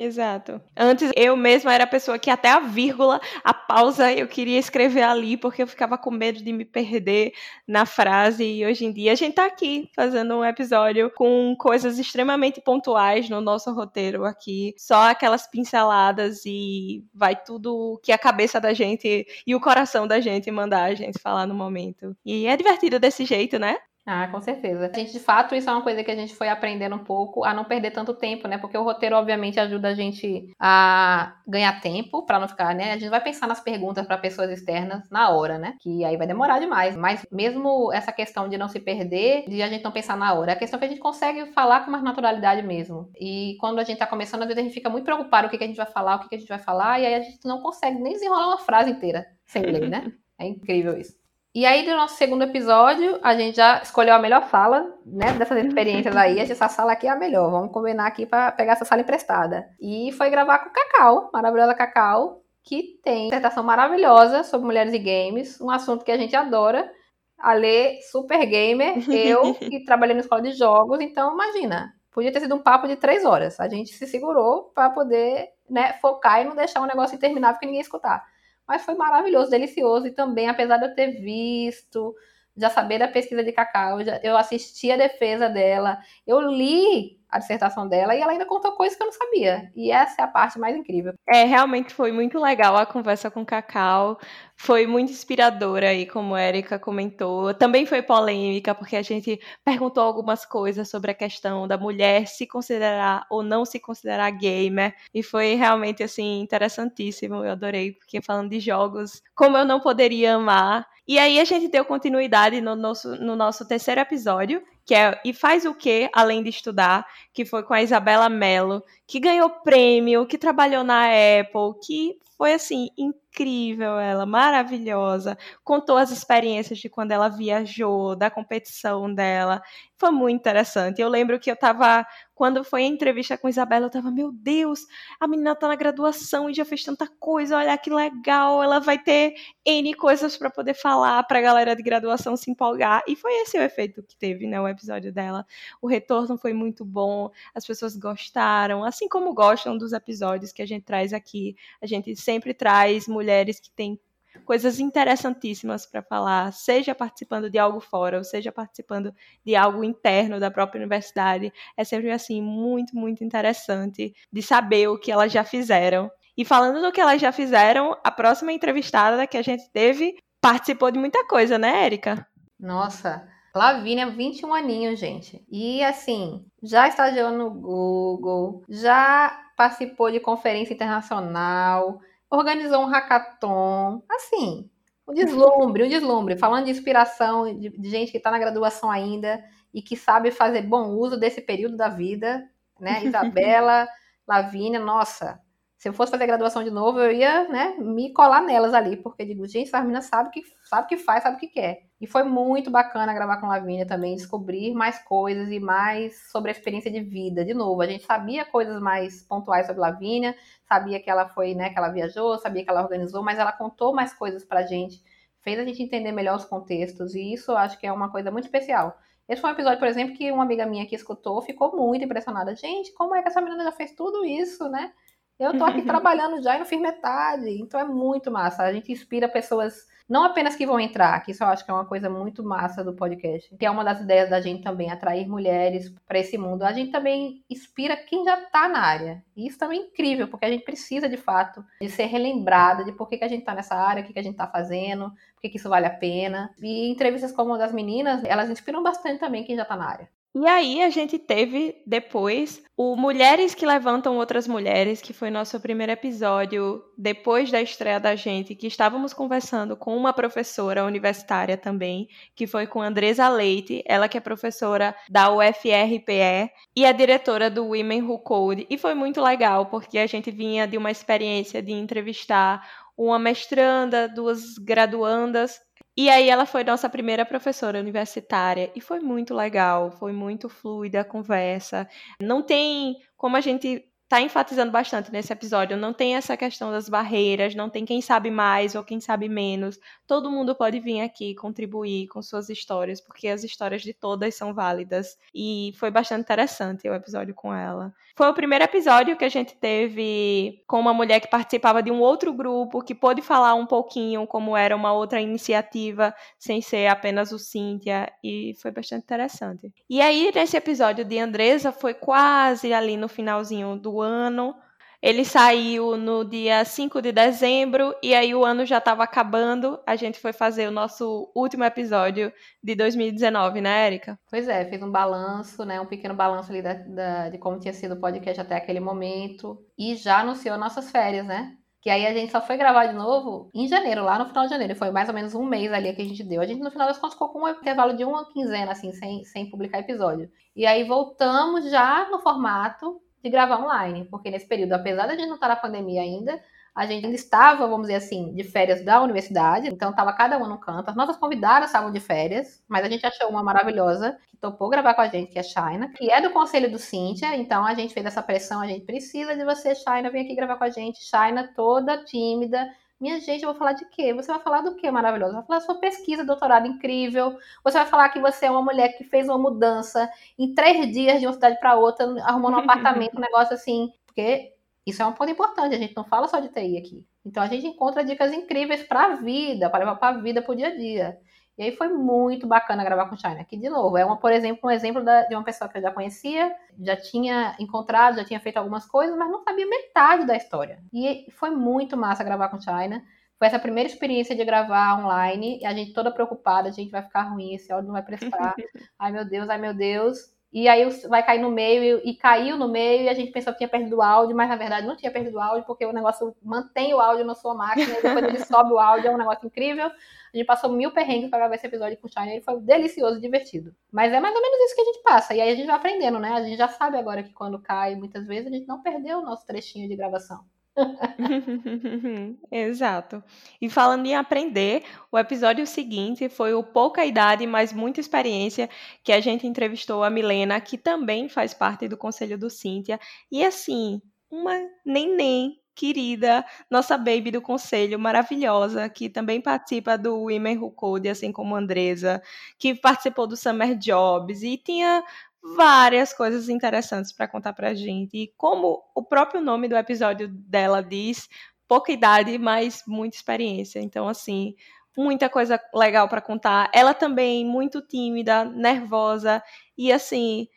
Exato. 0.00 0.60
Antes 0.76 1.10
eu 1.16 1.36
mesma 1.36 1.74
era 1.74 1.82
a 1.82 1.86
pessoa 1.86 2.20
que 2.20 2.30
até 2.30 2.48
a 2.50 2.60
vírgula, 2.60 3.20
a 3.42 3.52
pausa, 3.52 4.12
eu 4.12 4.28
queria 4.28 4.56
escrever 4.56 5.02
ali 5.02 5.36
porque 5.36 5.60
eu 5.60 5.66
ficava 5.66 5.98
com 5.98 6.08
medo 6.12 6.40
de 6.40 6.52
me 6.52 6.64
perder 6.64 7.32
na 7.66 7.84
frase. 7.84 8.44
E 8.44 8.64
hoje 8.64 8.84
em 8.84 8.92
dia 8.92 9.10
a 9.10 9.16
gente 9.16 9.34
tá 9.34 9.44
aqui 9.44 9.90
fazendo 9.96 10.36
um 10.36 10.44
episódio 10.44 11.10
com 11.16 11.56
coisas 11.58 11.98
extremamente 11.98 12.60
pontuais 12.60 13.28
no 13.28 13.40
nosso 13.40 13.72
roteiro 13.74 14.24
aqui, 14.24 14.72
só 14.78 15.10
aquelas 15.10 15.48
pinceladas 15.48 16.42
e 16.46 17.04
vai 17.12 17.34
tudo 17.34 18.00
que 18.00 18.12
a 18.12 18.18
cabeça 18.18 18.60
da 18.60 18.72
gente 18.72 19.26
e 19.44 19.54
o 19.54 19.60
coração 19.60 20.06
da 20.06 20.20
gente 20.20 20.48
mandar 20.52 20.84
a 20.84 20.94
gente 20.94 21.18
falar 21.18 21.44
no 21.44 21.54
momento. 21.54 22.16
E 22.24 22.46
é 22.46 22.56
divertido 22.56 23.00
desse 23.00 23.24
jeito, 23.24 23.58
né? 23.58 23.76
Ah, 24.10 24.26
com 24.28 24.40
certeza. 24.40 24.90
A 24.90 24.98
gente, 24.98 25.12
de 25.12 25.18
fato, 25.18 25.54
isso 25.54 25.68
é 25.68 25.72
uma 25.74 25.82
coisa 25.82 26.02
que 26.02 26.10
a 26.10 26.16
gente 26.16 26.34
foi 26.34 26.48
aprendendo 26.48 26.96
um 26.96 27.04
pouco 27.04 27.44
a 27.44 27.52
não 27.52 27.62
perder 27.62 27.90
tanto 27.90 28.14
tempo, 28.14 28.48
né? 28.48 28.56
Porque 28.56 28.78
o 28.78 28.82
roteiro, 28.82 29.14
obviamente, 29.14 29.60
ajuda 29.60 29.88
a 29.88 29.94
gente 29.94 30.50
a 30.58 31.36
ganhar 31.46 31.78
tempo 31.82 32.24
para 32.24 32.38
não 32.38 32.48
ficar, 32.48 32.74
né? 32.74 32.92
A 32.92 32.96
gente 32.96 33.10
vai 33.10 33.22
pensar 33.22 33.46
nas 33.46 33.60
perguntas 33.60 34.06
para 34.06 34.16
pessoas 34.16 34.50
externas 34.50 35.10
na 35.10 35.28
hora, 35.28 35.58
né? 35.58 35.74
Que 35.78 36.06
aí 36.06 36.16
vai 36.16 36.26
demorar 36.26 36.58
demais. 36.58 36.96
Mas 36.96 37.26
mesmo 37.30 37.92
essa 37.92 38.10
questão 38.10 38.48
de 38.48 38.56
não 38.56 38.66
se 38.66 38.80
perder, 38.80 39.44
de 39.46 39.62
a 39.62 39.68
gente 39.68 39.84
não 39.84 39.92
pensar 39.92 40.16
na 40.16 40.32
hora, 40.32 40.52
é 40.52 40.54
a 40.54 40.58
questão 40.58 40.78
que 40.78 40.86
a 40.86 40.88
gente 40.88 41.00
consegue 41.00 41.52
falar 41.52 41.84
com 41.84 41.90
mais 41.90 42.02
naturalidade 42.02 42.62
mesmo. 42.62 43.10
E 43.20 43.58
quando 43.60 43.78
a 43.78 43.84
gente 43.84 43.98
tá 43.98 44.06
começando, 44.06 44.40
às 44.40 44.48
vezes 44.48 44.62
a 44.62 44.64
gente 44.64 44.72
fica 44.74 44.88
muito 44.88 45.04
preocupado 45.04 45.48
o 45.48 45.50
que, 45.50 45.62
a 45.62 45.66
gente 45.66 45.76
vai 45.76 45.84
falar, 45.84 46.16
o 46.16 46.26
que 46.26 46.34
a 46.34 46.38
gente 46.38 46.48
vai 46.48 46.58
falar, 46.58 46.98
e 46.98 47.04
aí 47.04 47.14
a 47.14 47.20
gente 47.20 47.44
não 47.44 47.60
consegue 47.60 48.00
nem 48.00 48.14
desenrolar 48.14 48.46
uma 48.46 48.58
frase 48.58 48.90
inteira 48.90 49.26
sem 49.44 49.60
ler, 49.60 49.86
né? 49.90 50.10
É 50.38 50.46
incrível 50.46 50.96
isso. 50.96 51.17
E 51.58 51.66
aí, 51.66 51.84
no 51.84 51.96
nosso 51.96 52.14
segundo 52.14 52.44
episódio, 52.44 53.18
a 53.20 53.34
gente 53.34 53.56
já 53.56 53.82
escolheu 53.82 54.14
a 54.14 54.18
melhor 54.20 54.44
sala, 54.48 54.96
né? 55.04 55.32
Dessas 55.32 55.58
experiências 55.64 56.14
aí. 56.14 56.38
Essa 56.38 56.68
sala 56.68 56.92
aqui 56.92 57.08
é 57.08 57.10
a 57.10 57.16
melhor. 57.16 57.50
Vamos 57.50 57.72
combinar 57.72 58.06
aqui 58.06 58.24
para 58.24 58.52
pegar 58.52 58.74
essa 58.74 58.84
sala 58.84 59.00
emprestada. 59.00 59.68
E 59.80 60.12
foi 60.12 60.30
gravar 60.30 60.60
com 60.60 60.70
Cacau, 60.70 61.30
maravilhosa 61.32 61.74
Cacau, 61.74 62.44
que 62.62 63.00
tem 63.02 63.24
dissertação 63.24 63.64
maravilhosa 63.64 64.44
sobre 64.44 64.66
mulheres 64.68 64.94
e 64.94 65.00
games, 65.00 65.60
um 65.60 65.68
assunto 65.68 66.04
que 66.04 66.12
a 66.12 66.16
gente 66.16 66.36
adora. 66.36 66.88
A 67.36 67.54
ler 67.54 68.02
super 68.02 68.46
gamer, 68.46 69.10
eu 69.10 69.52
que 69.58 69.84
trabalhei 69.84 70.14
na 70.14 70.20
escola 70.20 70.42
de 70.42 70.52
jogos, 70.52 71.00
então 71.00 71.34
imagina, 71.34 71.92
Podia 72.12 72.32
ter 72.32 72.40
sido 72.40 72.54
um 72.54 72.62
papo 72.62 72.88
de 72.88 72.96
três 72.96 73.24
horas. 73.24 73.60
A 73.60 73.68
gente 73.68 73.92
se 73.94 74.06
segurou 74.06 74.72
para 74.74 74.90
poder 74.90 75.50
né, 75.68 75.92
focar 76.00 76.40
e 76.40 76.44
não 76.44 76.56
deixar 76.56 76.80
um 76.80 76.86
negócio 76.86 77.14
interminável 77.14 77.60
que 77.60 77.66
ninguém 77.66 77.80
escutar. 77.80 78.24
Mas 78.68 78.84
foi 78.84 78.94
maravilhoso, 78.94 79.50
delicioso. 79.50 80.06
E 80.06 80.12
também, 80.12 80.48
apesar 80.48 80.76
de 80.78 80.86
eu 80.86 80.94
ter 80.94 81.20
visto, 81.22 82.14
já 82.56 82.70
saber 82.70 82.98
da 82.98 83.08
pesquisa 83.08 83.42
de 83.42 83.52
Cacau, 83.52 84.04
já, 84.04 84.20
eu 84.22 84.36
assisti 84.36 84.90
a 84.90 84.96
defesa 84.96 85.48
dela, 85.48 85.98
eu 86.26 86.40
li 86.40 87.17
a 87.30 87.38
dissertação 87.38 87.86
dela 87.86 88.14
e 88.14 88.20
ela 88.20 88.32
ainda 88.32 88.46
contou 88.46 88.72
coisas 88.72 88.96
que 88.96 89.02
eu 89.02 89.06
não 89.06 89.12
sabia. 89.12 89.70
E 89.76 89.90
essa 89.90 90.22
é 90.22 90.24
a 90.24 90.28
parte 90.28 90.58
mais 90.58 90.76
incrível. 90.76 91.14
É, 91.28 91.44
realmente 91.44 91.92
foi 91.92 92.10
muito 92.10 92.38
legal 92.38 92.76
a 92.76 92.86
conversa 92.86 93.30
com 93.30 93.44
Cacau. 93.44 94.18
Foi 94.56 94.86
muito 94.86 95.12
inspiradora 95.12 95.90
aí, 95.90 96.06
como 96.06 96.34
a 96.34 96.42
Erika 96.42 96.78
comentou. 96.78 97.54
Também 97.54 97.86
foi 97.86 98.02
polêmica, 98.02 98.74
porque 98.74 98.96
a 98.96 99.02
gente 99.02 99.38
perguntou 99.64 100.02
algumas 100.02 100.44
coisas 100.44 100.88
sobre 100.88 101.10
a 101.10 101.14
questão 101.14 101.68
da 101.68 101.78
mulher 101.78 102.26
se 102.26 102.46
considerar 102.46 103.24
ou 103.30 103.42
não 103.42 103.64
se 103.64 103.78
considerar 103.78 104.30
gamer. 104.30 104.94
E 105.14 105.22
foi 105.22 105.54
realmente, 105.54 106.02
assim, 106.02 106.40
interessantíssimo. 106.40 107.44
Eu 107.44 107.52
adorei, 107.52 107.92
porque 107.92 108.20
falando 108.20 108.50
de 108.50 108.58
jogos, 108.58 109.22
como 109.34 109.56
eu 109.56 109.64
não 109.64 109.80
poderia 109.80 110.34
amar. 110.34 110.86
E 111.06 111.18
aí 111.18 111.40
a 111.40 111.44
gente 111.44 111.68
deu 111.68 111.84
continuidade 111.84 112.60
no 112.60 112.74
nosso, 112.74 113.16
no 113.16 113.34
nosso 113.34 113.66
terceiro 113.66 114.00
episódio, 114.00 114.62
que 114.88 114.94
é 114.94 115.20
E 115.22 115.34
Faz 115.34 115.66
o 115.66 115.74
Que 115.74 116.08
Além 116.14 116.42
de 116.42 116.48
Estudar, 116.48 117.06
que 117.34 117.44
foi 117.44 117.62
com 117.62 117.74
a 117.74 117.82
Isabela 117.82 118.30
Mello, 118.30 118.82
que 119.06 119.20
ganhou 119.20 119.50
prêmio, 119.50 120.26
que 120.26 120.38
trabalhou 120.38 120.82
na 120.82 121.08
Apple, 121.08 121.78
que 121.84 122.16
foi 122.38 122.54
assim 122.54 122.88
incrível 122.96 123.27
ela, 123.44 124.26
maravilhosa. 124.26 125.36
Contou 125.64 125.96
as 125.96 126.10
experiências 126.10 126.78
de 126.78 126.88
quando 126.88 127.12
ela 127.12 127.28
viajou, 127.28 128.16
da 128.16 128.30
competição 128.30 129.12
dela. 129.12 129.62
Foi 129.96 130.10
muito 130.10 130.38
interessante. 130.38 131.00
Eu 131.00 131.08
lembro 131.08 131.38
que 131.40 131.50
eu 131.50 131.54
estava 131.54 132.06
quando 132.38 132.62
foi 132.62 132.84
a 132.84 132.86
entrevista 132.86 133.36
com 133.36 133.48
a 133.48 133.50
Isabela, 133.50 133.86
eu 133.86 133.90
tava, 133.90 134.12
meu 134.12 134.30
Deus, 134.30 134.86
a 135.18 135.26
menina 135.26 135.56
tá 135.56 135.66
na 135.66 135.74
graduação 135.74 136.48
e 136.48 136.54
já 136.54 136.64
fez 136.64 136.84
tanta 136.84 137.08
coisa, 137.18 137.56
olha 137.56 137.76
que 137.76 137.90
legal, 137.90 138.62
ela 138.62 138.78
vai 138.78 138.96
ter 138.96 139.34
N 139.66 139.92
coisas 139.94 140.36
para 140.36 140.48
poder 140.48 140.74
falar 140.74 141.20
pra 141.24 141.40
galera 141.40 141.74
de 141.74 141.82
graduação 141.82 142.36
se 142.36 142.48
empolgar. 142.48 143.02
E 143.08 143.16
foi 143.16 143.32
esse 143.42 143.58
o 143.58 143.62
efeito 143.62 144.04
que 144.04 144.16
teve, 144.16 144.46
né, 144.46 144.60
o 144.60 144.68
episódio 144.68 145.12
dela. 145.12 145.44
O 145.82 145.88
retorno 145.88 146.38
foi 146.38 146.52
muito 146.52 146.84
bom, 146.84 147.28
as 147.52 147.66
pessoas 147.66 147.96
gostaram, 147.96 148.84
assim 148.84 149.08
como 149.08 149.34
gostam 149.34 149.76
dos 149.76 149.92
episódios 149.92 150.52
que 150.52 150.62
a 150.62 150.66
gente 150.66 150.84
traz 150.84 151.12
aqui. 151.12 151.56
A 151.82 151.86
gente 151.86 152.14
sempre 152.14 152.54
traz 152.54 153.08
mulheres 153.08 153.27
que 153.60 153.70
têm 153.70 153.98
coisas 154.44 154.80
interessantíssimas 154.80 155.86
para 155.86 156.02
falar, 156.02 156.52
seja 156.52 156.94
participando 156.94 157.50
de 157.50 157.58
algo 157.58 157.80
fora, 157.80 158.18
ou 158.18 158.24
seja 158.24 158.52
participando 158.52 159.14
de 159.44 159.56
algo 159.56 159.84
interno 159.84 160.38
da 160.40 160.50
própria 160.50 160.78
universidade. 160.78 161.52
É 161.76 161.84
sempre 161.84 162.10
assim 162.10 162.40
muito, 162.40 162.96
muito 162.96 163.24
interessante 163.24 164.14
de 164.32 164.42
saber 164.42 164.88
o 164.88 164.98
que 164.98 165.10
elas 165.12 165.32
já 165.32 165.44
fizeram. 165.44 166.10
E 166.36 166.44
falando 166.44 166.80
do 166.80 166.92
que 166.92 167.00
elas 167.00 167.20
já 167.20 167.32
fizeram, 167.32 167.96
a 168.04 168.10
próxima 168.10 168.52
entrevistada 168.52 169.26
que 169.26 169.36
a 169.36 169.42
gente 169.42 169.68
teve 169.70 170.16
participou 170.40 170.90
de 170.90 170.98
muita 170.98 171.26
coisa, 171.26 171.58
né, 171.58 171.84
Érica? 171.84 172.26
Nossa, 172.58 173.28
Lavínia, 173.54 174.08
21 174.08 174.54
aninhos, 174.54 175.00
gente. 175.00 175.44
E 175.50 175.82
assim, 175.82 176.44
já 176.62 176.88
estagiou 176.88 177.32
no 177.32 177.50
Google, 177.50 178.62
já 178.68 179.46
participou 179.56 180.12
de 180.12 180.20
conferência 180.20 180.72
internacional, 180.72 182.00
organizou 182.30 182.82
um 182.82 182.86
hackathon, 182.86 184.02
assim, 184.10 184.70
um 185.06 185.14
deslumbre, 185.14 185.84
um 185.84 185.88
deslumbre, 185.88 186.36
falando 186.36 186.66
de 186.66 186.70
inspiração 186.70 187.58
de, 187.58 187.70
de 187.70 187.88
gente 187.88 188.10
que 188.10 188.18
está 188.18 188.30
na 188.30 188.38
graduação 188.38 188.90
ainda 188.90 189.42
e 189.72 189.80
que 189.80 189.96
sabe 189.96 190.30
fazer 190.30 190.62
bom 190.62 190.90
uso 190.90 191.18
desse 191.18 191.40
período 191.40 191.76
da 191.76 191.88
vida, 191.88 192.48
né? 192.78 193.02
Isabela, 193.06 193.88
Lavínia, 194.26 194.78
nossa, 194.78 195.40
se 195.78 195.88
eu 195.88 195.92
fosse 195.92 196.10
fazer 196.10 196.26
graduação 196.26 196.64
de 196.64 196.72
novo, 196.72 196.98
eu 196.98 197.12
ia, 197.12 197.48
né, 197.48 197.76
me 197.78 198.12
colar 198.12 198.42
nelas 198.42 198.74
ali, 198.74 198.96
porque 198.96 199.24
digo, 199.24 199.46
gente, 199.46 199.68
essa 199.68 199.80
menina 199.80 200.02
sabe 200.02 200.30
que 200.30 200.42
sabe 200.64 200.88
que 200.88 200.96
faz, 200.96 201.22
sabe 201.22 201.36
o 201.36 201.38
que 201.38 201.46
quer. 201.46 201.82
E 202.00 202.06
foi 202.06 202.24
muito 202.24 202.68
bacana 202.68 203.14
gravar 203.14 203.36
com 203.36 203.46
Lavínia 203.46 203.86
também, 203.86 204.16
descobrir 204.16 204.74
mais 204.74 204.98
coisas 205.04 205.48
e 205.52 205.60
mais 205.60 206.30
sobre 206.32 206.50
a 206.50 206.52
experiência 206.52 206.90
de 206.90 207.00
vida. 207.00 207.44
De 207.44 207.54
novo, 207.54 207.80
a 207.80 207.86
gente 207.86 208.04
sabia 208.04 208.44
coisas 208.44 208.80
mais 208.82 209.22
pontuais 209.22 209.66
sobre 209.66 209.80
Lavínia, 209.80 210.34
sabia 210.68 211.00
que 211.00 211.08
ela 211.08 211.28
foi, 211.28 211.54
né, 211.54 211.70
que 211.70 211.78
ela 211.78 211.90
viajou, 211.90 212.36
sabia 212.38 212.64
que 212.64 212.70
ela 212.70 212.82
organizou, 212.82 213.22
mas 213.22 213.38
ela 213.38 213.52
contou 213.52 213.94
mais 213.94 214.12
coisas 214.12 214.44
pra 214.44 214.62
gente, 214.62 215.00
fez 215.42 215.60
a 215.60 215.64
gente 215.64 215.80
entender 215.80 216.10
melhor 216.10 216.36
os 216.36 216.44
contextos, 216.44 217.14
e 217.14 217.34
isso 217.34 217.52
eu 217.52 217.56
acho 217.56 217.78
que 217.78 217.86
é 217.86 217.92
uma 217.92 218.10
coisa 218.10 218.32
muito 218.32 218.46
especial. 218.46 218.98
Esse 219.28 219.40
foi 219.40 219.50
um 219.50 219.52
episódio, 219.52 219.78
por 219.78 219.86
exemplo, 219.86 220.16
que 220.16 220.32
uma 220.32 220.42
amiga 220.42 220.66
minha 220.66 220.86
que 220.86 220.96
escutou 220.96 221.40
ficou 221.42 221.76
muito 221.76 222.04
impressionada. 222.04 222.56
Gente, 222.56 222.92
como 222.94 223.14
é 223.14 223.22
que 223.22 223.28
essa 223.28 223.40
menina 223.40 223.62
já 223.62 223.72
fez 223.72 223.92
tudo 223.92 224.24
isso, 224.24 224.68
né? 224.68 224.92
Eu 225.38 225.56
tô 225.56 225.64
aqui 225.64 225.82
trabalhando 225.82 226.42
já 226.42 226.56
e 226.56 226.58
não 226.58 226.66
fiz 226.66 226.80
metade. 226.80 227.48
Então 227.48 227.78
é 227.78 227.84
muito 227.84 228.30
massa. 228.30 228.64
A 228.64 228.72
gente 228.72 228.90
inspira 228.90 229.28
pessoas, 229.28 229.86
não 230.08 230.24
apenas 230.24 230.56
que 230.56 230.66
vão 230.66 230.80
entrar, 230.80 231.20
que 231.20 231.30
isso 231.30 231.44
eu 231.44 231.48
acho 231.48 231.64
que 231.64 231.70
é 231.70 231.74
uma 231.74 231.84
coisa 231.84 232.10
muito 232.10 232.42
massa 232.42 232.82
do 232.82 232.92
podcast, 232.92 233.54
que 233.56 233.64
é 233.64 233.70
uma 233.70 233.84
das 233.84 234.00
ideias 234.00 234.28
da 234.28 234.40
gente 234.40 234.64
também, 234.64 234.90
atrair 234.90 235.28
mulheres 235.28 235.94
para 236.06 236.18
esse 236.18 236.36
mundo. 236.36 236.64
A 236.64 236.72
gente 236.72 236.90
também 236.90 237.44
inspira 237.48 237.96
quem 237.96 238.24
já 238.24 238.36
tá 238.46 238.68
na 238.68 238.80
área. 238.80 239.22
E 239.36 239.46
isso 239.46 239.58
também 239.58 239.80
é 239.80 239.84
incrível, 239.84 240.26
porque 240.26 240.44
a 240.44 240.50
gente 240.50 240.64
precisa, 240.64 241.08
de 241.08 241.16
fato, 241.16 241.64
de 241.80 241.88
ser 241.88 242.06
relembrada 242.06 242.84
de 242.84 242.90
por 242.90 243.08
que, 243.08 243.16
que 243.16 243.24
a 243.24 243.28
gente 243.28 243.44
tá 243.44 243.54
nessa 243.54 243.76
área, 243.76 244.02
o 244.02 244.06
que, 244.06 244.12
que 244.12 244.18
a 244.18 244.24
gente 244.24 244.36
tá 244.36 244.48
fazendo, 244.48 245.10
por 245.34 245.42
que, 245.42 245.50
que 245.50 245.56
isso 245.56 245.68
vale 245.68 245.86
a 245.86 245.90
pena. 245.90 246.50
E 246.60 246.90
entrevistas 246.90 247.30
como 247.30 247.54
a 247.54 247.58
das 247.58 247.72
meninas, 247.72 248.24
elas 248.24 248.50
inspiram 248.50 248.82
bastante 248.82 249.20
também 249.20 249.44
quem 249.44 249.54
já 249.54 249.64
tá 249.64 249.76
na 249.76 249.88
área. 249.88 250.17
E 250.34 250.46
aí 250.46 250.82
a 250.82 250.90
gente 250.90 251.18
teve 251.18 251.82
depois 251.86 252.62
o 252.76 252.94
Mulheres 252.94 253.54
que 253.54 253.66
Levantam 253.66 254.18
Outras 254.18 254.46
Mulheres, 254.46 255.00
que 255.00 255.12
foi 255.12 255.30
nosso 255.30 255.58
primeiro 255.58 255.90
episódio 255.90 256.84
depois 256.96 257.50
da 257.50 257.60
estreia 257.60 257.98
da 257.98 258.14
gente, 258.14 258.54
que 258.54 258.66
estávamos 258.66 259.12
conversando 259.14 259.76
com 259.76 259.96
uma 259.96 260.12
professora 260.12 260.84
universitária 260.84 261.56
também, 261.56 262.08
que 262.36 262.46
foi 262.46 262.66
com 262.66 262.80
Andresa 262.80 263.28
Leite, 263.28 263.82
ela 263.86 264.08
que 264.08 264.18
é 264.18 264.20
professora 264.20 264.94
da 265.08 265.32
UFRPE 265.32 266.50
e 266.76 266.84
é 266.84 266.92
diretora 266.92 267.50
do 267.50 267.64
Women 267.64 268.02
Who 268.02 268.18
Code. 268.20 268.66
E 268.70 268.78
foi 268.78 268.94
muito 268.94 269.20
legal, 269.20 269.66
porque 269.66 269.98
a 269.98 270.06
gente 270.06 270.30
vinha 270.30 270.68
de 270.68 270.76
uma 270.76 270.90
experiência 270.90 271.62
de 271.62 271.72
entrevistar 271.72 272.62
uma 272.96 273.18
mestranda, 273.18 274.08
duas 274.08 274.58
graduandas 274.58 275.60
e 275.98 276.08
aí 276.08 276.30
ela 276.30 276.46
foi 276.46 276.62
nossa 276.62 276.88
primeira 276.88 277.26
professora 277.26 277.80
universitária 277.80 278.70
e 278.72 278.80
foi 278.80 279.00
muito 279.00 279.34
legal, 279.34 279.90
foi 279.90 280.12
muito 280.12 280.48
fluida 280.48 281.00
a 281.00 281.04
conversa. 281.04 281.88
Não 282.22 282.40
tem 282.40 283.02
como 283.16 283.36
a 283.36 283.40
gente 283.40 283.84
tá 284.08 284.20
enfatizando 284.20 284.70
bastante 284.70 285.10
nesse 285.10 285.32
episódio, 285.32 285.76
não 285.76 285.92
tem 285.92 286.14
essa 286.14 286.36
questão 286.36 286.70
das 286.70 286.88
barreiras, 286.88 287.56
não 287.56 287.68
tem 287.68 287.84
quem 287.84 288.00
sabe 288.00 288.30
mais 288.30 288.76
ou 288.76 288.84
quem 288.84 289.00
sabe 289.00 289.28
menos. 289.28 289.76
Todo 290.06 290.30
mundo 290.30 290.54
pode 290.54 290.78
vir 290.78 291.00
aqui 291.00 291.34
contribuir 291.34 292.06
com 292.06 292.22
suas 292.22 292.48
histórias, 292.48 293.00
porque 293.00 293.26
as 293.26 293.42
histórias 293.42 293.82
de 293.82 293.92
todas 293.92 294.36
são 294.36 294.54
válidas. 294.54 295.18
E 295.34 295.72
foi 295.78 295.90
bastante 295.90 296.22
interessante 296.22 296.88
o 296.88 296.94
episódio 296.94 297.34
com 297.34 297.52
ela. 297.52 297.92
Foi 298.18 298.28
o 298.28 298.34
primeiro 298.34 298.64
episódio 298.64 299.16
que 299.16 299.24
a 299.24 299.28
gente 299.28 299.54
teve 299.54 300.60
com 300.66 300.80
uma 300.80 300.92
mulher 300.92 301.20
que 301.20 301.28
participava 301.28 301.80
de 301.80 301.92
um 301.92 302.00
outro 302.00 302.32
grupo, 302.32 302.82
que 302.82 302.92
pôde 302.92 303.22
falar 303.22 303.54
um 303.54 303.64
pouquinho 303.64 304.26
como 304.26 304.56
era 304.56 304.74
uma 304.74 304.92
outra 304.92 305.20
iniciativa, 305.20 306.12
sem 306.36 306.60
ser 306.60 306.88
apenas 306.88 307.30
o 307.30 307.38
Cíntia, 307.38 308.12
e 308.20 308.56
foi 308.60 308.72
bastante 308.72 309.04
interessante. 309.04 309.72
E 309.88 310.00
aí, 310.00 310.32
nesse 310.34 310.56
episódio 310.56 311.04
de 311.04 311.16
Andresa, 311.16 311.70
foi 311.70 311.94
quase 311.94 312.72
ali 312.74 312.96
no 312.96 313.06
finalzinho 313.06 313.76
do 313.76 314.00
ano. 314.00 314.52
Ele 315.00 315.24
saiu 315.24 315.96
no 315.96 316.24
dia 316.24 316.64
5 316.64 317.00
de 317.00 317.12
dezembro 317.12 317.94
e 318.02 318.14
aí 318.14 318.34
o 318.34 318.44
ano 318.44 318.66
já 318.66 318.78
estava 318.78 319.04
acabando. 319.04 319.78
A 319.86 319.94
gente 319.94 320.18
foi 320.18 320.32
fazer 320.32 320.66
o 320.66 320.72
nosso 320.72 321.30
último 321.36 321.62
episódio 321.62 322.32
de 322.60 322.74
2019, 322.74 323.60
né, 323.60 323.86
Érica? 323.86 324.18
Pois 324.28 324.48
é, 324.48 324.64
fez 324.64 324.82
um 324.82 324.90
balanço, 324.90 325.64
né? 325.64 325.80
Um 325.80 325.86
pequeno 325.86 326.14
balanço 326.14 326.50
ali 326.50 326.60
da, 326.60 326.74
da, 326.74 327.28
de 327.28 327.38
como 327.38 327.60
tinha 327.60 327.72
sido 327.72 327.94
o 327.94 328.00
podcast 328.00 328.40
até 328.40 328.56
aquele 328.56 328.80
momento. 328.80 329.64
E 329.78 329.94
já 329.94 330.18
anunciou 330.18 330.58
nossas 330.58 330.90
férias, 330.90 331.24
né? 331.24 331.54
Que 331.80 331.90
aí 331.90 332.04
a 332.04 332.12
gente 332.12 332.32
só 332.32 332.40
foi 332.40 332.56
gravar 332.56 332.86
de 332.86 332.94
novo 332.94 333.50
em 333.54 333.68
janeiro, 333.68 334.02
lá 334.02 334.18
no 334.18 334.26
final 334.26 334.44
de 334.44 334.50
janeiro. 334.50 334.74
Foi 334.74 334.90
mais 334.90 335.08
ou 335.08 335.14
menos 335.14 335.32
um 335.32 335.44
mês 335.44 335.72
ali 335.72 335.94
que 335.94 336.02
a 336.02 336.04
gente 336.04 336.24
deu. 336.24 336.40
A 336.40 336.46
gente, 336.46 336.60
no 336.60 336.72
final 336.72 336.88
das 336.88 336.98
contas, 336.98 337.14
ficou 337.14 337.28
com 337.28 337.44
um 337.44 337.48
intervalo 337.48 337.96
de 337.96 338.04
uma 338.04 338.28
quinzena, 338.32 338.72
assim, 338.72 338.90
sem, 338.92 339.22
sem 339.22 339.48
publicar 339.48 339.78
episódio. 339.78 340.28
E 340.56 340.66
aí 340.66 340.82
voltamos 340.82 341.70
já 341.70 342.10
no 342.10 342.18
formato 342.18 343.00
de 343.22 343.30
gravar 343.30 343.60
online, 343.60 344.06
porque 344.10 344.30
nesse 344.30 344.46
período, 344.46 344.72
apesar 344.72 345.06
de 345.06 345.12
a 345.12 345.16
gente 345.16 345.28
não 345.28 345.34
estar 345.34 345.48
na 345.48 345.56
pandemia 345.56 346.02
ainda, 346.02 346.40
a 346.74 346.86
gente 346.86 347.04
ainda 347.04 347.16
estava, 347.16 347.66
vamos 347.66 347.88
dizer 347.88 347.96
assim, 347.96 348.32
de 348.34 348.44
férias 348.44 348.84
da 348.84 349.02
universidade, 349.02 349.66
então 349.66 349.90
estava 349.90 350.12
cada 350.12 350.38
um 350.38 350.46
no 350.46 350.58
canto. 350.58 350.88
As 350.88 350.94
nossas 350.94 351.16
convidadas 351.16 351.70
estavam 351.70 351.90
de 351.90 351.98
férias, 351.98 352.62
mas 352.68 352.84
a 352.84 352.88
gente 352.88 353.04
achou 353.04 353.28
uma 353.28 353.42
maravilhosa 353.42 354.16
que 354.28 354.36
topou 354.36 354.68
gravar 354.68 354.94
com 354.94 355.00
a 355.00 355.08
gente, 355.08 355.32
que 355.32 355.38
é 355.40 355.42
Shaina, 355.42 355.88
que 355.88 356.08
é 356.08 356.20
do 356.20 356.30
conselho 356.30 356.70
do 356.70 356.78
Cíntia, 356.78 357.34
então 357.34 357.66
a 357.66 357.74
gente 357.74 357.92
fez 357.92 358.06
essa 358.06 358.22
pressão, 358.22 358.60
a 358.60 358.66
gente 358.68 358.86
precisa 358.86 359.34
de 359.34 359.44
você, 359.44 359.74
Shaina, 359.74 360.08
vem 360.08 360.24
aqui 360.24 360.36
gravar 360.36 360.56
com 360.56 360.64
a 360.64 360.70
gente. 360.70 361.02
Shaina 361.02 361.52
toda 361.56 362.04
tímida, 362.04 362.68
Minha 363.00 363.20
gente, 363.20 363.42
eu 363.42 363.50
vou 363.50 363.58
falar 363.58 363.74
de 363.74 363.84
quê? 363.86 364.12
Você 364.12 364.26
vai 364.32 364.40
falar 364.40 364.60
do 364.62 364.74
quê 364.74 364.90
maravilhoso? 364.90 365.32
Vai 365.34 365.44
falar 365.44 365.58
da 365.60 365.64
sua 365.64 365.78
pesquisa, 365.78 366.24
doutorado 366.24 366.66
incrível. 366.66 367.38
Você 367.62 367.78
vai 367.78 367.86
falar 367.86 368.08
que 368.08 368.18
você 368.20 368.46
é 368.46 368.50
uma 368.50 368.62
mulher 368.62 368.96
que 368.96 369.04
fez 369.04 369.28
uma 369.28 369.38
mudança 369.38 370.10
em 370.36 370.52
três 370.52 370.92
dias 370.92 371.20
de 371.20 371.26
uma 371.26 371.32
cidade 371.32 371.60
para 371.60 371.76
outra, 371.76 372.06
arrumando 372.24 372.54
um 372.54 372.58
apartamento, 372.68 373.16
um 373.16 373.20
negócio 373.20 373.54
assim. 373.54 373.92
Porque 374.04 374.52
isso 374.84 375.00
é 375.00 375.06
um 375.06 375.12
ponto 375.12 375.30
importante, 375.30 375.74
a 375.74 375.78
gente 375.78 375.94
não 375.94 376.04
fala 376.04 376.26
só 376.26 376.40
de 376.40 376.48
TI 376.48 376.76
aqui. 376.76 377.06
Então 377.24 377.42
a 377.42 377.46
gente 377.46 377.66
encontra 377.68 378.02
dicas 378.04 378.32
incríveis 378.32 378.82
para 378.82 379.04
a 379.04 379.16
vida, 379.16 379.70
para 379.70 379.80
levar 379.80 379.96
para 379.96 380.16
a 380.16 380.20
vida, 380.20 380.42
para 380.42 380.52
o 380.52 380.56
dia 380.56 380.68
a 380.68 380.76
dia. 380.76 381.20
E 381.58 381.62
aí 381.64 381.76
foi 381.76 381.88
muito 381.88 382.46
bacana 382.46 382.84
gravar 382.84 383.06
com 383.06 383.16
China. 383.16 383.44
Que, 383.44 383.56
de 383.56 383.68
novo, 383.68 383.98
é 383.98 384.04
uma, 384.04 384.16
por 384.16 384.32
exemplo, 384.32 384.68
um 384.68 384.70
exemplo 384.70 385.04
da, 385.04 385.22
de 385.22 385.34
uma 385.34 385.42
pessoa 385.42 385.68
que 385.68 385.76
eu 385.76 385.82
já 385.82 385.90
conhecia, 385.90 386.54
já 386.80 386.96
tinha 386.96 387.56
encontrado, 387.58 388.16
já 388.16 388.24
tinha 388.24 388.38
feito 388.38 388.58
algumas 388.58 388.86
coisas, 388.86 389.18
mas 389.18 389.28
não 389.28 389.42
sabia 389.42 389.66
metade 389.66 390.24
da 390.24 390.36
história. 390.36 390.78
E 390.92 391.26
foi 391.32 391.50
muito 391.50 391.96
massa 391.96 392.22
gravar 392.22 392.48
com 392.48 392.60
China. 392.60 393.02
Foi 393.36 393.48
essa 393.48 393.58
primeira 393.58 393.88
experiência 393.88 394.36
de 394.36 394.44
gravar 394.44 395.00
online, 395.00 395.58
e 395.60 395.66
a 395.66 395.72
gente 395.74 395.92
toda 395.92 396.12
preocupada, 396.12 396.68
a 396.68 396.72
gente 396.72 396.90
vai 396.90 397.02
ficar 397.02 397.22
ruim, 397.22 397.54
esse 397.54 397.72
áudio 397.72 397.86
não 397.86 397.94
vai 397.94 398.02
prestar. 398.02 398.54
ai 398.98 399.12
meu 399.12 399.24
Deus, 399.24 399.48
ai 399.48 399.58
meu 399.58 399.74
Deus. 399.74 400.37
E 400.50 400.66
aí 400.66 400.88
vai 401.08 401.22
cair 401.22 401.40
no 401.40 401.50
meio, 401.50 402.00
e, 402.02 402.10
e, 402.10 402.14
caiu 402.16 402.56
no 402.56 402.68
meio, 402.68 403.02
e 403.02 403.08
a 403.08 403.14
gente 403.14 403.30
pensou 403.30 403.52
que 403.52 403.58
tinha 403.58 403.68
perdido 403.68 403.96
o 403.96 404.02
áudio, 404.02 404.34
mas 404.34 404.48
na 404.48 404.56
verdade 404.56 404.86
não 404.86 404.96
tinha 404.96 405.10
perdido 405.10 405.36
o 405.36 405.40
áudio, 405.40 405.66
porque 405.66 405.84
o 405.84 405.92
negócio 405.92 406.34
mantém 406.42 406.94
o 406.94 407.00
áudio 407.00 407.24
na 407.26 407.34
sua 407.34 407.54
máquina, 407.54 407.98
e 407.98 408.02
depois 408.02 408.24
ele 408.24 408.38
sobe 408.44 408.72
o 408.72 408.78
áudio, 408.78 409.08
é 409.08 409.14
um 409.14 409.18
negócio 409.18 409.46
incrível. 409.46 409.86
A 409.86 410.36
gente 410.36 410.46
passou 410.46 410.70
mil 410.70 410.90
perrengues 410.90 411.28
para 411.28 411.40
gravar 411.40 411.54
esse 411.54 411.66
episódio 411.66 411.98
com 411.98 412.06
o 412.06 412.10
Shine, 412.10 412.32
ele 412.32 412.40
foi 412.40 412.58
delicioso, 412.60 413.20
divertido. 413.20 413.74
Mas 413.92 414.10
é 414.10 414.20
mais 414.20 414.34
ou 414.34 414.40
menos 414.40 414.58
isso 414.64 414.74
que 414.74 414.80
a 414.80 414.84
gente 414.84 415.02
passa, 415.02 415.34
e 415.34 415.40
aí 415.40 415.50
a 415.50 415.54
gente 415.54 415.66
vai 415.66 415.76
aprendendo, 415.76 416.18
né? 416.18 416.32
A 416.32 416.42
gente 416.42 416.56
já 416.56 416.68
sabe 416.68 416.96
agora 416.96 417.22
que 417.22 417.32
quando 417.32 417.60
cai, 417.60 417.94
muitas 417.94 418.26
vezes, 418.26 418.46
a 418.46 418.54
gente 418.54 418.66
não 418.66 418.82
perdeu 418.82 419.18
o 419.18 419.22
nosso 419.22 419.44
trechinho 419.46 419.86
de 419.86 419.96
gravação. 419.96 420.44
Exato. 422.50 423.22
E 423.60 423.68
falando 423.68 424.06
em 424.06 424.14
aprender, 424.14 424.84
o 425.10 425.18
episódio 425.18 425.66
seguinte 425.66 426.28
foi 426.28 426.54
o 426.54 426.62
Pouca 426.62 427.04
Idade, 427.04 427.46
mas 427.46 427.72
Muita 427.72 428.00
Experiência, 428.00 428.68
que 429.02 429.12
a 429.12 429.20
gente 429.20 429.46
entrevistou 429.46 430.02
a 430.02 430.10
Milena, 430.10 430.60
que 430.60 430.78
também 430.78 431.28
faz 431.28 431.52
parte 431.54 431.88
do 431.88 431.96
Conselho 431.96 432.38
do 432.38 432.50
Cíntia. 432.50 432.98
E 433.30 433.44
assim, 433.44 434.00
uma 434.30 434.54
neném 434.84 435.58
querida, 435.78 436.44
nossa 436.68 436.98
baby 436.98 437.30
do 437.30 437.40
conselho, 437.40 438.00
maravilhosa, 438.00 438.88
que 438.88 439.08
também 439.08 439.40
participa 439.40 439.96
do 439.96 440.24
Women 440.24 440.58
Who 440.58 440.72
Code, 440.72 441.08
assim 441.08 441.30
como 441.30 441.54
a 441.54 441.58
Andresa, 441.60 442.20
que 442.58 442.74
participou 442.74 443.28
do 443.28 443.36
Summer 443.36 443.76
Jobs 443.78 444.42
e 444.42 444.56
tinha 444.56 445.04
várias 445.42 446.12
coisas 446.12 446.48
interessantes 446.48 447.12
para 447.12 447.28
contar 447.28 447.52
para 447.52 447.74
gente. 447.74 448.16
E 448.16 448.34
como 448.36 448.82
o 448.94 449.02
próprio 449.02 449.40
nome 449.40 449.68
do 449.68 449.76
episódio 449.76 450.28
dela 450.28 450.82
diz, 450.82 451.28
pouca 451.66 451.92
idade, 451.92 452.38
mas 452.38 452.82
muita 452.86 453.16
experiência. 453.16 453.80
Então, 453.80 454.08
assim, 454.08 454.54
muita 454.96 455.28
coisa 455.28 455.60
legal 455.74 456.08
para 456.08 456.20
contar. 456.20 456.70
Ela 456.74 456.94
também 456.94 457.44
muito 457.44 457.80
tímida, 457.80 458.44
nervosa 458.44 459.42
e 459.76 459.92
assim 459.92 460.48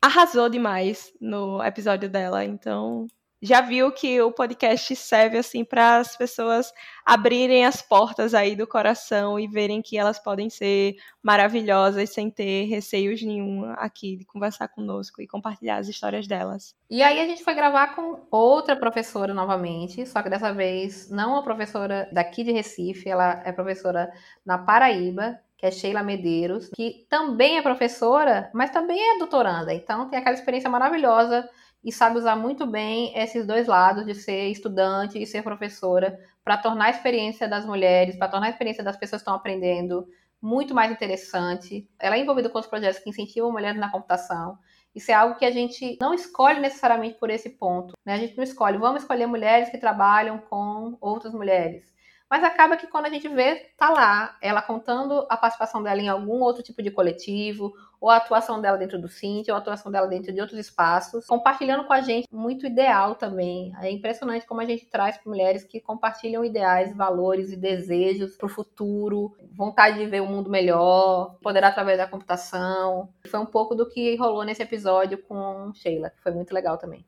arrasou 0.00 0.48
demais 0.48 1.12
no 1.20 1.62
episódio 1.62 2.08
dela. 2.08 2.44
Então, 2.44 3.06
já 3.40 3.60
viu 3.60 3.92
que 3.92 4.20
o 4.20 4.32
podcast 4.32 4.94
serve 4.96 5.38
assim 5.38 5.64
para 5.64 5.98
as 5.98 6.16
pessoas 6.16 6.72
abrirem 7.04 7.64
as 7.64 7.80
portas 7.80 8.34
aí 8.34 8.56
do 8.56 8.66
coração 8.66 9.38
e 9.38 9.46
verem 9.46 9.80
que 9.80 9.96
elas 9.96 10.18
podem 10.18 10.50
ser 10.50 10.96
maravilhosas 11.22 12.10
sem 12.10 12.30
ter 12.30 12.64
receios 12.64 13.22
nenhum 13.22 13.70
aqui 13.76 14.16
de 14.16 14.24
conversar 14.24 14.68
conosco 14.68 15.22
e 15.22 15.26
compartilhar 15.26 15.76
as 15.76 15.88
histórias 15.88 16.26
delas. 16.26 16.74
E 16.90 17.02
aí 17.02 17.20
a 17.20 17.26
gente 17.26 17.44
foi 17.44 17.54
gravar 17.54 17.94
com 17.94 18.26
outra 18.30 18.74
professora 18.74 19.32
novamente, 19.32 20.04
só 20.06 20.22
que 20.22 20.30
dessa 20.30 20.52
vez 20.52 21.08
não 21.10 21.36
a 21.36 21.42
professora 21.42 22.08
daqui 22.12 22.42
de 22.42 22.52
Recife, 22.52 23.08
ela 23.08 23.42
é 23.44 23.52
professora 23.52 24.12
na 24.44 24.58
Paraíba, 24.58 25.38
que 25.56 25.66
é 25.66 25.70
Sheila 25.72 26.04
Medeiros, 26.04 26.70
que 26.74 27.04
também 27.10 27.58
é 27.58 27.62
professora, 27.62 28.48
mas 28.54 28.70
também 28.70 29.16
é 29.16 29.18
doutoranda. 29.18 29.74
Então 29.74 30.08
tem 30.08 30.18
aquela 30.18 30.36
experiência 30.36 30.70
maravilhosa 30.70 31.48
e 31.84 31.92
sabe 31.92 32.18
usar 32.18 32.36
muito 32.36 32.66
bem 32.66 33.16
esses 33.16 33.46
dois 33.46 33.66
lados 33.66 34.04
de 34.04 34.14
ser 34.14 34.48
estudante 34.48 35.20
e 35.20 35.26
ser 35.26 35.42
professora 35.42 36.18
para 36.44 36.56
tornar 36.56 36.86
a 36.86 36.90
experiência 36.90 37.48
das 37.48 37.64
mulheres, 37.64 38.16
para 38.16 38.28
tornar 38.28 38.46
a 38.46 38.50
experiência 38.50 38.82
das 38.82 38.96
pessoas 38.96 39.20
que 39.20 39.24
estão 39.24 39.34
aprendendo 39.34 40.06
muito 40.40 40.74
mais 40.74 40.90
interessante. 40.90 41.88
Ela 41.98 42.16
é 42.16 42.20
envolvida 42.20 42.48
com 42.48 42.58
os 42.58 42.66
projetos 42.66 43.00
que 43.00 43.10
incentivam 43.10 43.52
mulheres 43.52 43.78
na 43.78 43.90
computação. 43.90 44.58
Isso 44.94 45.10
é 45.10 45.14
algo 45.14 45.36
que 45.36 45.44
a 45.44 45.50
gente 45.50 45.96
não 46.00 46.14
escolhe 46.14 46.60
necessariamente 46.60 47.18
por 47.18 47.30
esse 47.30 47.50
ponto. 47.50 47.94
Né? 48.04 48.14
A 48.14 48.18
gente 48.18 48.36
não 48.36 48.44
escolhe, 48.44 48.78
vamos 48.78 49.02
escolher 49.02 49.26
mulheres 49.26 49.68
que 49.68 49.78
trabalham 49.78 50.38
com 50.38 50.96
outras 51.00 51.32
mulheres. 51.32 51.84
Mas 52.30 52.44
acaba 52.44 52.76
que 52.76 52.86
quando 52.86 53.06
a 53.06 53.10
gente 53.10 53.26
vê, 53.28 53.70
tá 53.76 53.88
lá, 53.90 54.36
ela 54.42 54.60
contando 54.60 55.26
a 55.30 55.36
participação 55.36 55.82
dela 55.82 56.00
em 56.00 56.08
algum 56.08 56.42
outro 56.42 56.62
tipo 56.62 56.82
de 56.82 56.90
coletivo, 56.90 57.72
ou 58.00 58.10
a 58.10 58.16
atuação 58.16 58.60
dela 58.60 58.76
dentro 58.76 59.00
do 59.00 59.08
Cinti, 59.08 59.50
ou 59.50 59.56
a 59.56 59.58
atuação 59.58 59.90
dela 59.90 60.06
dentro 60.06 60.32
de 60.32 60.40
outros 60.40 60.58
espaços, 60.58 61.26
compartilhando 61.26 61.84
com 61.84 61.92
a 61.92 62.00
gente 62.00 62.28
muito 62.30 62.66
ideal 62.66 63.14
também. 63.14 63.72
É 63.80 63.90
impressionante 63.90 64.46
como 64.46 64.60
a 64.60 64.64
gente 64.64 64.86
traz 64.86 65.16
para 65.16 65.30
mulheres 65.30 65.64
que 65.64 65.80
compartilham 65.80 66.44
ideais, 66.44 66.94
valores 66.94 67.50
e 67.50 67.56
desejos 67.56 68.36
para 68.36 68.46
o 68.46 68.50
futuro, 68.50 69.34
vontade 69.52 69.98
de 69.98 70.06
ver 70.06 70.20
o 70.20 70.24
um 70.24 70.28
mundo 70.28 70.50
melhor, 70.50 71.36
poder 71.42 71.64
através 71.64 71.98
da 71.98 72.06
computação. 72.06 73.08
Foi 73.26 73.40
um 73.40 73.46
pouco 73.46 73.74
do 73.74 73.88
que 73.88 74.16
rolou 74.16 74.44
nesse 74.44 74.62
episódio 74.62 75.18
com 75.22 75.72
Sheila, 75.74 76.10
que 76.10 76.22
foi 76.22 76.32
muito 76.32 76.52
legal 76.52 76.78
também. 76.78 77.04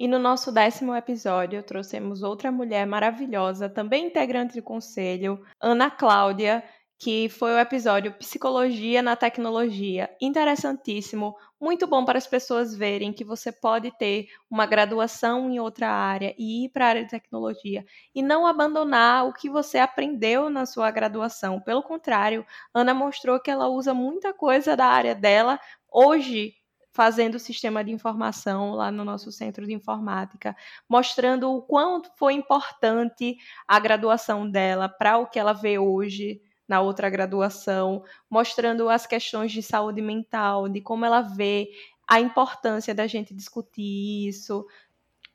E 0.00 0.08
no 0.08 0.18
nosso 0.18 0.50
décimo 0.50 0.96
episódio, 0.96 1.62
trouxemos 1.62 2.22
outra 2.22 2.50
mulher 2.50 2.86
maravilhosa, 2.86 3.68
também 3.68 4.06
integrante 4.06 4.56
do 4.56 4.62
conselho, 4.62 5.44
Ana 5.60 5.90
Cláudia, 5.90 6.64
que 6.98 7.28
foi 7.28 7.52
o 7.52 7.58
episódio 7.58 8.10
Psicologia 8.14 9.02
na 9.02 9.14
Tecnologia. 9.14 10.08
Interessantíssimo, 10.18 11.36
muito 11.60 11.86
bom 11.86 12.02
para 12.02 12.16
as 12.16 12.26
pessoas 12.26 12.74
verem 12.74 13.12
que 13.12 13.22
você 13.22 13.52
pode 13.52 13.90
ter 13.98 14.28
uma 14.50 14.64
graduação 14.64 15.50
em 15.50 15.60
outra 15.60 15.90
área 15.90 16.34
e 16.38 16.64
ir 16.64 16.70
para 16.70 16.86
a 16.86 16.88
área 16.88 17.04
de 17.04 17.10
tecnologia 17.10 17.84
e 18.14 18.22
não 18.22 18.46
abandonar 18.46 19.26
o 19.26 19.34
que 19.34 19.50
você 19.50 19.76
aprendeu 19.76 20.48
na 20.48 20.64
sua 20.64 20.90
graduação. 20.90 21.60
Pelo 21.60 21.82
contrário, 21.82 22.42
Ana 22.72 22.94
mostrou 22.94 23.38
que 23.38 23.50
ela 23.50 23.68
usa 23.68 23.92
muita 23.92 24.32
coisa 24.32 24.74
da 24.74 24.86
área 24.86 25.14
dela 25.14 25.60
hoje 25.92 26.54
fazendo 26.92 27.36
o 27.36 27.40
sistema 27.40 27.84
de 27.84 27.92
informação 27.92 28.72
lá 28.72 28.90
no 28.90 29.04
nosso 29.04 29.30
centro 29.30 29.66
de 29.66 29.72
informática, 29.72 30.56
mostrando 30.88 31.50
o 31.50 31.62
quanto 31.62 32.10
foi 32.16 32.34
importante 32.34 33.36
a 33.66 33.78
graduação 33.78 34.48
dela 34.50 34.88
para 34.88 35.18
o 35.18 35.26
que 35.26 35.38
ela 35.38 35.52
vê 35.52 35.78
hoje 35.78 36.40
na 36.66 36.80
outra 36.80 37.10
graduação, 37.10 38.04
mostrando 38.28 38.88
as 38.88 39.06
questões 39.06 39.50
de 39.50 39.62
saúde 39.62 40.00
mental, 40.00 40.68
de 40.68 40.80
como 40.80 41.04
ela 41.04 41.20
vê 41.20 41.68
a 42.06 42.20
importância 42.20 42.94
da 42.94 43.06
gente 43.06 43.34
discutir 43.34 44.28
isso, 44.28 44.66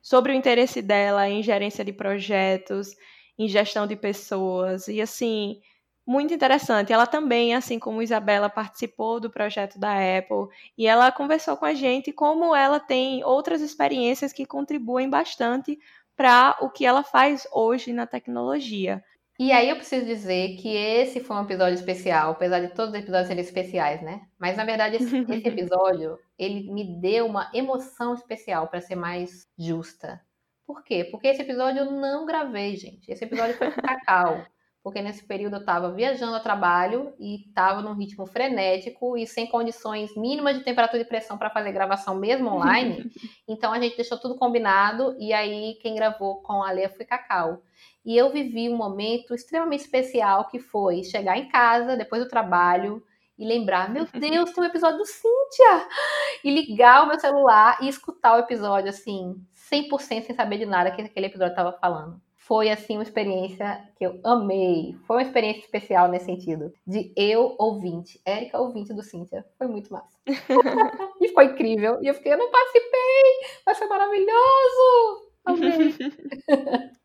sobre 0.01 0.31
o 0.31 0.35
interesse 0.35 0.81
dela 0.81 1.27
em 1.29 1.41
gerência 1.41 1.83
de 1.83 1.91
projetos, 1.91 2.95
em 3.37 3.47
gestão 3.47 3.87
de 3.87 3.95
pessoas, 3.95 4.87
e 4.87 5.01
assim, 5.01 5.59
muito 6.05 6.33
interessante. 6.33 6.93
Ela 6.93 7.07
também, 7.07 7.55
assim 7.55 7.79
como 7.79 8.01
Isabela, 8.01 8.49
participou 8.49 9.19
do 9.19 9.29
projeto 9.29 9.79
da 9.79 9.93
Apple 9.93 10.47
e 10.77 10.85
ela 10.85 11.11
conversou 11.11 11.57
com 11.57 11.65
a 11.65 11.73
gente 11.73 12.13
como 12.13 12.55
ela 12.55 12.79
tem 12.79 13.23
outras 13.23 13.61
experiências 13.61 14.31
que 14.31 14.45
contribuem 14.45 15.09
bastante 15.09 15.79
para 16.15 16.57
o 16.61 16.69
que 16.69 16.85
ela 16.85 17.03
faz 17.03 17.47
hoje 17.51 17.91
na 17.91 18.05
tecnologia. 18.05 19.03
E 19.37 19.51
aí 19.51 19.69
eu 19.69 19.75
preciso 19.75 20.05
dizer 20.05 20.55
que 20.55 20.69
esse 20.69 21.19
foi 21.19 21.35
um 21.35 21.43
episódio 21.43 21.75
especial, 21.75 22.31
apesar 22.31 22.61
de 22.61 22.69
todos 22.69 22.93
os 22.93 22.99
episódios 22.99 23.27
serem 23.27 23.43
especiais, 23.43 24.01
né? 24.01 24.21
Mas 24.39 24.55
na 24.55 24.63
verdade 24.63 24.95
esse, 24.95 25.17
esse 25.29 25.47
episódio 25.47 26.17
ele 26.37 26.71
me 26.71 27.01
deu 27.01 27.25
uma 27.25 27.51
emoção 27.53 28.13
especial 28.13 28.67
para 28.69 28.79
ser 28.79 28.95
mais 28.95 29.45
justa. 29.57 30.21
Por 30.65 30.83
quê? 30.83 31.03
Porque 31.11 31.27
esse 31.27 31.41
episódio 31.41 31.81
eu 31.81 31.91
não 31.91 32.25
gravei, 32.25 32.77
gente. 32.77 33.11
Esse 33.11 33.25
episódio 33.25 33.57
foi 33.57 33.71
com 33.71 33.81
Cacau 33.81 34.45
porque 34.85 35.01
nesse 35.01 35.25
período 35.25 35.55
eu 35.55 35.61
estava 35.61 35.91
viajando 35.91 36.35
a 36.35 36.39
trabalho 36.39 37.11
e 37.17 37.37
estava 37.37 37.81
num 37.81 37.95
ritmo 37.95 38.27
frenético 38.27 39.17
e 39.17 39.25
sem 39.25 39.47
condições 39.47 40.15
mínimas 40.15 40.55
de 40.55 40.63
temperatura 40.63 41.01
e 41.01 41.05
pressão 41.05 41.39
para 41.39 41.49
fazer 41.49 41.71
gravação 41.71 42.13
mesmo 42.13 42.51
online. 42.51 43.11
então 43.49 43.73
a 43.73 43.79
gente 43.79 43.95
deixou 43.95 44.19
tudo 44.19 44.35
combinado 44.35 45.15
e 45.19 45.33
aí 45.33 45.79
quem 45.81 45.95
gravou 45.95 46.35
com 46.43 46.61
a 46.61 46.69
Lea 46.69 46.87
foi 46.87 47.03
Cacau. 47.03 47.63
E 48.05 48.15
eu 48.15 48.31
vivi 48.31 48.69
um 48.69 48.77
momento 48.77 49.33
extremamente 49.33 49.79
especial 49.79 50.47
que 50.49 50.59
foi 50.59 51.03
chegar 51.03 51.35
em 51.35 51.49
casa 51.49 51.97
depois 51.97 52.23
do 52.23 52.29
trabalho 52.29 53.01
e 53.39 53.43
lembrar, 53.43 53.89
meu 53.89 54.05
Deus, 54.13 54.51
tem 54.51 54.63
um 54.63 54.67
episódio 54.67 54.99
do 54.99 55.05
Cíntia! 55.07 55.87
E 56.43 56.53
ligar 56.53 57.03
o 57.03 57.07
meu 57.07 57.19
celular 57.19 57.79
e 57.81 57.87
escutar 57.87 58.35
o 58.35 58.41
episódio 58.41 58.91
assim, 58.91 59.33
100% 59.73 60.25
sem 60.27 60.35
saber 60.35 60.59
de 60.59 60.67
nada 60.67 60.91
que 60.91 61.01
aquele 61.01 61.25
episódio 61.25 61.53
estava 61.53 61.73
falando 61.73 62.23
foi 62.45 62.69
assim 62.69 62.93
uma 62.95 63.03
experiência 63.03 63.81
que 63.97 64.05
eu 64.05 64.19
amei. 64.23 64.95
Foi 65.07 65.17
uma 65.17 65.23
experiência 65.23 65.61
especial 65.61 66.07
nesse 66.07 66.25
sentido. 66.25 66.71
De 66.85 67.11
eu 67.15 67.55
ouvinte, 67.57 68.21
Érica 68.23 68.59
ouvinte 68.59 68.93
do 68.93 69.01
Cíntia. 69.01 69.43
Foi 69.57 69.67
muito 69.67 69.91
massa. 69.91 70.15
e 71.21 71.29
foi 71.29 71.45
incrível. 71.45 71.97
E 72.01 72.07
eu 72.07 72.13
fiquei, 72.13 72.33
eu 72.33 72.37
não 72.37 72.51
participei, 72.51 73.61
mas 73.65 73.77
foi 73.77 73.87
maravilhoso. 73.87 75.25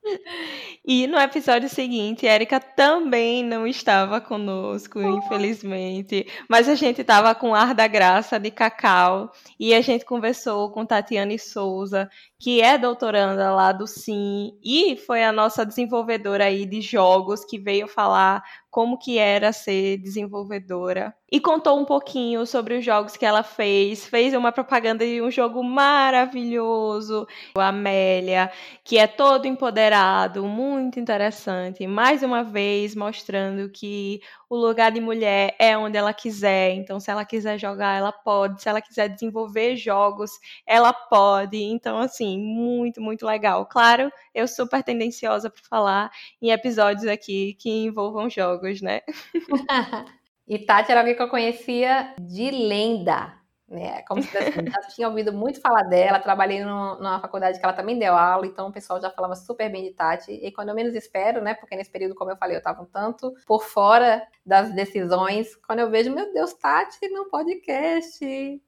E 0.84 1.06
no 1.06 1.18
episódio 1.18 1.68
seguinte, 1.68 2.26
Erika 2.26 2.58
também 2.58 3.44
não 3.44 3.66
estava 3.66 4.20
conosco, 4.20 4.98
oh. 4.98 5.18
infelizmente. 5.18 6.26
Mas 6.48 6.68
a 6.68 6.74
gente 6.74 7.02
estava 7.02 7.34
com 7.34 7.54
ar 7.54 7.74
da 7.74 7.86
graça 7.86 8.38
de 8.38 8.50
Cacau 8.50 9.30
e 9.58 9.74
a 9.74 9.80
gente 9.82 10.04
conversou 10.04 10.70
com 10.70 10.86
Tatiane 10.86 11.38
Souza, 11.38 12.08
que 12.40 12.62
é 12.62 12.78
doutoranda 12.78 13.52
lá 13.52 13.70
do 13.70 13.86
Sim 13.86 14.58
e 14.64 14.96
foi 14.96 15.22
a 15.22 15.30
nossa 15.30 15.64
desenvolvedora 15.64 16.46
aí 16.46 16.64
de 16.64 16.80
jogos 16.80 17.44
que 17.44 17.58
veio 17.58 17.86
falar 17.86 18.42
como 18.70 18.96
que 18.96 19.18
era 19.18 19.52
ser 19.52 19.98
desenvolvedora. 19.98 21.14
E 21.30 21.38
contou 21.38 21.78
um 21.78 21.84
pouquinho 21.84 22.46
sobre 22.46 22.78
os 22.78 22.84
jogos 22.84 23.16
que 23.16 23.26
ela 23.26 23.42
fez, 23.42 24.06
fez 24.06 24.32
uma 24.32 24.52
propaganda 24.52 25.04
de 25.04 25.20
um 25.20 25.30
jogo 25.30 25.62
maravilhoso, 25.62 27.26
o 27.56 27.60
Amélia, 27.60 28.50
que 28.84 28.96
é 28.96 29.06
todo 29.06 29.46
empoderado, 29.46 30.46
muito 30.46 30.98
interessante, 30.98 31.86
mais 31.86 32.22
uma 32.22 32.42
vez 32.42 32.94
mostrando 32.94 33.68
que 33.68 34.20
o 34.50 34.56
lugar 34.56 34.90
de 34.90 35.00
mulher 35.00 35.54
é 35.60 35.78
onde 35.78 35.96
ela 35.96 36.12
quiser, 36.12 36.74
então 36.74 36.98
se 36.98 37.08
ela 37.08 37.24
quiser 37.24 37.56
jogar, 37.56 37.96
ela 37.96 38.10
pode, 38.10 38.60
se 38.60 38.68
ela 38.68 38.82
quiser 38.82 39.08
desenvolver 39.08 39.76
jogos, 39.76 40.32
ela 40.66 40.92
pode. 40.92 41.56
Então 41.56 41.98
assim, 41.98 42.36
muito, 42.36 43.00
muito 43.00 43.24
legal. 43.24 43.64
Claro, 43.66 44.10
eu 44.34 44.48
super 44.48 44.82
tendenciosa 44.82 45.48
para 45.48 45.62
falar 45.62 46.10
em 46.42 46.50
episódios 46.50 47.06
aqui 47.06 47.54
que 47.60 47.70
envolvam 47.70 48.28
jogos, 48.28 48.82
né? 48.82 49.02
e 50.48 50.58
Tati 50.58 50.90
era 50.90 51.02
alguém 51.02 51.14
que 51.14 51.22
eu 51.22 51.28
conhecia 51.28 52.12
de 52.20 52.50
lenda, 52.50 53.39
né? 53.70 54.02
Como 54.02 54.20
se 54.20 54.32
já 54.32 54.80
tinha 54.92 55.08
ouvido 55.08 55.32
muito 55.32 55.60
falar 55.60 55.84
dela, 55.84 56.18
trabalhei 56.18 56.64
no, 56.64 56.96
numa 56.96 57.20
faculdade 57.20 57.58
que 57.58 57.64
ela 57.64 57.72
também 57.72 57.96
deu 57.96 58.16
aula, 58.16 58.44
então 58.44 58.68
o 58.68 58.72
pessoal 58.72 59.00
já 59.00 59.08
falava 59.08 59.36
super 59.36 59.70
bem 59.70 59.84
de 59.84 59.92
Tati. 59.92 60.32
E 60.32 60.50
quando 60.50 60.70
eu 60.70 60.74
menos 60.74 60.94
espero, 60.94 61.40
né? 61.40 61.54
Porque 61.54 61.76
nesse 61.76 61.90
período, 61.90 62.16
como 62.16 62.32
eu 62.32 62.36
falei, 62.36 62.56
eu 62.56 62.58
estava 62.58 62.82
um 62.82 62.86
tanto 62.86 63.32
por 63.46 63.62
fora 63.62 64.26
das 64.44 64.74
decisões. 64.74 65.54
Quando 65.64 65.78
eu 65.78 65.88
vejo, 65.88 66.12
meu 66.12 66.32
Deus, 66.32 66.52
Tati 66.54 67.08
no 67.10 67.26
podcast, 67.26 68.18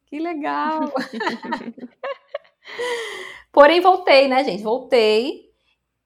que 0.07 0.19
legal! 0.21 0.83
Porém, 3.51 3.81
voltei, 3.81 4.29
né, 4.29 4.45
gente? 4.45 4.63
Voltei 4.63 5.51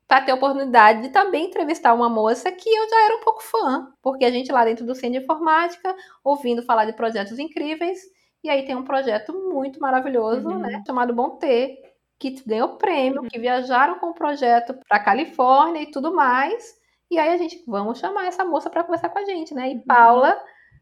para 0.08 0.22
ter 0.22 0.32
a 0.32 0.36
oportunidade 0.36 1.02
de 1.02 1.08
também 1.10 1.46
entrevistar 1.46 1.92
uma 1.92 2.08
moça 2.08 2.50
que 2.50 2.68
eu 2.68 2.88
já 2.88 3.04
era 3.04 3.16
um 3.16 3.20
pouco 3.20 3.42
fã, 3.42 3.92
porque 4.00 4.24
a 4.24 4.30
gente 4.30 4.50
lá 4.50 4.64
dentro 4.64 4.86
do 4.86 4.94
Centro 4.94 5.18
de 5.18 5.24
Informática, 5.24 5.94
ouvindo 6.24 6.62
falar 6.62 6.86
de 6.86 6.92
projetos 6.92 7.38
incríveis, 7.38 8.15
e 8.46 8.50
aí 8.50 8.64
tem 8.64 8.76
um 8.76 8.84
projeto 8.84 9.32
muito 9.32 9.80
maravilhoso, 9.80 10.48
uhum. 10.48 10.58
né, 10.58 10.82
chamado 10.86 11.12
Bom 11.12 11.30
Ter, 11.30 11.82
que 12.18 12.42
ganhou 12.46 12.76
prêmio, 12.76 13.22
uhum. 13.22 13.28
que 13.28 13.38
viajaram 13.38 13.98
com 13.98 14.10
o 14.10 14.14
projeto 14.14 14.78
para 14.88 15.00
Califórnia 15.00 15.82
e 15.82 15.90
tudo 15.90 16.14
mais. 16.14 16.74
E 17.10 17.18
aí 17.18 17.30
a 17.30 17.36
gente, 17.36 17.62
vamos 17.66 17.98
chamar 17.98 18.26
essa 18.26 18.44
moça 18.44 18.70
para 18.70 18.84
conversar 18.84 19.08
com 19.08 19.18
a 19.18 19.24
gente, 19.24 19.52
né? 19.52 19.72
E 19.72 19.74
uhum. 19.74 19.80
Paula 19.80 20.40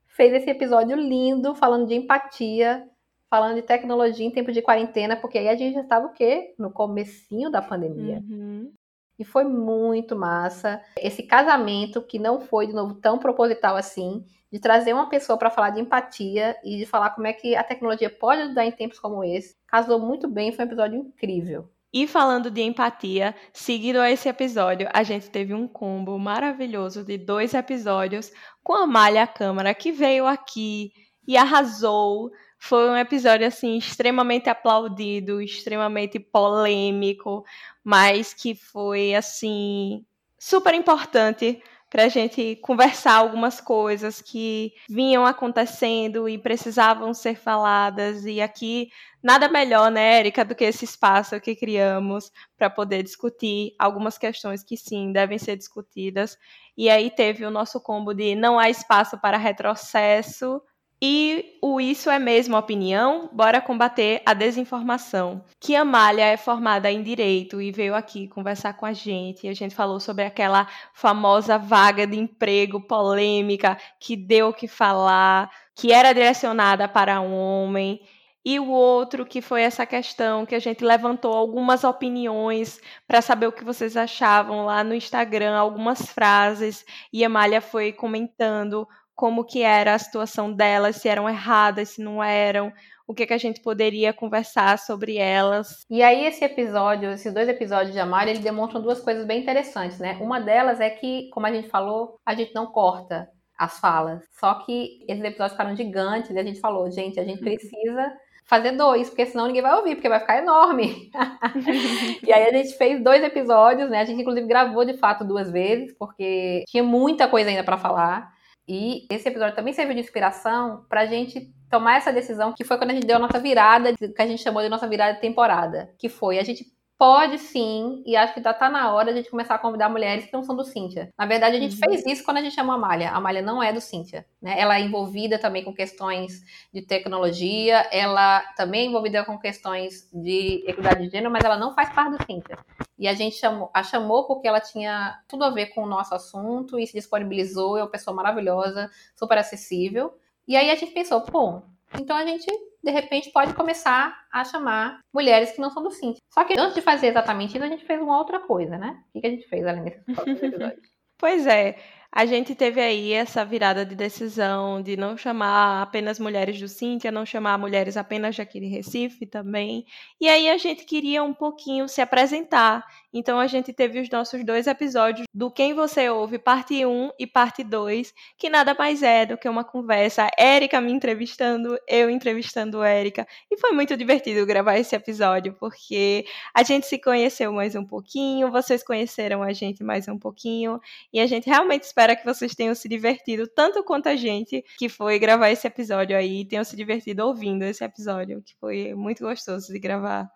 fez 0.08 0.32
esse 0.34 0.50
episódio 0.50 0.94
lindo, 0.94 1.54
falando 1.54 1.86
de 1.86 1.94
empatia, 1.94 2.86
falando 3.30 3.54
de 3.54 3.62
tecnologia 3.62 4.26
em 4.26 4.30
tempo 4.30 4.52
de 4.52 4.60
quarentena, 4.60 5.16
porque 5.16 5.38
aí 5.38 5.48
a 5.48 5.56
gente 5.56 5.74
já 5.74 5.80
estava 5.80 6.06
o 6.06 6.12
quê? 6.12 6.54
No 6.58 6.70
comecinho 6.70 7.50
da 7.50 7.62
pandemia. 7.62 8.22
Uhum. 8.28 8.70
E 9.18 9.24
foi 9.24 9.44
muito 9.44 10.14
massa. 10.14 10.82
Esse 10.98 11.22
casamento, 11.22 12.02
que 12.02 12.18
não 12.18 12.42
foi, 12.42 12.66
de 12.66 12.74
novo, 12.74 12.94
tão 12.94 13.18
proposital 13.18 13.74
assim, 13.74 14.22
de 14.54 14.60
trazer 14.60 14.92
uma 14.92 15.08
pessoa 15.08 15.36
para 15.36 15.50
falar 15.50 15.70
de 15.70 15.80
empatia 15.80 16.56
e 16.62 16.78
de 16.78 16.86
falar 16.86 17.10
como 17.10 17.26
é 17.26 17.32
que 17.32 17.56
a 17.56 17.64
tecnologia 17.64 18.08
pode 18.08 18.42
ajudar 18.42 18.64
em 18.64 18.70
tempos 18.70 19.00
como 19.00 19.24
esse, 19.24 19.56
casou 19.66 19.98
muito 19.98 20.28
bem, 20.28 20.52
foi 20.52 20.64
um 20.64 20.68
episódio 20.68 20.96
incrível. 20.96 21.68
E 21.92 22.06
falando 22.06 22.52
de 22.52 22.62
empatia, 22.62 23.34
seguido 23.52 23.98
a 23.98 24.08
esse 24.08 24.28
episódio, 24.28 24.88
a 24.94 25.02
gente 25.02 25.28
teve 25.28 25.52
um 25.52 25.66
combo 25.66 26.16
maravilhoso 26.20 27.02
de 27.02 27.18
dois 27.18 27.52
episódios 27.52 28.30
com 28.62 28.74
a 28.74 28.86
Malha 28.86 29.26
Câmara, 29.26 29.74
que 29.74 29.90
veio 29.90 30.24
aqui 30.24 30.92
e 31.26 31.36
arrasou. 31.36 32.30
Foi 32.56 32.88
um 32.88 32.96
episódio 32.96 33.48
assim 33.48 33.76
extremamente 33.76 34.48
aplaudido, 34.48 35.42
extremamente 35.42 36.20
polêmico, 36.20 37.44
mas 37.82 38.32
que 38.32 38.54
foi 38.54 39.16
assim 39.16 40.06
super 40.38 40.74
importante 40.74 41.60
para 41.94 42.06
a 42.06 42.08
gente 42.08 42.56
conversar 42.56 43.14
algumas 43.14 43.60
coisas 43.60 44.20
que 44.20 44.72
vinham 44.90 45.24
acontecendo 45.24 46.28
e 46.28 46.36
precisavam 46.36 47.14
ser 47.14 47.36
faladas. 47.36 48.24
E 48.26 48.40
aqui, 48.40 48.88
nada 49.22 49.48
melhor, 49.48 49.92
né, 49.92 50.18
Érica, 50.18 50.44
do 50.44 50.56
que 50.56 50.64
esse 50.64 50.84
espaço 50.84 51.40
que 51.40 51.54
criamos 51.54 52.32
para 52.58 52.68
poder 52.68 53.04
discutir 53.04 53.76
algumas 53.78 54.18
questões 54.18 54.64
que 54.64 54.76
sim 54.76 55.12
devem 55.12 55.38
ser 55.38 55.56
discutidas. 55.56 56.36
E 56.76 56.90
aí 56.90 57.12
teve 57.12 57.46
o 57.46 57.50
nosso 57.50 57.80
combo 57.80 58.12
de 58.12 58.34
não 58.34 58.58
há 58.58 58.68
espaço 58.68 59.16
para 59.20 59.38
retrocesso 59.38 60.60
e 61.06 61.58
o 61.60 61.78
Isso 61.82 62.08
é 62.08 62.18
Mesmo 62.18 62.56
Opinião? 62.56 63.28
Bora 63.30 63.60
combater 63.60 64.22
a 64.24 64.32
desinformação. 64.32 65.44
Que 65.60 65.76
Amália 65.76 66.24
é 66.24 66.38
formada 66.38 66.90
em 66.90 67.02
Direito 67.02 67.60
e 67.60 67.70
veio 67.70 67.94
aqui 67.94 68.26
conversar 68.26 68.72
com 68.72 68.86
a 68.86 68.92
gente. 68.94 69.46
E 69.46 69.50
a 69.50 69.52
gente 69.52 69.74
falou 69.74 70.00
sobre 70.00 70.24
aquela 70.24 70.66
famosa 70.94 71.58
vaga 71.58 72.06
de 72.06 72.18
emprego 72.18 72.80
polêmica 72.80 73.76
que 74.00 74.16
deu 74.16 74.48
o 74.48 74.54
que 74.54 74.66
falar, 74.66 75.50
que 75.74 75.92
era 75.92 76.14
direcionada 76.14 76.88
para 76.88 77.20
um 77.20 77.34
homem. 77.34 78.00
E 78.42 78.58
o 78.58 78.70
outro 78.70 79.26
que 79.26 79.42
foi 79.42 79.60
essa 79.60 79.84
questão 79.84 80.46
que 80.46 80.54
a 80.54 80.58
gente 80.58 80.82
levantou 80.82 81.34
algumas 81.34 81.84
opiniões 81.84 82.80
para 83.06 83.20
saber 83.20 83.46
o 83.46 83.52
que 83.52 83.62
vocês 83.62 83.94
achavam 83.94 84.64
lá 84.64 84.82
no 84.82 84.94
Instagram, 84.94 85.54
algumas 85.54 86.06
frases, 86.10 86.82
e 87.12 87.22
a 87.22 87.26
Amália 87.26 87.60
foi 87.60 87.92
comentando 87.92 88.88
como 89.14 89.44
que 89.44 89.62
era 89.62 89.94
a 89.94 89.98
situação 89.98 90.52
delas, 90.52 90.96
se 90.96 91.08
eram 91.08 91.28
erradas, 91.28 91.90
se 91.90 92.02
não 92.02 92.22
eram, 92.22 92.72
o 93.06 93.14
que, 93.14 93.26
que 93.26 93.34
a 93.34 93.38
gente 93.38 93.60
poderia 93.60 94.12
conversar 94.12 94.78
sobre 94.78 95.16
elas. 95.16 95.84
E 95.90 96.02
aí 96.02 96.24
esse 96.26 96.44
episódio, 96.44 97.10
esses 97.10 97.32
dois 97.32 97.48
episódios 97.48 97.92
de 97.92 98.00
Amar, 98.00 98.26
eles 98.26 98.42
demonstram 98.42 98.82
duas 98.82 99.00
coisas 99.00 99.26
bem 99.26 99.40
interessantes, 99.42 99.98
né? 99.98 100.18
Uma 100.20 100.40
delas 100.40 100.80
é 100.80 100.90
que, 100.90 101.28
como 101.30 101.46
a 101.46 101.52
gente 101.52 101.68
falou, 101.68 102.18
a 102.24 102.34
gente 102.34 102.54
não 102.54 102.66
corta 102.66 103.28
as 103.58 103.78
falas. 103.78 104.22
Só 104.32 104.54
que 104.64 105.04
esses 105.08 105.22
episódios 105.22 105.52
ficaram 105.52 105.76
gigantes 105.76 106.30
e 106.30 106.38
a 106.38 106.42
gente 106.42 106.60
falou, 106.60 106.90
gente, 106.90 107.20
a 107.20 107.24
gente 107.24 107.38
uhum. 107.38 107.44
precisa 107.44 108.12
fazer 108.46 108.72
dois, 108.72 109.08
porque 109.08 109.26
senão 109.26 109.46
ninguém 109.46 109.62
vai 109.62 109.74
ouvir, 109.74 109.94
porque 109.94 110.08
vai 110.08 110.20
ficar 110.20 110.38
enorme. 110.38 111.10
e 112.26 112.32
aí 112.32 112.44
a 112.44 112.52
gente 112.52 112.76
fez 112.76 113.02
dois 113.02 113.22
episódios, 113.22 113.88
né? 113.88 114.00
A 114.00 114.04
gente 114.04 114.20
inclusive 114.20 114.46
gravou 114.46 114.84
de 114.84 114.98
fato 114.98 115.24
duas 115.24 115.50
vezes, 115.50 115.94
porque 115.98 116.62
tinha 116.68 116.82
muita 116.82 117.28
coisa 117.28 117.48
ainda 117.48 117.64
para 117.64 117.78
falar. 117.78 118.33
E 118.66 119.06
esse 119.10 119.28
episódio 119.28 119.54
também 119.54 119.74
serviu 119.74 119.94
de 119.94 120.00
inspiração 120.00 120.84
para 120.88 121.02
a 121.02 121.06
gente 121.06 121.52
tomar 121.70 121.96
essa 121.96 122.12
decisão, 122.12 122.52
que 122.52 122.64
foi 122.64 122.78
quando 122.78 122.90
a 122.90 122.94
gente 122.94 123.06
deu 123.06 123.16
a 123.16 123.18
nossa 123.20 123.38
virada, 123.38 123.94
que 123.94 124.22
a 124.22 124.26
gente 124.26 124.42
chamou 124.42 124.62
de 124.62 124.68
nossa 124.68 124.88
virada 124.88 125.14
de 125.14 125.20
temporada, 125.20 125.92
que 125.98 126.08
foi 126.08 126.38
a 126.38 126.44
gente 126.44 126.64
Pode 126.96 127.38
sim, 127.38 128.02
e 128.06 128.14
acho 128.14 128.32
que 128.32 128.42
já 128.42 128.54
tá 128.54 128.70
na 128.70 128.92
hora 128.92 129.06
de 129.12 129.18
a 129.18 129.22
gente 129.22 129.30
começar 129.30 129.56
a 129.56 129.58
convidar 129.58 129.88
mulheres 129.88 130.26
que 130.26 130.32
não 130.32 130.44
são 130.44 130.54
do 130.54 130.64
Cíntia. 130.64 131.10
Na 131.18 131.26
verdade, 131.26 131.56
a 131.56 131.60
gente 131.60 131.74
uhum. 131.74 131.90
fez 131.90 132.06
isso 132.06 132.24
quando 132.24 132.36
a 132.36 132.40
gente 132.40 132.54
chamou 132.54 132.72
a 132.72 132.78
Malha. 132.78 133.10
A 133.10 133.20
Malha 133.20 133.42
não 133.42 133.60
é 133.60 133.72
do 133.72 133.80
Cíntia, 133.80 134.24
né? 134.40 134.54
Ela 134.56 134.78
é 134.78 134.82
envolvida 134.82 135.36
também 135.36 135.64
com 135.64 135.74
questões 135.74 136.42
de 136.72 136.82
tecnologia, 136.82 137.78
ela 137.90 138.40
também 138.56 138.82
é 138.82 138.84
envolvida 138.84 139.24
com 139.24 139.36
questões 139.36 140.08
de 140.12 140.62
equidade 140.68 141.02
de 141.02 141.10
gênero, 141.10 141.32
mas 141.32 141.44
ela 141.44 141.56
não 141.56 141.74
faz 141.74 141.90
parte 141.90 142.16
do 142.16 142.24
Cíntia. 142.24 142.56
E 142.96 143.08
a 143.08 143.14
gente 143.14 143.36
chamou, 143.36 143.70
a 143.74 143.82
chamou 143.82 144.26
porque 144.26 144.46
ela 144.46 144.60
tinha 144.60 145.20
tudo 145.26 145.44
a 145.44 145.50
ver 145.50 145.66
com 145.66 145.82
o 145.82 145.86
nosso 145.86 146.14
assunto 146.14 146.78
e 146.78 146.86
se 146.86 146.92
disponibilizou, 146.92 147.76
é 147.76 147.82
uma 147.82 147.90
pessoa 147.90 148.14
maravilhosa, 148.14 148.88
super 149.16 149.36
acessível. 149.36 150.16
E 150.46 150.56
aí 150.56 150.70
a 150.70 150.74
gente 150.76 150.92
pensou, 150.92 151.20
pô, 151.22 151.60
então 151.98 152.16
a 152.16 152.24
gente, 152.24 152.46
de 152.84 152.90
repente, 152.90 153.32
pode 153.32 153.54
começar 153.54 154.14
a 154.30 154.44
chamar 154.44 155.00
mulheres 155.12 155.52
que 155.52 155.60
não 155.60 155.70
são 155.70 155.82
do 155.82 155.90
Cinti. 155.90 156.18
Só 156.32 156.44
que 156.44 156.58
antes 156.58 156.74
de 156.74 156.82
fazer 156.82 157.06
exatamente 157.06 157.54
isso, 157.54 157.64
a 157.64 157.68
gente 157.68 157.86
fez 157.86 158.00
uma 158.00 158.18
outra 158.18 158.40
coisa, 158.40 158.76
né? 158.76 159.02
O 159.14 159.20
que 159.20 159.26
a 159.26 159.30
gente 159.30 159.48
fez 159.48 159.66
além 159.66 159.84
desses 159.84 160.02
episódios? 160.42 160.88
pois 161.18 161.46
é. 161.46 161.76
A 162.16 162.26
gente 162.26 162.54
teve 162.54 162.80
aí 162.80 163.12
essa 163.12 163.44
virada 163.44 163.84
de 163.84 163.96
decisão 163.96 164.80
de 164.80 164.96
não 164.96 165.16
chamar 165.16 165.82
apenas 165.82 166.20
mulheres 166.20 166.60
do 166.60 166.68
Cintia, 166.68 167.10
não 167.10 167.26
chamar 167.26 167.58
mulheres 167.58 167.96
apenas 167.96 168.38
aqui 168.38 168.60
de 168.60 168.66
Recife 168.66 169.26
também. 169.26 169.84
E 170.20 170.28
aí 170.28 170.48
a 170.48 170.56
gente 170.56 170.84
queria 170.84 171.24
um 171.24 171.34
pouquinho 171.34 171.88
se 171.88 172.00
apresentar 172.00 172.84
então 173.14 173.38
a 173.38 173.46
gente 173.46 173.72
teve 173.72 174.00
os 174.00 174.10
nossos 174.10 174.44
dois 174.44 174.66
episódios 174.66 175.28
do 175.32 175.48
Quem 175.48 175.72
Você 175.72 176.10
Ouve, 176.10 176.36
parte 176.36 176.84
1 176.84 177.12
e 177.16 177.28
parte 177.28 177.62
2, 177.62 178.12
que 178.36 178.50
nada 178.50 178.74
mais 178.74 179.04
é 179.04 179.24
do 179.24 179.38
que 179.38 179.48
uma 179.48 179.62
conversa, 179.62 180.28
Érica 180.36 180.80
me 180.80 180.90
entrevistando, 180.90 181.78
eu 181.86 182.10
entrevistando 182.10 182.82
Érica. 182.82 183.24
E 183.48 183.56
foi 183.56 183.70
muito 183.70 183.96
divertido 183.96 184.44
gravar 184.44 184.78
esse 184.78 184.96
episódio, 184.96 185.54
porque 185.60 186.26
a 186.52 186.64
gente 186.64 186.86
se 186.86 186.98
conheceu 186.98 187.52
mais 187.52 187.76
um 187.76 187.86
pouquinho, 187.86 188.50
vocês 188.50 188.82
conheceram 188.82 189.44
a 189.44 189.52
gente 189.52 189.84
mais 189.84 190.08
um 190.08 190.18
pouquinho, 190.18 190.80
e 191.12 191.20
a 191.20 191.26
gente 191.26 191.48
realmente 191.48 191.84
espera 191.84 192.03
que 192.16 192.24
vocês 192.24 192.54
tenham 192.54 192.74
se 192.74 192.88
divertido 192.88 193.46
tanto 193.46 193.84
quanto 193.84 194.08
a 194.08 194.16
gente 194.16 194.64
que 194.76 194.88
foi 194.88 195.18
gravar 195.18 195.50
esse 195.50 195.66
episódio 195.66 196.16
aí, 196.16 196.44
tenham 196.44 196.64
se 196.64 196.76
divertido 196.76 197.24
ouvindo 197.24 197.62
esse 197.62 197.84
episódio, 197.84 198.42
que 198.42 198.54
foi 198.56 198.94
muito 198.94 199.24
gostoso 199.24 199.72
de 199.72 199.78
gravar. 199.78 200.28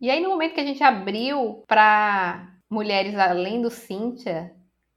E 0.00 0.10
aí, 0.10 0.20
no 0.20 0.28
momento 0.28 0.54
que 0.54 0.60
a 0.60 0.66
gente 0.66 0.82
abriu 0.82 1.64
para 1.66 2.54
mulheres 2.70 3.14
além 3.14 3.62
do 3.62 3.70
Cíntia, 3.70 4.54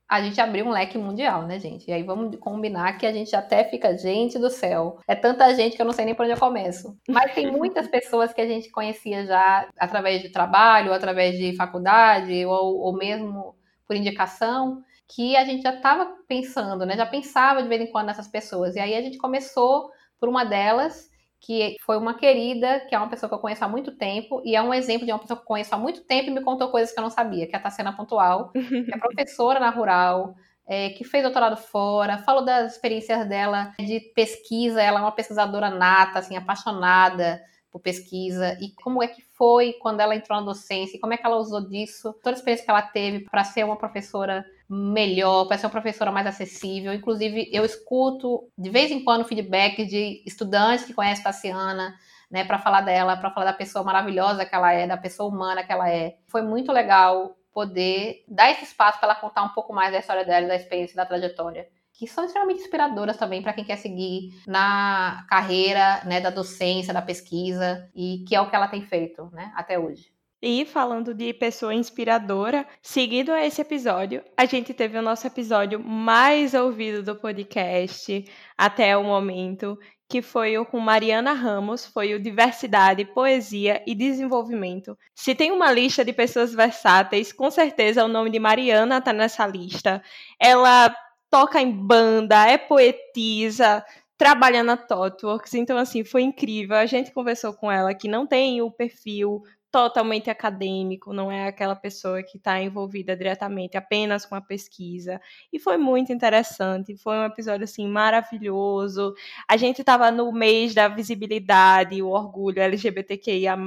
a 0.10 0.22
gente 0.22 0.40
abriu 0.40 0.66
um 0.66 0.72
leque 0.72 0.98
mundial, 0.98 1.46
né, 1.46 1.60
gente? 1.60 1.90
E 1.90 1.94
aí 1.94 2.02
vamos 2.02 2.38
combinar 2.38 2.98
que 2.98 3.06
a 3.06 3.12
gente 3.12 3.36
até 3.36 3.66
fica, 3.66 3.98
gente 3.98 4.40
do 4.40 4.50
céu, 4.50 5.00
é 5.08 5.16
tanta 5.16 5.54
gente 5.54 5.76
que 5.76 5.82
eu 5.82 5.86
não 5.86 5.92
sei 5.92 6.06
nem 6.06 6.16
por 6.16 6.24
onde 6.24 6.34
eu 6.34 6.40
começo. 6.40 6.98
Mas 7.10 7.34
tem 7.34 7.52
muitas 7.52 7.88
pessoas 7.88 8.34
que 8.34 8.40
a 8.40 8.48
gente 8.48 8.72
conhecia 8.72 9.26
já 9.26 9.68
através 9.78 10.22
de 10.22 10.30
trabalho, 10.30 10.94
através 10.94 11.38
de 11.38 11.56
faculdade, 11.56 12.46
ou, 12.46 12.80
ou 12.80 12.96
mesmo 12.96 13.56
por 13.86 13.96
indicação, 13.96 14.82
que 15.08 15.36
a 15.38 15.46
gente 15.46 15.64
já 15.64 15.74
estava 15.74 16.18
pensando, 16.28 16.86
né? 16.86 16.98
Já 16.98 17.06
pensava 17.06 17.64
de 17.64 17.70
vez 17.70 17.82
em 17.82 17.92
quando 17.92 18.08
nessas 18.08 18.28
pessoas. 18.28 18.76
E 18.76 18.80
aí 18.80 18.96
a 18.96 19.02
gente 19.02 19.18
começou 19.18 19.90
por 20.20 20.28
uma 20.28 20.44
delas 20.44 21.10
que 21.40 21.76
foi 21.82 21.98
uma 21.98 22.16
querida, 22.16 22.82
que 22.82 22.96
é 22.96 22.98
uma 22.98 23.10
pessoa 23.10 23.30
que 23.30 23.36
eu 23.36 23.40
conheço 23.40 23.64
há 23.64 23.68
muito 23.68 23.96
tempo, 23.96 24.42
e 24.44 24.56
é 24.56 24.62
um 24.62 24.74
exemplo 24.74 25.06
de 25.06 25.12
uma 25.12 25.20
pessoa 25.20 25.38
que 25.38 25.44
eu 25.44 25.48
conheço 25.48 25.74
há 25.74 25.78
muito 25.78 26.02
tempo 26.04 26.30
e 26.30 26.34
me 26.34 26.42
contou 26.42 26.70
coisas 26.70 26.92
que 26.92 27.00
eu 27.00 27.04
não 27.04 27.10
sabia, 27.10 27.48
que 27.48 27.56
é 27.56 27.60
a 27.60 27.62
Tassiana 27.62 27.96
Pontual, 27.96 28.52
que 28.52 28.94
é 28.94 28.98
professora 28.98 29.60
na 29.60 29.70
Rural, 29.70 30.36
é, 30.66 30.90
que 30.90 31.04
fez 31.04 31.24
doutorado 31.24 31.56
fora, 31.56 32.18
falou 32.18 32.44
das 32.44 32.74
experiências 32.74 33.28
dela 33.30 33.72
de 33.80 34.00
pesquisa, 34.14 34.82
ela 34.82 35.00
é 35.00 35.02
uma 35.02 35.12
pesquisadora 35.12 35.70
nata, 35.70 36.20
assim, 36.20 36.36
apaixonada 36.36 37.42
por 37.72 37.80
pesquisa, 37.80 38.58
e 38.60 38.72
como 38.72 39.04
é 39.04 39.08
que 39.08 39.22
foi 39.22 39.74
quando 39.74 40.00
ela 40.00 40.16
entrou 40.16 40.40
na 40.40 40.46
docência, 40.46 40.98
e 40.98 41.00
como 41.00 41.14
é 41.14 41.18
que 41.18 41.26
ela 41.26 41.38
usou 41.38 41.62
disso, 41.62 42.14
toda 42.24 42.32
a 42.32 42.40
experiência 42.40 42.66
que 42.66 42.72
ela 42.72 42.82
teve 42.82 43.26
para 43.30 43.44
ser 43.44 43.64
uma 43.64 43.78
professora 43.78 44.44
melhor, 44.70 45.46
para 45.46 45.58
ser 45.58 45.66
uma 45.66 45.72
professora 45.72 46.12
mais 46.12 46.28
acessível. 46.28 46.94
Inclusive, 46.94 47.50
eu 47.52 47.64
escuto 47.64 48.50
de 48.58 48.70
vez 48.70 48.92
em 48.92 49.04
quando 49.04 49.26
feedback 49.26 49.86
de 49.86 50.24
estudantes 50.26 50.86
que 50.86 50.94
conhecem 50.94 51.22
a 51.22 51.26
Tassiana, 51.26 51.96
né, 52.30 52.44
para 52.44 52.60
falar 52.60 52.82
dela, 52.82 53.16
para 53.16 53.32
falar 53.32 53.46
da 53.46 53.54
pessoa 53.54 53.84
maravilhosa 53.84 54.46
que 54.46 54.54
ela 54.54 54.74
é, 54.74 54.86
da 54.86 54.98
pessoa 54.98 55.30
humana 55.30 55.64
que 55.64 55.72
ela 55.72 55.90
é. 55.90 56.18
Foi 56.28 56.42
muito 56.42 56.72
legal 56.72 57.38
poder 57.54 58.24
dar 58.28 58.52
esse 58.52 58.66
espaço 58.66 59.00
para 59.00 59.10
ela 59.10 59.20
contar 59.20 59.44
um 59.44 59.50
pouco 59.50 59.74
mais 59.74 59.92
da 59.92 60.00
história 60.00 60.26
dela, 60.26 60.48
da 60.48 60.56
experiência, 60.56 60.96
da 60.96 61.06
trajetória 61.06 61.68
que 61.98 62.08
são 62.08 62.24
extremamente 62.24 62.62
inspiradoras 62.62 63.18
também 63.18 63.42
para 63.42 63.54
quem 63.54 63.64
quer 63.64 63.78
seguir 63.78 64.40
na 64.46 65.26
carreira 65.28 66.04
né, 66.06 66.22
da 66.22 66.30
docência, 66.30 66.94
da 66.94 67.02
pesquisa, 67.02 67.90
e 67.96 68.24
que 68.28 68.36
é 68.36 68.42
o 68.42 68.48
que 68.48 68.56
ela 68.56 68.68
tem 68.68 68.84
feito 68.84 69.28
né, 69.34 69.52
até 69.56 69.80
hoje. 69.80 70.14
E 70.42 70.66
falando 70.66 71.16
de 71.16 71.34
pessoa 71.34 71.74
inspiradora, 71.74 72.68
seguido 72.80 73.32
a 73.32 73.44
esse 73.44 73.60
episódio, 73.60 74.24
a 74.38 74.46
gente 74.46 74.72
teve 74.72 74.96
o 74.96 75.02
nosso 75.02 75.26
episódio 75.26 75.80
mais 75.80 76.54
ouvido 76.54 77.02
do 77.02 77.16
podcast 77.16 78.24
até 78.56 78.96
o 78.96 79.04
momento, 79.04 79.80
que 80.08 80.22
foi 80.22 80.56
o 80.56 80.64
com 80.64 80.80
Mariana 80.80 81.34
Ramos, 81.34 81.88
foi 81.88 82.14
o 82.14 82.22
Diversidade, 82.22 83.04
Poesia 83.04 83.84
e 83.88 83.96
Desenvolvimento. 83.96 84.96
Se 85.16 85.34
tem 85.34 85.52
uma 85.52 85.72
lista 85.72 86.06
de 86.06 86.14
pessoas 86.14 86.54
versáteis, 86.54 87.34
com 87.34 87.50
certeza 87.50 88.06
o 88.06 88.08
nome 88.08 88.30
de 88.30 88.38
Mariana 88.38 89.00
está 89.00 89.12
nessa 89.12 89.48
lista. 89.48 90.04
Ela 90.40 90.96
toca 91.32 91.60
em 91.60 91.72
banda, 91.72 92.48
é 92.48 92.60
poetisa, 92.60 93.84
trabalha 94.18 94.64
na 94.64 94.78
Totworks, 94.78 95.54
então 95.56 95.78
assim, 95.78 96.04
foi 96.04 96.22
incrível. 96.22 96.76
A 96.76 96.86
gente 96.86 97.12
conversou 97.12 97.54
com 97.54 97.72
ela 97.72 97.94
que 97.94 98.08
não 98.08 98.26
tem 98.26 98.62
o 98.62 98.72
perfil 98.72 99.42
totalmente 99.72 100.30
acadêmico, 100.30 101.14
não 101.14 101.32
é 101.32 101.48
aquela 101.48 101.76
pessoa 101.76 102.24
que 102.24 102.38
está 102.38 102.62
envolvida 102.62 103.16
diretamente 103.16 103.78
apenas 103.78 104.26
com 104.26 104.36
a 104.36 104.42
pesquisa. 104.42 105.20
E 105.52 105.60
foi 105.60 105.78
muito 105.78 106.12
interessante, 106.12 106.96
foi 106.98 107.18
um 107.18 107.26
episódio 107.26 107.66
assim 107.66 107.88
maravilhoso. 107.88 109.14
A 109.48 109.58
gente 109.58 109.82
estava 109.82 110.10
no 110.12 110.32
mês 110.32 110.74
da 110.74 110.88
visibilidade, 110.88 112.02
o 112.02 112.10
orgulho 112.10 112.62
LGBTQIA+, 112.62 113.58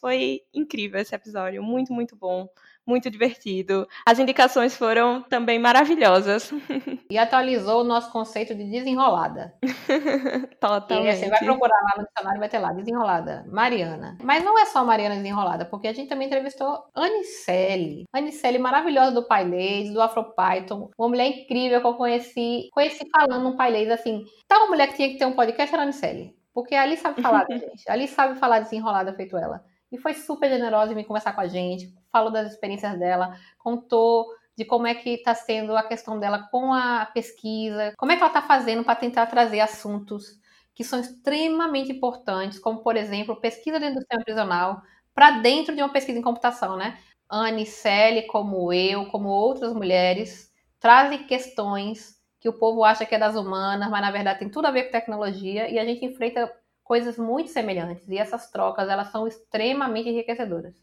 foi 0.00 0.42
incrível 0.52 1.00
esse 1.00 1.14
episódio, 1.14 1.62
muito, 1.62 1.92
muito 1.92 2.16
bom 2.16 2.48
muito 2.86 3.10
divertido. 3.10 3.86
As 4.06 4.18
indicações 4.18 4.76
foram 4.76 5.22
também 5.22 5.58
maravilhosas. 5.58 6.52
E 7.10 7.18
atualizou 7.18 7.82
o 7.82 7.84
nosso 7.84 8.10
conceito 8.10 8.54
de 8.54 8.64
desenrolada. 8.64 9.54
Totalmente. 10.58 11.16
E 11.16 11.18
você 11.18 11.28
vai 11.28 11.38
procurar 11.44 11.76
lá 11.82 11.92
no 11.98 12.04
dicionário, 12.06 12.40
vai 12.40 12.48
ter 12.48 12.58
lá, 12.58 12.72
desenrolada, 12.72 13.44
Mariana. 13.46 14.18
Mas 14.22 14.42
não 14.42 14.58
é 14.58 14.64
só 14.66 14.84
Mariana 14.84 15.16
desenrolada, 15.16 15.64
porque 15.64 15.86
a 15.86 15.92
gente 15.92 16.08
também 16.08 16.26
entrevistou 16.26 16.82
Anicele. 16.94 18.04
Anicele 18.12 18.58
maravilhosa 18.58 19.12
do 19.12 19.28
Pailês, 19.28 19.92
do 19.92 20.00
AfroPython. 20.00 20.90
Uma 20.98 21.08
mulher 21.08 21.28
incrível 21.28 21.80
que 21.80 21.86
eu 21.86 21.94
conheci, 21.94 22.68
conheci 22.72 23.06
falando 23.10 23.44
no 23.44 23.56
Pailês, 23.56 23.88
assim, 23.90 24.24
tal 24.48 24.68
mulher 24.68 24.88
que 24.88 24.96
tinha 24.96 25.10
que 25.10 25.18
ter 25.18 25.26
um 25.26 25.36
podcast 25.36 25.72
era 25.72 25.82
a 25.82 25.84
Anicele. 25.84 26.34
Porque 26.52 26.74
ali 26.74 26.96
sabe 26.96 27.20
falar, 27.20 27.46
gente. 27.50 27.88
Ali 27.88 28.08
sabe 28.08 28.38
falar 28.38 28.60
desenrolada 28.60 29.12
feito 29.12 29.36
ela 29.36 29.62
e 29.94 29.98
foi 29.98 30.12
super 30.12 30.50
generosa 30.50 30.92
em 30.92 30.96
me 30.96 31.04
conversar 31.04 31.32
com 31.32 31.40
a 31.40 31.46
gente, 31.46 31.94
falou 32.10 32.32
das 32.32 32.50
experiências 32.52 32.98
dela, 32.98 33.38
contou 33.58 34.26
de 34.56 34.64
como 34.64 34.86
é 34.86 34.94
que 34.94 35.10
está 35.10 35.34
sendo 35.34 35.76
a 35.76 35.82
questão 35.82 36.18
dela 36.18 36.48
com 36.50 36.72
a 36.72 37.06
pesquisa, 37.06 37.92
como 37.96 38.10
é 38.10 38.16
que 38.16 38.22
ela 38.22 38.30
está 38.30 38.42
fazendo 38.42 38.84
para 38.84 38.96
tentar 38.96 39.26
trazer 39.26 39.60
assuntos 39.60 40.38
que 40.74 40.82
são 40.82 40.98
extremamente 40.98 41.92
importantes, 41.92 42.58
como, 42.58 42.80
por 42.82 42.96
exemplo, 42.96 43.40
pesquisa 43.40 43.78
dentro 43.78 43.96
do 43.96 44.00
sistema 44.00 44.24
prisional, 44.24 44.82
para 45.14 45.38
dentro 45.38 45.74
de 45.74 45.80
uma 45.80 45.92
pesquisa 45.92 46.18
em 46.18 46.22
computação, 46.22 46.76
né? 46.76 46.98
Anne, 47.30 47.64
Célia, 47.64 48.26
como 48.26 48.72
eu, 48.72 49.06
como 49.06 49.28
outras 49.28 49.72
mulheres, 49.72 50.52
trazem 50.80 51.24
questões 51.26 52.20
que 52.40 52.48
o 52.48 52.58
povo 52.58 52.84
acha 52.84 53.06
que 53.06 53.14
é 53.14 53.18
das 53.18 53.36
humanas, 53.36 53.88
mas 53.88 54.02
na 54.02 54.10
verdade 54.10 54.40
tem 54.40 54.50
tudo 54.50 54.66
a 54.66 54.70
ver 54.72 54.84
com 54.84 54.90
tecnologia, 54.90 55.70
e 55.70 55.78
a 55.78 55.84
gente 55.84 56.04
enfrenta 56.04 56.52
coisas 56.84 57.16
muito 57.16 57.50
semelhantes 57.50 58.06
e 58.08 58.18
essas 58.18 58.50
trocas 58.50 58.88
elas 58.88 59.10
são 59.10 59.26
extremamente 59.26 60.08
enriquecedoras. 60.08 60.74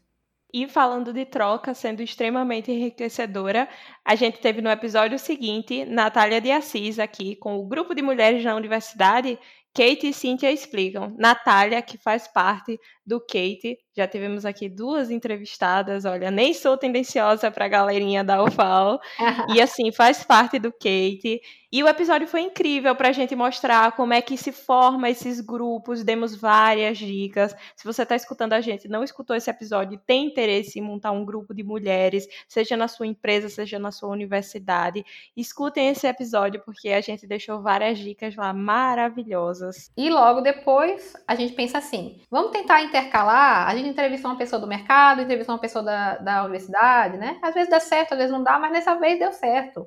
E 0.52 0.68
falando 0.68 1.14
de 1.14 1.24
troca 1.24 1.72
sendo 1.72 2.02
extremamente 2.02 2.70
enriquecedora, 2.70 3.66
a 4.04 4.14
gente 4.14 4.38
teve 4.38 4.60
no 4.60 4.68
episódio 4.68 5.18
seguinte 5.18 5.86
Natália 5.86 6.42
de 6.42 6.50
Assis 6.50 6.98
aqui 6.98 7.36
com 7.36 7.56
o 7.56 7.66
grupo 7.66 7.94
de 7.94 8.02
mulheres 8.02 8.44
na 8.44 8.54
universidade. 8.54 9.38
Kate 9.74 10.08
e 10.08 10.12
Cynthia 10.12 10.52
explicam. 10.52 11.14
Natália, 11.16 11.80
que 11.80 11.96
faz 11.96 12.28
parte 12.28 12.78
do 13.06 13.18
Kate, 13.18 13.78
já 13.94 14.08
tivemos 14.08 14.44
aqui 14.44 14.68
duas 14.68 15.10
entrevistadas, 15.10 16.04
olha, 16.04 16.30
nem 16.30 16.54
sou 16.54 16.76
tendenciosa 16.76 17.50
para 17.50 17.66
a 17.66 17.68
galerinha 17.68 18.24
da 18.24 18.42
UFAL, 18.42 19.00
e 19.54 19.60
assim, 19.60 19.92
faz 19.92 20.24
parte 20.24 20.58
do 20.58 20.72
Kate. 20.72 21.40
E 21.74 21.82
o 21.82 21.88
episódio 21.88 22.28
foi 22.28 22.42
incrível 22.42 22.94
para 22.94 23.08
a 23.08 23.12
gente 23.12 23.34
mostrar 23.34 23.92
como 23.92 24.12
é 24.12 24.20
que 24.20 24.36
se 24.36 24.52
forma 24.52 25.08
esses 25.08 25.40
grupos, 25.40 26.04
demos 26.04 26.36
várias 26.36 26.98
dicas. 26.98 27.56
Se 27.74 27.86
você 27.86 28.02
está 28.02 28.14
escutando 28.14 28.52
a 28.52 28.60
gente, 28.60 28.86
não 28.88 29.02
escutou 29.02 29.34
esse 29.34 29.48
episódio, 29.48 29.98
tem 30.06 30.26
interesse 30.26 30.78
em 30.78 30.82
montar 30.82 31.12
um 31.12 31.24
grupo 31.24 31.54
de 31.54 31.62
mulheres, 31.62 32.28
seja 32.46 32.76
na 32.76 32.88
sua 32.88 33.06
empresa, 33.06 33.48
seja 33.48 33.78
na 33.78 33.90
sua 33.90 34.10
universidade, 34.10 35.02
escutem 35.34 35.88
esse 35.88 36.06
episódio 36.06 36.60
porque 36.62 36.90
a 36.90 37.00
gente 37.00 37.26
deixou 37.26 37.62
várias 37.62 37.98
dicas 37.98 38.36
lá 38.36 38.52
maravilhosas. 38.52 39.90
E 39.96 40.10
logo 40.10 40.42
depois 40.42 41.14
a 41.26 41.34
gente 41.34 41.54
pensa 41.54 41.78
assim: 41.78 42.20
vamos 42.30 42.50
tentar 42.50 42.82
intercalar. 42.82 43.66
A 43.66 43.74
gente 43.74 43.81
entrevista 43.88 44.28
uma 44.28 44.36
pessoa 44.36 44.60
do 44.60 44.66
mercado, 44.66 45.22
entrevista 45.22 45.52
uma 45.52 45.58
pessoa 45.58 45.84
da, 45.84 46.16
da 46.18 46.42
universidade, 46.42 47.16
né? 47.16 47.38
Às 47.42 47.54
vezes 47.54 47.70
dá 47.70 47.80
certo, 47.80 48.12
às 48.12 48.18
vezes 48.18 48.32
não 48.32 48.42
dá, 48.42 48.58
mas 48.58 48.72
dessa 48.72 48.94
vez 48.94 49.18
deu 49.18 49.32
certo. 49.32 49.86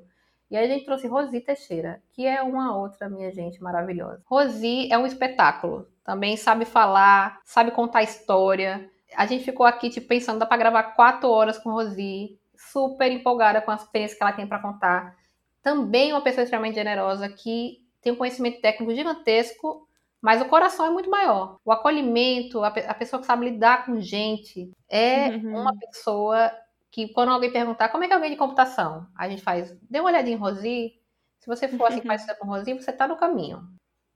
E 0.49 0.55
aí 0.55 0.65
a 0.65 0.67
gente 0.67 0.85
trouxe 0.85 1.07
Rosi 1.07 1.41
Teixeira, 1.41 2.01
que 2.11 2.25
é 2.25 2.41
uma 2.41 2.77
outra 2.77 3.09
minha 3.09 3.31
gente 3.31 3.61
maravilhosa. 3.61 4.21
Rosi 4.25 4.87
é 4.91 4.97
um 4.97 5.05
espetáculo. 5.05 5.87
Também 6.03 6.37
sabe 6.37 6.65
falar, 6.65 7.39
sabe 7.43 7.71
contar 7.71 8.03
história. 8.03 8.89
A 9.15 9.25
gente 9.25 9.43
ficou 9.43 9.65
aqui 9.65 9.89
tipo, 9.89 10.07
pensando, 10.07 10.39
dá 10.39 10.45
para 10.45 10.57
gravar 10.57 10.83
quatro 10.95 11.29
horas 11.29 11.57
com 11.57 11.71
Rosi. 11.71 12.39
Super 12.55 13.11
empolgada 13.11 13.61
com 13.61 13.71
as 13.71 13.83
experiências 13.83 14.17
que 14.17 14.23
ela 14.23 14.33
tem 14.33 14.47
para 14.47 14.59
contar. 14.59 15.15
Também 15.61 16.13
uma 16.13 16.21
pessoa 16.21 16.43
extremamente 16.43 16.75
generosa 16.75 17.27
que 17.27 17.83
tem 18.01 18.13
um 18.13 18.15
conhecimento 18.15 18.61
técnico 18.61 18.93
gigantesco, 18.93 19.87
mas 20.21 20.41
o 20.41 20.45
coração 20.45 20.85
é 20.85 20.89
muito 20.89 21.09
maior. 21.09 21.57
O 21.63 21.71
acolhimento, 21.71 22.63
a, 22.63 22.67
a 22.67 22.93
pessoa 22.93 23.19
que 23.19 23.25
sabe 23.25 23.49
lidar 23.49 23.85
com 23.85 23.99
gente, 23.99 24.71
é 24.89 25.29
uhum. 25.29 25.61
uma 25.61 25.77
pessoa 25.77 26.51
que 26.91 27.09
quando 27.09 27.29
alguém 27.29 27.51
perguntar 27.51 27.89
como 27.89 28.03
é 28.03 28.07
que 28.07 28.13
é 28.13 28.15
alguém 28.15 28.31
de 28.31 28.37
computação, 28.37 29.05
a 29.17 29.27
gente 29.27 29.41
faz, 29.41 29.75
dê 29.89 29.99
uma 29.99 30.09
olhadinha 30.09 30.35
em 30.35 30.39
Rosi. 30.39 30.93
Se 31.39 31.47
você 31.47 31.67
for 31.67 31.87
assim 31.87 32.01
parecida 32.01 32.35
com 32.35 32.47
Rosi, 32.47 32.73
você 32.73 32.91
está 32.91 33.07
no 33.07 33.17
caminho. 33.17 33.67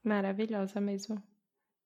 Maravilhosa 0.04 0.80
mesmo. 0.80 1.22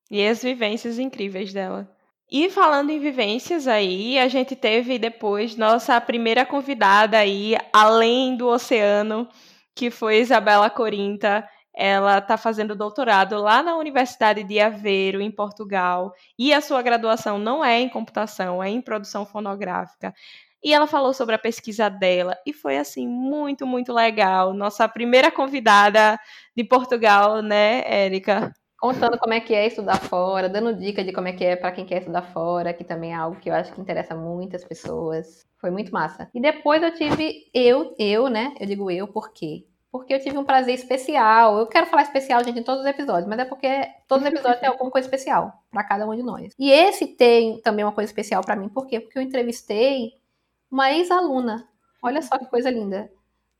E 0.09 0.25
as 0.25 0.43
vivências 0.43 0.99
incríveis 0.99 1.51
dela. 1.51 1.89
E 2.31 2.49
falando 2.49 2.89
em 2.89 2.99
vivências 2.99 3.67
aí, 3.67 4.17
a 4.17 4.27
gente 4.27 4.55
teve 4.55 4.97
depois 4.97 5.55
nossa 5.55 5.99
primeira 5.99 6.45
convidada 6.45 7.17
aí, 7.17 7.55
além 7.71 8.35
do 8.35 8.47
oceano, 8.47 9.27
que 9.75 9.89
foi 9.89 10.19
Isabela 10.19 10.69
Corinta. 10.69 11.47
Ela 11.75 12.19
está 12.19 12.37
fazendo 12.37 12.75
doutorado 12.75 13.37
lá 13.37 13.63
na 13.63 13.75
Universidade 13.75 14.43
de 14.43 14.59
Aveiro, 14.59 15.21
em 15.21 15.31
Portugal, 15.31 16.13
e 16.37 16.53
a 16.53 16.61
sua 16.61 16.81
graduação 16.81 17.39
não 17.39 17.63
é 17.65 17.79
em 17.79 17.89
computação, 17.89 18.61
é 18.63 18.69
em 18.69 18.81
produção 18.81 19.25
fonográfica. 19.25 20.13
E 20.63 20.73
ela 20.73 20.87
falou 20.87 21.13
sobre 21.13 21.35
a 21.35 21.39
pesquisa 21.39 21.89
dela 21.89 22.37
e 22.45 22.53
foi 22.53 22.77
assim 22.77 23.07
muito, 23.07 23.67
muito 23.67 23.91
legal. 23.91 24.53
Nossa 24.53 24.87
primeira 24.87 25.29
convidada 25.29 26.17
de 26.55 26.63
Portugal, 26.63 27.41
né, 27.41 27.83
Érica? 27.85 28.53
contando 28.83 29.17
como 29.17 29.33
é 29.33 29.39
que 29.39 29.53
é 29.53 29.65
estudar 29.65 29.95
fora, 29.95 30.49
dando 30.49 30.75
dica 30.75 31.05
de 31.05 31.13
como 31.13 31.29
é 31.29 31.31
que 31.31 31.45
é 31.45 31.55
para 31.55 31.71
quem 31.71 31.85
quer 31.85 31.99
estudar 31.99 32.21
fora, 32.33 32.73
que 32.73 32.83
também 32.83 33.13
é 33.13 33.15
algo 33.15 33.39
que 33.39 33.49
eu 33.49 33.53
acho 33.53 33.71
que 33.71 33.79
interessa 33.79 34.13
muitas 34.13 34.65
pessoas. 34.65 35.47
Foi 35.57 35.71
muito 35.71 35.89
massa. 35.89 36.29
E 36.33 36.41
depois 36.41 36.83
eu 36.83 36.93
tive 36.93 37.49
eu, 37.53 37.95
eu, 37.97 38.27
né? 38.27 38.53
Eu 38.59 38.67
digo 38.67 38.91
eu 38.91 39.07
porque 39.07 39.65
porque 39.93 40.11
eu 40.11 40.19
tive 40.19 40.39
um 40.39 40.43
prazer 40.43 40.73
especial. 40.73 41.59
Eu 41.59 41.67
quero 41.67 41.85
falar 41.85 42.01
especial, 42.01 42.43
gente, 42.43 42.59
em 42.59 42.63
todos 42.63 42.81
os 42.81 42.87
episódios, 42.87 43.27
mas 43.27 43.37
é 43.37 43.45
porque 43.45 43.67
todos 44.07 44.25
os 44.25 44.33
episódios 44.33 44.59
têm 44.59 44.67
alguma 44.67 44.89
coisa 44.89 45.05
especial 45.05 45.53
para 45.69 45.83
cada 45.83 46.09
um 46.09 46.15
de 46.15 46.23
nós. 46.23 46.51
E 46.57 46.71
esse 46.71 47.05
tem 47.05 47.61
também 47.61 47.85
uma 47.85 47.91
coisa 47.91 48.09
especial 48.09 48.43
para 48.43 48.55
mim, 48.55 48.69
por 48.69 48.87
quê? 48.87 48.99
Porque 48.99 49.19
eu 49.19 49.21
entrevistei 49.21 50.13
uma 50.71 50.91
ex-aluna. 50.91 51.69
Olha 52.01 52.23
só 52.23 52.39
que 52.39 52.47
coisa 52.47 52.71
linda. 52.71 53.07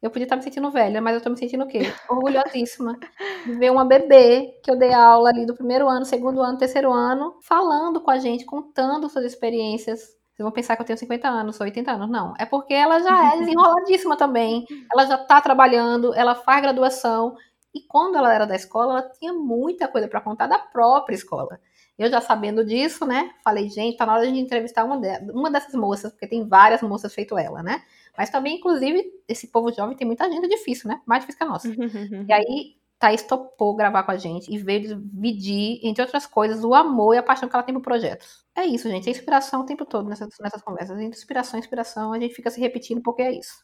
Eu 0.02 0.10
podia 0.10 0.24
estar 0.24 0.36
me 0.36 0.42
sentindo 0.42 0.72
velha, 0.72 1.00
mas 1.00 1.14
eu 1.14 1.22
tô 1.22 1.30
me 1.30 1.38
sentindo 1.38 1.66
o 1.66 1.68
quê? 1.68 1.82
Orgulhosíssima 2.10 2.98
de 3.46 3.54
ver 3.54 3.72
uma 3.72 3.86
bebê 3.86 4.60
que 4.64 4.72
eu 4.72 4.76
dei 4.76 4.92
aula 4.92 5.30
ali 5.30 5.46
do 5.46 5.54
primeiro 5.54 5.88
ano, 5.88 6.04
segundo 6.04 6.42
ano, 6.42 6.58
terceiro 6.58 6.92
ano, 6.92 7.38
falando 7.44 8.02
com 8.02 8.10
a 8.10 8.18
gente, 8.18 8.44
contando 8.44 9.08
suas 9.08 9.24
experiências 9.24 10.18
vocês 10.36 10.44
vão 10.44 10.52
pensar 10.52 10.76
que 10.76 10.82
eu 10.82 10.86
tenho 10.86 10.98
50 10.98 11.28
anos, 11.28 11.60
ou 11.60 11.66
80 11.66 11.92
anos. 11.92 12.10
Não. 12.10 12.34
É 12.40 12.46
porque 12.46 12.74
ela 12.74 13.00
já 13.00 13.34
é 13.34 13.38
desenroladíssima 13.46 14.18
também. 14.18 14.66
Ela 14.92 15.06
já 15.06 15.16
está 15.16 15.40
trabalhando, 15.40 16.14
ela 16.16 16.34
faz 16.34 16.62
graduação. 16.62 17.36
E 17.74 17.82
quando 17.82 18.18
ela 18.18 18.34
era 18.34 18.46
da 18.46 18.56
escola, 18.56 18.94
ela 19.00 19.10
tinha 19.10 19.32
muita 19.32 19.88
coisa 19.88 20.08
para 20.08 20.22
contar 20.22 20.48
da 20.48 20.58
própria 20.58 21.16
escola. 21.16 21.60
Eu 21.98 22.10
já 22.10 22.20
sabendo 22.20 22.66
disso, 22.66 23.06
né? 23.06 23.32
Falei, 23.44 23.70
gente, 23.70 23.98
tá 23.98 24.08
na 24.08 24.16
hora 24.16 24.32
de 24.32 24.40
entrevistar 24.40 24.84
uma, 24.84 24.98
de, 24.98 25.32
uma 25.32 25.52
dessas 25.52 25.76
moças, 25.76 26.12
porque 26.12 26.28
tem 26.28 26.48
várias 26.48 26.82
moças 26.82 27.14
feito 27.14 27.38
ela, 27.38 27.62
né? 27.62 27.84
Mas 28.18 28.32
também, 28.32 28.58
inclusive, 28.58 29.04
esse 29.28 29.48
povo 29.48 29.72
jovem 29.72 29.96
tem 29.96 30.06
muita 30.06 30.26
agenda 30.26 30.48
difícil, 30.48 30.90
né? 30.90 31.00
Mais 31.06 31.22
difícil 31.22 31.38
que 31.38 31.44
a 31.44 31.48
nossa. 31.48 31.68
e 32.28 32.34
aí, 32.34 32.76
Thaís 33.00 33.24
topou 33.24 33.76
gravar 33.76 34.04
com 34.04 34.12
a 34.12 34.18
gente 34.18 34.54
e 34.54 34.58
veio 34.58 34.98
dividir, 35.02 35.80
entre 35.84 36.02
outras 36.02 36.26
coisas, 36.26 36.64
o 36.64 36.74
amor 36.74 37.16
e 37.16 37.18
a 37.18 37.24
paixão 37.24 37.50
que 37.50 37.56
ela 37.56 37.64
tem 37.64 37.74
por 37.76 37.82
projetos. 37.82 38.46
É 38.56 38.66
isso, 38.66 38.89
gente. 38.89 39.08
É 39.08 39.12
inspiração 39.12 39.62
o 39.62 39.66
tempo 39.66 39.86
todo 39.86 40.08
nessas, 40.08 40.30
nessas 40.39 40.62
conversas. 40.62 41.00
Inspiração, 41.00 41.60
inspiração. 41.60 42.14
A 42.14 42.20
gente 42.20 42.34
fica 42.34 42.50
se 42.50 42.60
repetindo 42.60 43.02
porque 43.02 43.22
é 43.22 43.32
isso. 43.32 43.64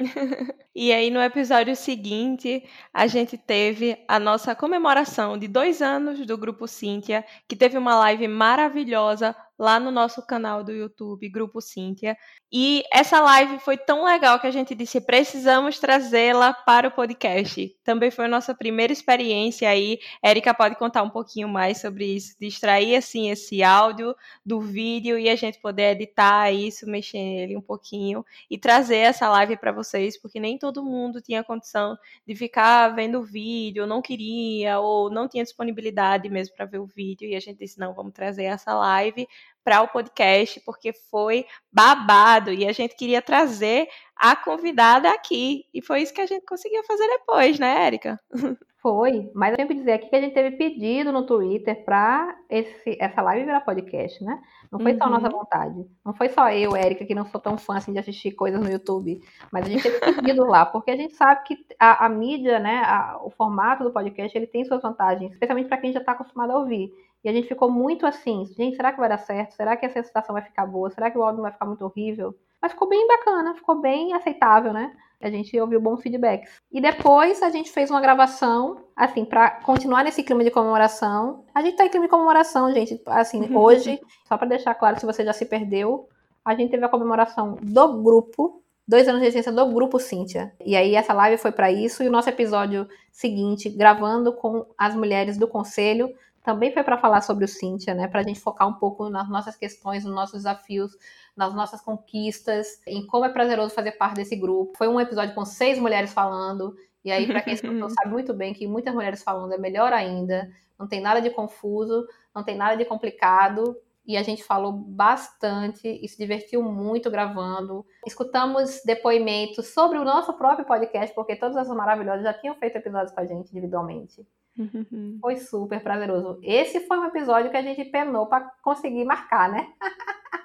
e 0.74 0.92
aí, 0.92 1.10
no 1.10 1.20
episódio 1.20 1.76
seguinte, 1.76 2.64
a 2.92 3.06
gente 3.06 3.36
teve 3.36 4.02
a 4.08 4.18
nossa 4.18 4.54
comemoração 4.54 5.38
de 5.38 5.46
dois 5.46 5.82
anos 5.82 6.24
do 6.26 6.38
Grupo 6.38 6.66
Cíntia, 6.66 7.24
que 7.48 7.56
teve 7.56 7.76
uma 7.76 7.94
live 7.96 8.26
maravilhosa 8.26 9.36
lá 9.60 9.78
no 9.78 9.90
nosso 9.90 10.26
canal 10.26 10.64
do 10.64 10.72
YouTube, 10.72 11.28
Grupo 11.28 11.60
Cíntia. 11.60 12.16
E 12.50 12.82
essa 12.90 13.20
live 13.20 13.58
foi 13.58 13.76
tão 13.76 14.06
legal 14.06 14.40
que 14.40 14.46
a 14.46 14.50
gente 14.50 14.74
disse: 14.74 15.02
precisamos 15.02 15.78
trazê-la 15.78 16.54
para 16.54 16.88
o 16.88 16.90
podcast. 16.90 17.68
Também 17.84 18.10
foi 18.10 18.24
a 18.24 18.28
nossa 18.28 18.54
primeira 18.54 18.90
experiência 18.90 19.68
aí. 19.68 19.98
Érica 20.22 20.54
pode 20.54 20.76
contar 20.76 21.02
um 21.02 21.10
pouquinho 21.10 21.46
mais 21.46 21.78
sobre 21.78 22.06
isso, 22.06 22.34
de 22.40 22.46
extrair 22.46 22.96
assim 22.96 23.30
esse 23.30 23.62
áudio 23.62 24.16
do 24.44 24.62
vídeo 24.62 25.18
e 25.18 25.28
a 25.28 25.36
gente 25.36 25.60
poder 25.60 25.92
editar 25.92 26.50
isso, 26.50 26.86
mexer 26.86 27.18
nele 27.18 27.56
um 27.56 27.60
pouquinho 27.60 28.24
e 28.50 28.56
trazer 28.56 28.96
essa 28.96 29.28
live 29.28 29.58
para 29.58 29.72
vocês, 29.72 30.16
porque 30.16 30.40
nem 30.40 30.56
todo 30.56 30.82
mundo 30.82 31.20
tinha 31.20 31.44
condição 31.44 31.98
de 32.26 32.34
ficar 32.34 32.88
vendo 32.88 33.18
o 33.18 33.22
vídeo, 33.22 33.86
não 33.86 34.00
queria 34.00 34.80
ou 34.80 35.10
não 35.10 35.28
tinha 35.28 35.44
disponibilidade 35.44 36.30
mesmo 36.30 36.56
para 36.56 36.64
ver 36.64 36.78
o 36.78 36.86
vídeo. 36.86 37.28
E 37.28 37.36
a 37.36 37.40
gente 37.40 37.58
disse: 37.58 37.78
não, 37.78 37.92
vamos 37.92 38.14
trazer 38.14 38.44
essa 38.44 38.74
live 38.74 39.28
para 39.64 39.82
o 39.82 39.88
podcast, 39.88 40.60
porque 40.64 40.92
foi 41.10 41.44
babado 41.72 42.52
e 42.52 42.66
a 42.66 42.72
gente 42.72 42.96
queria 42.96 43.22
trazer 43.22 43.88
a 44.16 44.34
convidada 44.34 45.10
aqui. 45.10 45.64
E 45.72 45.82
foi 45.82 46.02
isso 46.02 46.14
que 46.14 46.20
a 46.20 46.26
gente 46.26 46.44
conseguiu 46.44 46.82
fazer 46.84 47.06
depois, 47.08 47.58
né, 47.58 47.86
Érica? 47.86 48.18
Foi, 48.82 49.30
mas 49.34 49.50
eu 49.50 49.56
tenho 49.58 49.68
que 49.68 49.74
dizer 49.74 49.92
aqui 49.92 50.08
que 50.08 50.16
a 50.16 50.20
gente 50.22 50.32
teve 50.32 50.56
pedido 50.56 51.12
no 51.12 51.26
Twitter 51.26 51.84
para 51.84 52.34
essa 52.48 53.20
live 53.20 53.44
virar 53.44 53.60
podcast, 53.60 54.24
né? 54.24 54.40
Não 54.72 54.80
foi 54.80 54.92
uhum. 54.92 54.98
só 54.98 55.04
a 55.04 55.10
nossa 55.10 55.28
vontade. 55.28 55.86
Não 56.02 56.14
foi 56.14 56.30
só 56.30 56.50
eu, 56.50 56.74
Érica, 56.74 57.04
que 57.04 57.14
não 57.14 57.26
sou 57.26 57.38
tão 57.38 57.58
fã 57.58 57.76
assim 57.76 57.92
de 57.92 57.98
assistir 57.98 58.32
coisas 58.32 58.58
no 58.58 58.70
YouTube. 58.70 59.20
Mas 59.52 59.66
a 59.66 59.68
gente 59.68 59.82
teve 59.82 60.00
pedido 60.00 60.46
lá, 60.46 60.64
porque 60.64 60.90
a 60.90 60.96
gente 60.96 61.14
sabe 61.14 61.42
que 61.44 61.58
a, 61.78 62.06
a 62.06 62.08
mídia, 62.08 62.58
né, 62.58 62.82
a, 62.86 63.20
o 63.22 63.28
formato 63.28 63.84
do 63.84 63.92
podcast, 63.92 64.36
ele 64.36 64.46
tem 64.46 64.64
suas 64.64 64.80
vantagens, 64.80 65.30
especialmente 65.30 65.68
para 65.68 65.78
quem 65.78 65.92
já 65.92 66.00
está 66.00 66.12
acostumado 66.12 66.52
a 66.52 66.58
ouvir. 66.58 66.90
E 67.22 67.28
a 67.28 67.32
gente 67.32 67.48
ficou 67.48 67.70
muito 67.70 68.06
assim, 68.06 68.46
gente, 68.56 68.76
será 68.76 68.92
que 68.92 68.98
vai 68.98 69.08
dar 69.08 69.18
certo? 69.18 69.52
Será 69.52 69.76
que 69.76 69.84
essa 69.84 70.02
situação 70.02 70.32
vai 70.32 70.42
ficar 70.42 70.66
boa? 70.66 70.90
Será 70.90 71.10
que 71.10 71.18
o 71.18 71.32
não 71.32 71.42
vai 71.42 71.52
ficar 71.52 71.66
muito 71.66 71.84
horrível? 71.84 72.34
Mas 72.60 72.72
ficou 72.72 72.88
bem 72.88 73.06
bacana, 73.06 73.54
ficou 73.54 73.80
bem 73.80 74.12
aceitável, 74.14 74.72
né? 74.72 74.92
A 75.20 75.30
gente 75.30 75.58
ouviu 75.60 75.80
bons 75.80 76.02
feedbacks. 76.02 76.62
E 76.72 76.80
depois 76.80 77.42
a 77.42 77.50
gente 77.50 77.70
fez 77.70 77.90
uma 77.90 78.00
gravação, 78.00 78.84
assim, 78.96 79.24
para 79.24 79.50
continuar 79.62 80.02
nesse 80.02 80.22
clima 80.22 80.42
de 80.42 80.50
comemoração. 80.50 81.44
A 81.54 81.60
gente 81.60 81.76
tá 81.76 81.84
em 81.84 81.90
clima 81.90 82.06
de 82.06 82.10
comemoração, 82.10 82.72
gente. 82.72 83.00
Assim, 83.06 83.48
hoje, 83.54 84.00
só 84.26 84.38
para 84.38 84.48
deixar 84.48 84.74
claro 84.74 84.98
se 84.98 85.04
você 85.04 85.22
já 85.22 85.34
se 85.34 85.44
perdeu, 85.44 86.08
a 86.42 86.54
gente 86.54 86.70
teve 86.70 86.84
a 86.84 86.88
comemoração 86.88 87.58
do 87.60 88.02
grupo, 88.02 88.62
dois 88.88 89.06
anos 89.08 89.20
de 89.20 89.26
existência 89.26 89.52
do 89.52 89.66
grupo 89.66 89.98
Cíntia. 89.98 90.52
E 90.64 90.74
aí 90.74 90.94
essa 90.94 91.12
live 91.12 91.36
foi 91.36 91.52
para 91.52 91.70
isso 91.70 92.02
e 92.02 92.08
o 92.08 92.10
nosso 92.10 92.30
episódio 92.30 92.88
seguinte, 93.12 93.68
gravando 93.68 94.32
com 94.32 94.66
as 94.76 94.94
mulheres 94.94 95.36
do 95.36 95.46
conselho, 95.46 96.14
também 96.42 96.72
foi 96.72 96.82
para 96.82 96.96
falar 96.96 97.20
sobre 97.20 97.44
o 97.44 97.48
Cíntia, 97.48 97.94
né? 97.94 98.08
Para 98.08 98.20
a 98.20 98.22
gente 98.22 98.40
focar 98.40 98.66
um 98.66 98.74
pouco 98.74 99.10
nas 99.10 99.28
nossas 99.28 99.56
questões, 99.56 100.04
nos 100.04 100.14
nossos 100.14 100.36
desafios, 100.36 100.96
nas 101.36 101.54
nossas 101.54 101.80
conquistas, 101.80 102.80
em 102.86 103.06
como 103.06 103.24
é 103.24 103.28
prazeroso 103.28 103.74
fazer 103.74 103.92
parte 103.92 104.16
desse 104.16 104.36
grupo. 104.36 104.76
Foi 104.76 104.88
um 104.88 105.00
episódio 105.00 105.34
com 105.34 105.44
seis 105.44 105.78
mulheres 105.78 106.12
falando. 106.12 106.74
E 107.04 107.12
aí, 107.12 107.26
para 107.26 107.42
quem 107.42 107.54
escutou, 107.54 107.88
sabe 107.90 108.10
muito 108.10 108.32
bem 108.32 108.54
que 108.54 108.66
muitas 108.66 108.94
mulheres 108.94 109.22
falando 109.22 109.52
é 109.52 109.58
melhor 109.58 109.92
ainda. 109.92 110.50
Não 110.78 110.88
tem 110.88 111.00
nada 111.00 111.20
de 111.20 111.28
confuso, 111.28 112.06
não 112.34 112.42
tem 112.42 112.56
nada 112.56 112.76
de 112.76 112.86
complicado. 112.86 113.76
E 114.06 114.16
a 114.16 114.22
gente 114.22 114.42
falou 114.42 114.72
bastante 114.72 115.86
e 116.02 116.08
se 116.08 116.16
divertiu 116.16 116.62
muito 116.62 117.10
gravando. 117.10 117.84
Escutamos 118.06 118.80
depoimentos 118.84 119.68
sobre 119.68 119.98
o 119.98 120.04
nosso 120.04 120.32
próprio 120.32 120.64
podcast, 120.64 121.14
porque 121.14 121.36
todas 121.36 121.56
as 121.56 121.68
maravilhosas 121.68 122.22
já 122.22 122.32
tinham 122.32 122.54
feito 122.54 122.76
episódios 122.76 123.12
com 123.12 123.20
a 123.20 123.26
gente 123.26 123.50
individualmente. 123.50 124.26
Uhum. 124.58 125.18
Foi 125.20 125.36
super 125.36 125.82
prazeroso. 125.82 126.38
Esse 126.42 126.80
foi 126.86 126.98
um 126.98 127.06
episódio 127.06 127.50
que 127.50 127.56
a 127.56 127.62
gente 127.62 127.84
penou 127.86 128.26
para 128.26 128.50
conseguir 128.62 129.04
marcar, 129.04 129.50
né? 129.50 129.72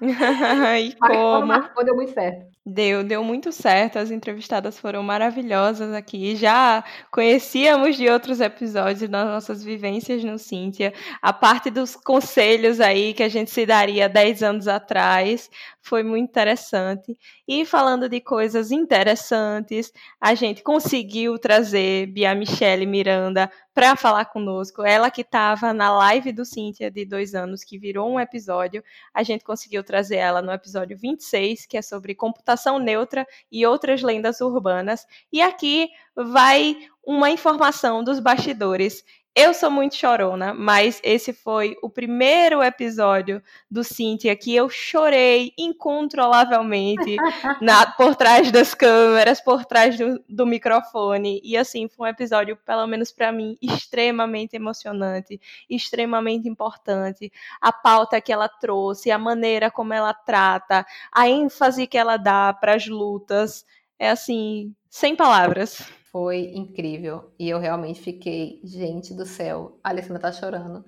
e 0.80 0.94
como? 0.94 1.46
Marcou, 1.46 1.84
deu 1.84 1.94
muito 1.94 2.12
certo. 2.12 2.55
Deu, 2.68 3.04
deu 3.04 3.22
muito 3.22 3.52
certo. 3.52 3.96
As 3.96 4.10
entrevistadas 4.10 4.76
foram 4.76 5.00
maravilhosas 5.00 5.94
aqui. 5.94 6.34
Já 6.34 6.82
conhecíamos 7.12 7.94
de 7.96 8.08
outros 8.08 8.40
episódios 8.40 9.08
das 9.08 9.24
nossas 9.24 9.62
vivências 9.62 10.24
no 10.24 10.36
Cíntia. 10.36 10.92
A 11.22 11.32
parte 11.32 11.70
dos 11.70 11.94
conselhos 11.94 12.80
aí 12.80 13.14
que 13.14 13.22
a 13.22 13.28
gente 13.28 13.52
se 13.52 13.64
daria 13.64 14.08
10 14.08 14.42
anos 14.42 14.66
atrás 14.66 15.48
foi 15.80 16.02
muito 16.02 16.28
interessante. 16.28 17.16
E 17.46 17.64
falando 17.64 18.08
de 18.08 18.20
coisas 18.20 18.72
interessantes, 18.72 19.92
a 20.20 20.34
gente 20.34 20.64
conseguiu 20.64 21.38
trazer 21.38 22.06
Bia 22.08 22.34
Michele 22.34 22.84
Miranda 22.84 23.48
para 23.72 23.94
falar 23.94 24.24
conosco. 24.24 24.82
Ela 24.82 25.08
que 25.10 25.20
estava 25.20 25.72
na 25.72 25.96
live 25.96 26.32
do 26.32 26.44
Cíntia 26.44 26.90
de 26.90 27.04
dois 27.04 27.34
anos, 27.36 27.62
que 27.62 27.78
virou 27.78 28.10
um 28.10 28.18
episódio. 28.18 28.82
A 29.14 29.22
gente 29.22 29.44
conseguiu 29.44 29.84
trazer 29.84 30.16
ela 30.16 30.42
no 30.42 30.50
episódio 30.50 30.98
26, 30.98 31.66
que 31.66 31.76
é 31.76 31.82
sobre 31.82 32.14
computação 32.14 32.55
neutra 32.78 33.26
e 33.50 33.66
outras 33.66 34.02
lendas 34.02 34.40
urbanas. 34.40 35.06
E 35.32 35.40
aqui 35.40 35.88
vai 36.14 36.76
uma 37.04 37.30
informação 37.30 38.02
dos 38.02 38.18
bastidores. 38.20 39.04
Eu 39.38 39.52
sou 39.52 39.70
muito 39.70 39.94
chorona, 39.94 40.54
mas 40.54 40.98
esse 41.04 41.30
foi 41.30 41.76
o 41.82 41.90
primeiro 41.90 42.62
episódio 42.62 43.42
do 43.70 43.84
Cynthia 43.84 44.34
que 44.34 44.56
eu 44.56 44.70
chorei 44.70 45.52
incontrolavelmente 45.58 47.16
na, 47.60 47.86
por 47.86 48.16
trás 48.16 48.50
das 48.50 48.72
câmeras, 48.72 49.38
por 49.38 49.66
trás 49.66 49.98
do, 49.98 50.24
do 50.26 50.46
microfone. 50.46 51.38
E 51.44 51.54
assim, 51.54 51.86
foi 51.86 52.08
um 52.08 52.10
episódio, 52.12 52.56
pelo 52.64 52.86
menos 52.86 53.12
para 53.12 53.30
mim, 53.30 53.58
extremamente 53.60 54.56
emocionante, 54.56 55.38
extremamente 55.68 56.48
importante. 56.48 57.30
A 57.60 57.70
pauta 57.70 58.22
que 58.22 58.32
ela 58.32 58.48
trouxe, 58.48 59.10
a 59.10 59.18
maneira 59.18 59.70
como 59.70 59.92
ela 59.92 60.14
trata, 60.14 60.86
a 61.12 61.28
ênfase 61.28 61.86
que 61.86 61.98
ela 61.98 62.16
dá 62.16 62.54
para 62.54 62.74
as 62.74 62.86
lutas. 62.86 63.66
É 63.98 64.08
assim, 64.08 64.74
sem 64.96 65.14
palavras. 65.14 65.82
Foi 66.10 66.52
incrível. 66.54 67.30
E 67.38 67.50
eu 67.50 67.58
realmente 67.58 68.00
fiquei, 68.00 68.62
gente 68.64 69.12
do 69.12 69.26
céu, 69.26 69.78
a 69.84 69.90
Alessandra 69.90 70.22
tá 70.22 70.32
chorando. 70.32 70.82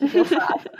O 0.00 0.08
que 0.08 0.16
eu 0.16 0.24
faço? 0.24 0.70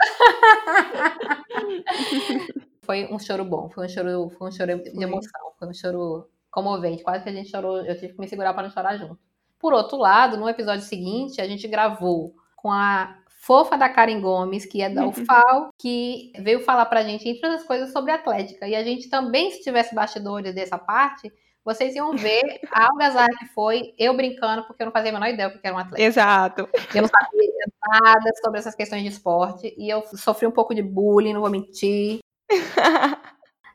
foi 2.81 3.05
um 3.13 3.19
choro 3.19 3.45
bom, 3.45 3.69
foi 3.69 3.85
um 3.85 3.89
choro, 3.89 4.31
foi 4.31 4.47
um 4.47 4.51
choro 4.51 4.81
de 4.81 5.03
emoção, 5.03 5.53
foi 5.59 5.67
um 5.67 5.73
choro 5.73 6.27
comovente. 6.49 7.03
Quase 7.03 7.23
que 7.23 7.29
a 7.29 7.33
gente 7.33 7.51
chorou, 7.51 7.85
eu 7.85 7.93
tive 7.93 8.13
que 8.13 8.19
me 8.19 8.27
segurar 8.27 8.55
para 8.55 8.63
não 8.63 8.71
chorar 8.71 8.97
junto. 8.97 9.19
Por 9.59 9.71
outro 9.71 9.97
lado, 9.97 10.35
no 10.35 10.49
episódio 10.49 10.83
seguinte, 10.83 11.39
a 11.39 11.47
gente 11.47 11.67
gravou 11.67 12.33
com 12.55 12.71
a 12.71 13.19
fofa 13.27 13.77
da 13.77 13.87
Karen 13.87 14.19
Gomes, 14.19 14.65
que 14.65 14.81
é 14.81 14.89
da 14.89 15.05
UFAL, 15.05 15.69
que 15.77 16.33
veio 16.39 16.61
falar 16.61 16.87
pra 16.87 17.03
gente, 17.03 17.29
entre 17.29 17.45
outras 17.45 17.67
coisas, 17.67 17.91
sobre 17.91 18.11
atlética. 18.11 18.67
E 18.67 18.75
a 18.75 18.83
gente 18.83 19.11
também, 19.11 19.51
se 19.51 19.61
tivesse 19.61 19.93
bastidores 19.93 20.55
dessa 20.55 20.79
parte, 20.79 21.31
vocês 21.63 21.95
iam 21.95 22.15
ver 22.15 22.59
a 22.71 22.87
algazarra 22.87 23.29
que 23.39 23.45
foi 23.47 23.93
eu 23.97 24.15
brincando, 24.15 24.63
porque 24.63 24.83
eu 24.83 24.85
não 24.85 24.91
fazia 24.91 25.11
a 25.11 25.13
menor 25.13 25.29
ideia 25.29 25.47
o 25.47 25.51
que 25.51 25.65
era 25.65 25.75
um 25.75 25.79
atleta. 25.79 26.01
Exato. 26.01 26.69
Eu 26.93 27.01
não 27.01 27.09
sabia, 27.09 27.53
nada 27.87 28.31
sobre 28.43 28.59
essas 28.59 28.75
questões 28.75 29.03
de 29.03 29.09
esporte 29.09 29.73
e 29.77 29.89
eu 29.89 30.03
sofri 30.15 30.45
um 30.45 30.51
pouco 30.51 30.75
de 30.75 30.81
bullying, 30.81 31.33
não 31.33 31.41
vou 31.41 31.49
mentir. 31.49 32.19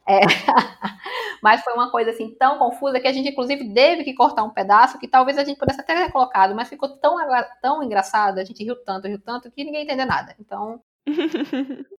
É. 0.09 0.21
Mas 1.43 1.61
foi 1.61 1.75
uma 1.75 1.91
coisa 1.91 2.11
assim 2.11 2.35
tão 2.35 2.59
confusa 2.59 2.99
que 2.99 3.07
a 3.07 3.13
gente, 3.13 3.29
inclusive, 3.29 3.73
teve 3.75 4.05
que 4.05 4.15
cortar 4.15 4.43
um 4.43 4.51
pedaço 4.51 4.99
que 4.99 5.07
talvez 5.07 5.37
a 5.37 5.45
gente 5.45 5.59
pudesse 5.59 5.83
até 5.83 5.95
ter 5.95 6.11
colocado, 6.11 6.55
mas 6.55 6.69
ficou 6.69 6.89
tão, 6.97 7.17
tão 7.61 7.83
engraçado, 7.83 8.39
a 8.39 8.45
gente 8.45 8.65
riu 8.65 8.75
tanto, 8.85 9.07
riu 9.07 9.21
tanto, 9.21 9.51
que 9.51 9.63
ninguém 9.63 9.85
entendeu 9.85 10.07
nada. 10.07 10.35
Então. 10.41 10.81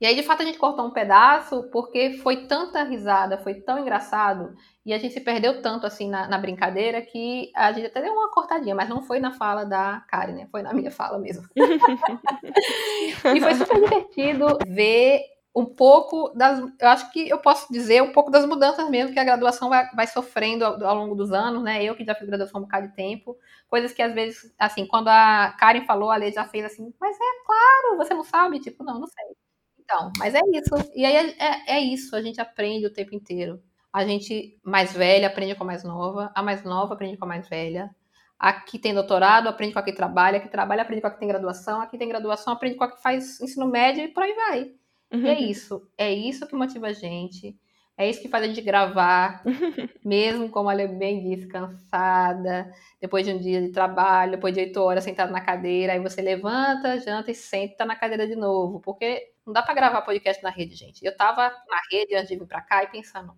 e 0.00 0.06
aí, 0.06 0.14
de 0.14 0.22
fato, 0.22 0.42
a 0.42 0.44
gente 0.44 0.58
cortou 0.58 0.86
um 0.86 0.92
pedaço 0.92 1.64
porque 1.72 2.18
foi 2.22 2.46
tanta 2.46 2.82
risada, 2.84 3.38
foi 3.38 3.54
tão 3.54 3.78
engraçado, 3.78 4.54
e 4.86 4.94
a 4.94 4.98
gente 4.98 5.12
se 5.14 5.20
perdeu 5.20 5.60
tanto 5.60 5.86
assim 5.86 6.08
na, 6.08 6.28
na 6.28 6.38
brincadeira 6.38 7.02
que 7.02 7.50
a 7.54 7.72
gente 7.72 7.86
até 7.86 8.00
deu 8.00 8.12
uma 8.12 8.30
cortadinha, 8.30 8.74
mas 8.74 8.88
não 8.88 9.02
foi 9.02 9.18
na 9.18 9.32
fala 9.32 9.64
da 9.64 10.04
Karen, 10.08 10.32
né? 10.32 10.48
Foi 10.50 10.62
na 10.62 10.72
minha 10.72 10.90
fala 10.90 11.18
mesmo. 11.18 11.46
e 13.34 13.40
foi 13.40 13.54
super 13.54 13.80
divertido 13.80 14.58
ver 14.66 15.20
um 15.54 15.66
pouco 15.66 16.30
das. 16.34 16.60
Eu 16.80 16.88
acho 16.88 17.10
que 17.12 17.28
eu 17.28 17.38
posso 17.38 17.70
dizer 17.72 18.02
um 18.02 18.12
pouco 18.12 18.30
das 18.30 18.46
mudanças 18.46 18.88
mesmo 18.88 19.12
que 19.12 19.18
a 19.18 19.24
graduação 19.24 19.68
vai, 19.68 19.90
vai 19.94 20.06
sofrendo 20.06 20.64
ao, 20.64 20.82
ao, 20.84 20.96
longo 20.96 21.14
dos 21.16 21.32
anos, 21.32 21.62
né? 21.62 21.82
Eu 21.82 21.96
que 21.96 22.04
já 22.04 22.14
fiz 22.14 22.28
graduação 22.28 22.60
um 22.60 22.64
bocado 22.64 22.88
de 22.88 22.94
tempo, 22.94 23.36
coisas 23.68 23.92
que 23.92 24.00
às 24.00 24.14
vezes, 24.14 24.54
assim, 24.58 24.86
quando 24.86 25.08
a 25.08 25.54
Karen 25.58 25.84
falou, 25.84 26.10
a 26.10 26.16
Lei 26.16 26.32
já 26.32 26.44
fez 26.44 26.64
assim, 26.64 26.94
mas 27.00 27.16
é 27.16 27.44
claro, 27.44 27.96
você 27.96 28.14
não 28.14 28.24
sabe? 28.24 28.60
Tipo, 28.60 28.84
não, 28.84 29.00
não 29.00 29.06
sei. 29.06 29.47
Então, 29.88 30.12
mas 30.18 30.34
é 30.34 30.40
isso. 30.52 30.92
E 30.94 31.06
aí 31.06 31.16
é, 31.16 31.34
é, 31.38 31.78
é 31.78 31.80
isso, 31.80 32.14
a 32.14 32.20
gente 32.20 32.38
aprende 32.38 32.84
o 32.84 32.92
tempo 32.92 33.14
inteiro. 33.14 33.62
A 33.90 34.04
gente 34.04 34.58
mais 34.62 34.92
velha 34.92 35.28
aprende 35.28 35.54
com 35.54 35.64
a 35.64 35.66
mais 35.66 35.82
nova, 35.82 36.30
a 36.34 36.42
mais 36.42 36.62
nova 36.62 36.92
aprende 36.92 37.16
com 37.16 37.24
a 37.24 37.28
mais 37.28 37.48
velha. 37.48 37.90
A 38.38 38.52
que 38.52 38.78
tem 38.78 38.92
doutorado 38.92 39.48
aprende 39.48 39.72
com 39.72 39.78
a 39.78 39.82
que 39.82 39.92
trabalha, 39.92 40.36
a 40.36 40.40
que 40.40 40.48
trabalha 40.48 40.82
aprende 40.82 41.00
com 41.00 41.08
a 41.08 41.10
que 41.10 41.18
tem 41.18 41.26
graduação, 41.26 41.80
a 41.80 41.86
que 41.86 41.96
tem 41.96 42.06
graduação 42.06 42.52
aprende 42.52 42.76
com 42.76 42.84
a 42.84 42.92
que 42.92 43.02
faz 43.02 43.40
ensino 43.40 43.66
médio 43.66 44.04
e 44.04 44.08
por 44.08 44.22
aí 44.22 44.34
vai. 44.34 44.74
Uhum. 45.10 45.26
E 45.26 45.28
é 45.28 45.40
isso. 45.40 45.88
É 45.96 46.12
isso 46.12 46.46
que 46.46 46.54
motiva 46.54 46.88
a 46.88 46.92
gente. 46.92 47.56
É 47.98 48.08
isso 48.08 48.22
que 48.22 48.28
faz 48.28 48.44
a 48.44 48.46
gente 48.46 48.60
gravar, 48.60 49.42
mesmo 50.04 50.48
como 50.50 50.68
a 50.68 50.72
Lê 50.72 50.86
bem 50.86 51.20
disse, 51.20 51.48
cansada, 51.48 52.72
depois 53.00 53.26
de 53.26 53.32
um 53.32 53.38
dia 53.38 53.60
de 53.60 53.70
trabalho, 53.70 54.30
depois 54.30 54.54
de 54.54 54.60
oito 54.60 54.80
horas 54.80 55.02
sentada 55.02 55.32
na 55.32 55.40
cadeira, 55.40 55.94
aí 55.94 55.98
você 55.98 56.22
levanta, 56.22 57.00
janta 57.00 57.32
e 57.32 57.34
senta 57.34 57.84
na 57.84 57.96
cadeira 57.96 58.24
de 58.28 58.36
novo, 58.36 58.78
porque 58.80 59.32
não 59.44 59.52
dá 59.52 59.62
para 59.62 59.74
gravar 59.74 60.02
podcast 60.02 60.40
na 60.44 60.50
rede, 60.50 60.76
gente. 60.76 61.04
Eu 61.04 61.16
tava 61.16 61.50
na 61.50 61.80
rede 61.90 62.14
antes 62.14 62.28
de 62.28 62.36
vir 62.36 62.46
para 62.46 62.60
cá 62.62 62.84
e 62.84 62.86
pensando, 62.86 63.36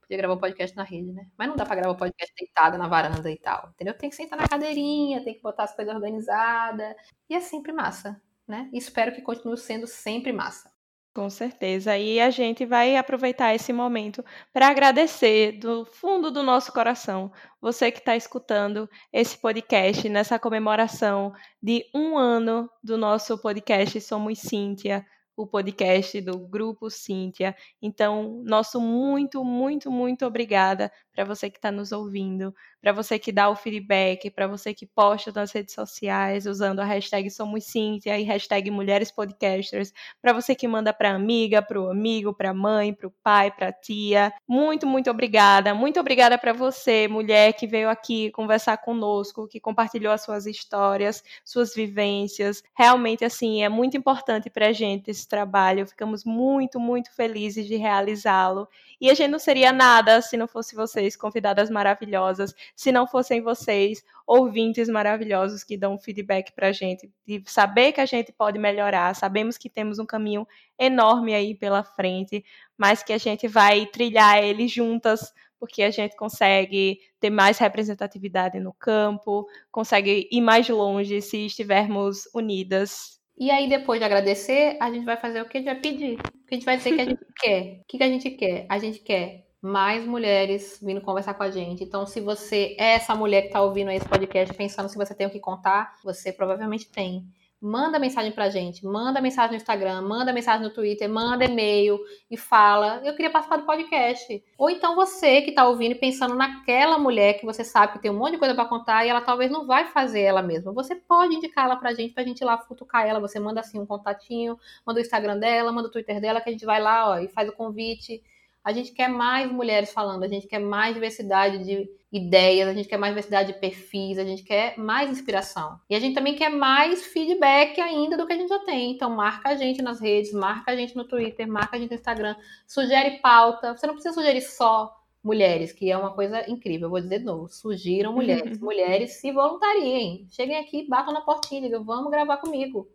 podia 0.00 0.16
gravar 0.16 0.38
podcast 0.38 0.74
na 0.74 0.84
rede, 0.84 1.12
né? 1.12 1.26
Mas 1.36 1.46
não 1.46 1.56
dá 1.56 1.66
para 1.66 1.76
gravar 1.76 1.94
podcast 1.94 2.34
deitada 2.34 2.78
na 2.78 2.88
varanda 2.88 3.30
e 3.30 3.36
tal, 3.36 3.68
entendeu? 3.74 3.92
Tem 3.92 4.08
que 4.08 4.16
sentar 4.16 4.38
na 4.38 4.48
cadeirinha, 4.48 5.22
tem 5.22 5.34
que 5.34 5.42
botar 5.42 5.64
as 5.64 5.76
coisas 5.76 5.94
organizadas, 5.94 6.94
e 7.28 7.34
é 7.34 7.40
sempre 7.40 7.72
massa, 7.72 8.18
né? 8.46 8.70
E 8.72 8.78
espero 8.78 9.12
que 9.12 9.20
continue 9.20 9.58
sendo 9.58 9.86
sempre 9.86 10.32
massa. 10.32 10.77
Com 11.18 11.28
certeza. 11.28 11.98
E 11.98 12.20
a 12.20 12.30
gente 12.30 12.64
vai 12.64 12.94
aproveitar 12.94 13.52
esse 13.52 13.72
momento 13.72 14.24
para 14.52 14.68
agradecer 14.68 15.58
do 15.58 15.84
fundo 15.84 16.30
do 16.30 16.44
nosso 16.44 16.72
coração 16.72 17.32
você 17.60 17.90
que 17.90 17.98
está 17.98 18.14
escutando 18.14 18.88
esse 19.12 19.36
podcast 19.36 20.08
nessa 20.08 20.38
comemoração 20.38 21.32
de 21.60 21.84
um 21.92 22.16
ano 22.16 22.70
do 22.84 22.96
nosso 22.96 23.36
podcast 23.36 24.00
Somos 24.00 24.38
Cíntia 24.38 25.04
o 25.38 25.46
podcast 25.46 26.20
do 26.20 26.36
Grupo 26.36 26.90
Cíntia. 26.90 27.54
Então, 27.80 28.42
nosso 28.44 28.80
muito, 28.80 29.44
muito, 29.44 29.88
muito 29.88 30.26
obrigada 30.26 30.90
para 31.18 31.24
você 31.24 31.50
que 31.50 31.58
está 31.58 31.72
nos 31.72 31.90
ouvindo, 31.90 32.54
para 32.80 32.92
você 32.92 33.18
que 33.18 33.32
dá 33.32 33.50
o 33.50 33.56
feedback, 33.56 34.30
para 34.30 34.46
você 34.46 34.72
que 34.72 34.86
posta 34.86 35.32
nas 35.32 35.50
redes 35.50 35.74
sociais 35.74 36.46
usando 36.46 36.78
a 36.78 36.84
hashtag 36.84 37.28
Somos 37.28 37.64
Cíntia 37.64 38.16
e 38.16 38.22
hashtag 38.22 38.70
Mulheres 38.70 39.10
Podcasters, 39.10 39.92
para 40.22 40.32
você 40.32 40.54
que 40.54 40.68
manda 40.68 40.92
para 40.92 41.12
amiga, 41.12 41.60
para 41.60 41.80
o 41.82 41.90
amigo, 41.90 42.32
para 42.32 42.54
mãe, 42.54 42.94
para 42.94 43.08
o 43.08 43.12
pai, 43.20 43.50
para 43.50 43.72
tia. 43.72 44.32
Muito, 44.46 44.86
muito 44.86 45.10
obrigada. 45.10 45.74
Muito 45.74 45.98
obrigada 45.98 46.38
para 46.38 46.52
você, 46.52 47.08
mulher 47.08 47.52
que 47.54 47.66
veio 47.66 47.90
aqui 47.90 48.30
conversar 48.30 48.76
conosco, 48.78 49.48
que 49.48 49.58
compartilhou 49.58 50.12
as 50.12 50.22
suas 50.22 50.46
histórias, 50.46 51.24
suas 51.44 51.74
vivências. 51.74 52.62
Realmente, 52.76 53.24
assim, 53.24 53.64
é 53.64 53.68
muito 53.68 53.96
importante 53.96 54.48
para 54.48 54.68
a 54.68 54.72
gente 54.72 55.10
esse 55.10 55.26
trabalho. 55.26 55.84
Ficamos 55.84 56.24
muito, 56.24 56.78
muito 56.78 57.12
felizes 57.12 57.66
de 57.66 57.74
realizá-lo. 57.74 58.68
E 59.00 59.10
a 59.10 59.14
gente 59.14 59.30
não 59.30 59.38
seria 59.40 59.72
nada 59.72 60.22
se 60.22 60.36
não 60.36 60.46
fosse 60.46 60.76
vocês, 60.76 61.07
convidadas 61.16 61.70
maravilhosas, 61.70 62.54
se 62.74 62.90
não 62.92 63.06
fossem 63.06 63.40
vocês, 63.42 64.04
ouvintes 64.26 64.88
maravilhosos 64.88 65.64
que 65.64 65.76
dão 65.76 65.98
feedback 65.98 66.52
para 66.52 66.68
a 66.68 66.72
gente, 66.72 67.10
de 67.26 67.42
saber 67.46 67.92
que 67.92 68.00
a 68.00 68.06
gente 68.06 68.32
pode 68.32 68.58
melhorar. 68.58 69.14
Sabemos 69.14 69.56
que 69.58 69.68
temos 69.68 69.98
um 69.98 70.06
caminho 70.06 70.46
enorme 70.78 71.34
aí 71.34 71.54
pela 71.54 71.82
frente, 71.82 72.44
mas 72.76 73.02
que 73.02 73.12
a 73.12 73.18
gente 73.18 73.46
vai 73.48 73.86
trilhar 73.86 74.42
ele 74.42 74.68
juntas 74.68 75.32
porque 75.58 75.82
a 75.82 75.90
gente 75.90 76.14
consegue 76.14 77.00
ter 77.18 77.30
mais 77.30 77.58
representatividade 77.58 78.60
no 78.60 78.72
campo, 78.72 79.44
consegue 79.72 80.28
ir 80.30 80.40
mais 80.40 80.68
longe 80.68 81.20
se 81.20 81.46
estivermos 81.46 82.28
unidas 82.32 83.18
e 83.40 83.52
aí, 83.52 83.68
depois 83.68 84.00
de 84.00 84.04
agradecer, 84.04 84.76
a 84.80 84.90
gente 84.90 85.04
vai 85.04 85.16
fazer 85.16 85.40
o 85.40 85.48
que 85.48 85.58
a 85.58 85.60
gente 85.60 85.70
vai 85.70 85.80
pedir. 85.80 86.18
O 86.18 86.46
que 86.46 86.54
a 86.54 86.54
gente 86.54 86.64
vai 86.64 86.76
dizer 86.76 86.94
que 86.96 87.00
a 87.00 87.04
gente 87.04 87.24
quer. 87.38 87.80
O 87.80 87.84
que 87.86 88.02
a 88.02 88.08
gente 88.08 88.30
quer? 88.32 88.66
A 88.68 88.78
gente 88.78 88.98
quer 88.98 89.47
mais 89.60 90.06
mulheres 90.06 90.78
vindo 90.82 91.00
conversar 91.00 91.34
com 91.34 91.42
a 91.42 91.50
gente. 91.50 91.82
Então, 91.82 92.06
se 92.06 92.20
você 92.20 92.76
é 92.78 92.94
essa 92.94 93.14
mulher 93.14 93.42
que 93.42 93.48
está 93.48 93.60
ouvindo 93.60 93.90
esse 93.90 94.08
podcast 94.08 94.54
pensando 94.54 94.88
se 94.88 94.96
você 94.96 95.14
tem 95.14 95.26
o 95.26 95.30
que 95.30 95.40
contar, 95.40 95.98
você 96.04 96.32
provavelmente 96.32 96.88
tem 96.88 97.26
manda 97.60 97.98
mensagem 97.98 98.30
pra 98.30 98.48
gente, 98.48 98.86
manda 98.86 99.20
mensagem 99.20 99.50
no 99.50 99.56
Instagram, 99.56 100.02
manda 100.02 100.32
mensagem 100.32 100.62
no 100.62 100.72
Twitter, 100.72 101.08
manda 101.08 101.44
e-mail 101.44 101.98
e 102.30 102.36
fala, 102.36 103.00
eu 103.04 103.14
queria 103.14 103.30
participar 103.30 103.56
do 103.56 103.66
podcast. 103.66 104.42
Ou 104.56 104.70
então 104.70 104.94
você 104.94 105.42
que 105.42 105.52
tá 105.52 105.66
ouvindo 105.66 105.92
e 105.92 105.98
pensando 105.98 106.34
naquela 106.34 106.98
mulher 106.98 107.34
que 107.34 107.44
você 107.44 107.64
sabe 107.64 107.94
que 107.94 107.98
tem 107.98 108.10
um 108.10 108.16
monte 108.16 108.32
de 108.32 108.38
coisa 108.38 108.54
para 108.54 108.68
contar 108.68 109.04
e 109.04 109.08
ela 109.08 109.20
talvez 109.20 109.50
não 109.50 109.66
vai 109.66 109.86
fazer 109.86 110.20
ela 110.20 110.42
mesma. 110.42 110.72
Você 110.72 110.94
pode 110.94 111.34
indicar 111.34 111.64
ela 111.64 111.76
pra 111.76 111.92
gente, 111.92 112.14
pra 112.14 112.22
gente 112.22 112.40
ir 112.40 112.44
lá 112.44 112.56
futucar 112.58 113.06
ela. 113.06 113.20
Você 113.20 113.40
manda 113.40 113.60
assim 113.60 113.80
um 113.80 113.86
contatinho, 113.86 114.56
manda 114.86 115.00
o 115.00 115.02
Instagram 115.02 115.38
dela, 115.38 115.72
manda 115.72 115.88
o 115.88 115.90
Twitter 115.90 116.20
dela, 116.20 116.40
que 116.40 116.48
a 116.48 116.52
gente 116.52 116.64
vai 116.64 116.80
lá, 116.80 117.10
ó, 117.10 117.18
e 117.18 117.28
faz 117.28 117.48
o 117.48 117.52
convite. 117.52 118.22
A 118.68 118.72
gente 118.72 118.92
quer 118.92 119.08
mais 119.08 119.50
mulheres 119.50 119.90
falando, 119.90 120.24
a 120.24 120.28
gente 120.28 120.46
quer 120.46 120.58
mais 120.58 120.92
diversidade 120.92 121.64
de 121.64 121.88
ideias, 122.12 122.68
a 122.68 122.74
gente 122.74 122.86
quer 122.86 122.98
mais 122.98 123.14
diversidade 123.14 123.54
de 123.54 123.58
perfis, 123.58 124.18
a 124.18 124.24
gente 124.24 124.42
quer 124.42 124.76
mais 124.76 125.10
inspiração. 125.10 125.80
E 125.88 125.94
a 125.94 125.98
gente 125.98 126.14
também 126.14 126.34
quer 126.34 126.50
mais 126.50 127.06
feedback 127.06 127.80
ainda 127.80 128.18
do 128.18 128.26
que 128.26 128.32
a 128.34 128.36
gente 128.36 128.50
já 128.50 128.58
tem. 128.58 128.90
Então 128.90 129.08
marca 129.08 129.48
a 129.48 129.54
gente 129.54 129.80
nas 129.80 130.02
redes, 130.02 130.34
marca 130.34 130.70
a 130.70 130.76
gente 130.76 130.94
no 130.94 131.04
Twitter, 131.04 131.48
marca 131.48 131.78
a 131.78 131.80
gente 131.80 131.88
no 131.88 131.96
Instagram, 131.96 132.36
sugere 132.66 133.22
pauta. 133.22 133.74
Você 133.74 133.86
não 133.86 133.94
precisa 133.94 134.12
sugerir 134.12 134.42
só 134.42 134.94
mulheres, 135.24 135.72
que 135.72 135.90
é 135.90 135.96
uma 135.96 136.12
coisa 136.12 136.44
incrível. 136.46 136.88
Eu 136.88 136.90
vou 136.90 137.00
dizer 137.00 137.20
de 137.20 137.24
novo, 137.24 137.48
sugiram 137.48 138.12
mulheres. 138.12 138.58
mulheres 138.60 139.12
se 139.12 139.32
voluntariem. 139.32 140.26
Cheguem 140.28 140.58
aqui, 140.58 140.86
batam 140.86 141.14
na 141.14 141.22
portinha, 141.22 141.62
digam, 141.62 141.82
vamos 141.82 142.10
gravar 142.10 142.36
comigo. 142.36 142.86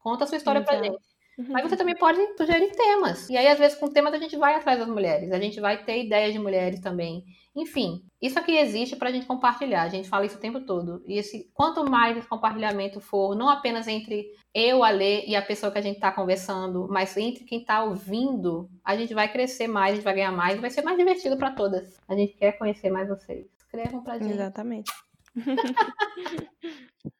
Conta 0.00 0.24
a 0.24 0.26
sua 0.26 0.38
história 0.38 0.58
Exato. 0.58 0.76
pra 0.76 0.86
gente. 0.88 1.09
Mas 1.48 1.62
você 1.62 1.76
também 1.76 1.96
pode 1.96 2.18
sugerir 2.36 2.70
temas. 2.72 3.28
E 3.28 3.36
aí, 3.36 3.46
às 3.46 3.58
vezes, 3.58 3.78
com 3.78 3.88
temas 3.88 4.12
a 4.12 4.18
gente 4.18 4.36
vai 4.36 4.54
atrás 4.54 4.78
das 4.78 4.88
mulheres. 4.88 5.32
A 5.32 5.38
gente 5.38 5.60
vai 5.60 5.82
ter 5.84 6.04
ideias 6.04 6.32
de 6.32 6.38
mulheres 6.38 6.80
também. 6.80 7.24
Enfim, 7.54 8.04
isso 8.22 8.38
aqui 8.38 8.56
existe 8.56 8.94
para 8.96 9.08
a 9.08 9.12
gente 9.12 9.26
compartilhar. 9.26 9.82
A 9.82 9.88
gente 9.88 10.08
fala 10.08 10.24
isso 10.24 10.36
o 10.36 10.40
tempo 10.40 10.60
todo. 10.60 11.02
E 11.06 11.18
esse, 11.18 11.50
quanto 11.52 11.88
mais 11.88 12.16
esse 12.16 12.28
compartilhamento 12.28 13.00
for, 13.00 13.34
não 13.34 13.48
apenas 13.48 13.88
entre 13.88 14.32
eu, 14.54 14.84
a 14.84 14.90
Lê 14.90 15.26
e 15.26 15.34
a 15.34 15.42
pessoa 15.42 15.72
que 15.72 15.78
a 15.78 15.82
gente 15.82 15.96
está 15.96 16.12
conversando, 16.12 16.86
mas 16.88 17.16
entre 17.16 17.44
quem 17.44 17.60
está 17.60 17.82
ouvindo, 17.82 18.68
a 18.84 18.96
gente 18.96 19.14
vai 19.14 19.30
crescer 19.30 19.66
mais, 19.66 19.92
a 19.92 19.94
gente 19.96 20.04
vai 20.04 20.14
ganhar 20.14 20.32
mais, 20.32 20.56
e 20.56 20.60
vai 20.60 20.70
ser 20.70 20.82
mais 20.82 20.96
divertido 20.96 21.36
para 21.36 21.50
todas. 21.50 21.98
A 22.08 22.14
gente 22.14 22.34
quer 22.34 22.52
conhecer 22.52 22.90
mais 22.90 23.08
vocês. 23.08 23.46
Escrevam 23.58 24.02
pra 24.02 24.18
gente. 24.18 24.32
Exatamente. 24.32 24.92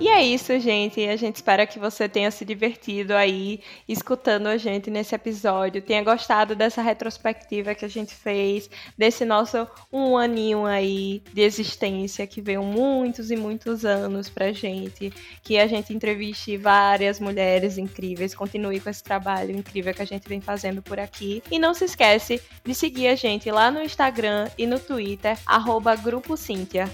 E 0.00 0.08
é 0.08 0.22
isso, 0.22 0.58
gente. 0.58 1.06
A 1.06 1.14
gente 1.14 1.36
espera 1.36 1.66
que 1.66 1.78
você 1.78 2.08
tenha 2.08 2.30
se 2.30 2.42
divertido 2.42 3.14
aí 3.14 3.60
escutando 3.86 4.46
a 4.46 4.56
gente 4.56 4.90
nesse 4.90 5.14
episódio, 5.14 5.82
tenha 5.82 6.02
gostado 6.02 6.56
dessa 6.56 6.80
retrospectiva 6.80 7.74
que 7.74 7.84
a 7.84 7.88
gente 7.88 8.14
fez, 8.14 8.70
desse 8.96 9.26
nosso 9.26 9.68
um 9.92 10.16
aninho 10.16 10.64
aí 10.64 11.22
de 11.34 11.42
existência 11.42 12.26
que 12.26 12.40
veio 12.40 12.62
muitos 12.62 13.30
e 13.30 13.36
muitos 13.36 13.84
anos 13.84 14.30
pra 14.30 14.52
gente, 14.52 15.12
que 15.42 15.58
a 15.58 15.66
gente 15.66 15.92
entreviste 15.92 16.56
várias 16.56 17.20
mulheres 17.20 17.76
incríveis, 17.76 18.34
continue 18.34 18.80
com 18.80 18.88
esse 18.88 19.04
trabalho 19.04 19.54
incrível 19.54 19.92
que 19.92 20.00
a 20.00 20.06
gente 20.06 20.26
vem 20.26 20.40
fazendo 20.40 20.80
por 20.80 20.98
aqui. 20.98 21.42
E 21.50 21.58
não 21.58 21.74
se 21.74 21.84
esquece 21.84 22.40
de 22.64 22.74
seguir 22.74 23.08
a 23.08 23.14
gente 23.14 23.50
lá 23.50 23.70
no 23.70 23.82
Instagram 23.82 24.48
e 24.56 24.66
no 24.66 24.80
Twitter, 24.80 25.38
arroba 25.44 25.94
Grupo 25.94 26.38
Cíntia. 26.38 26.88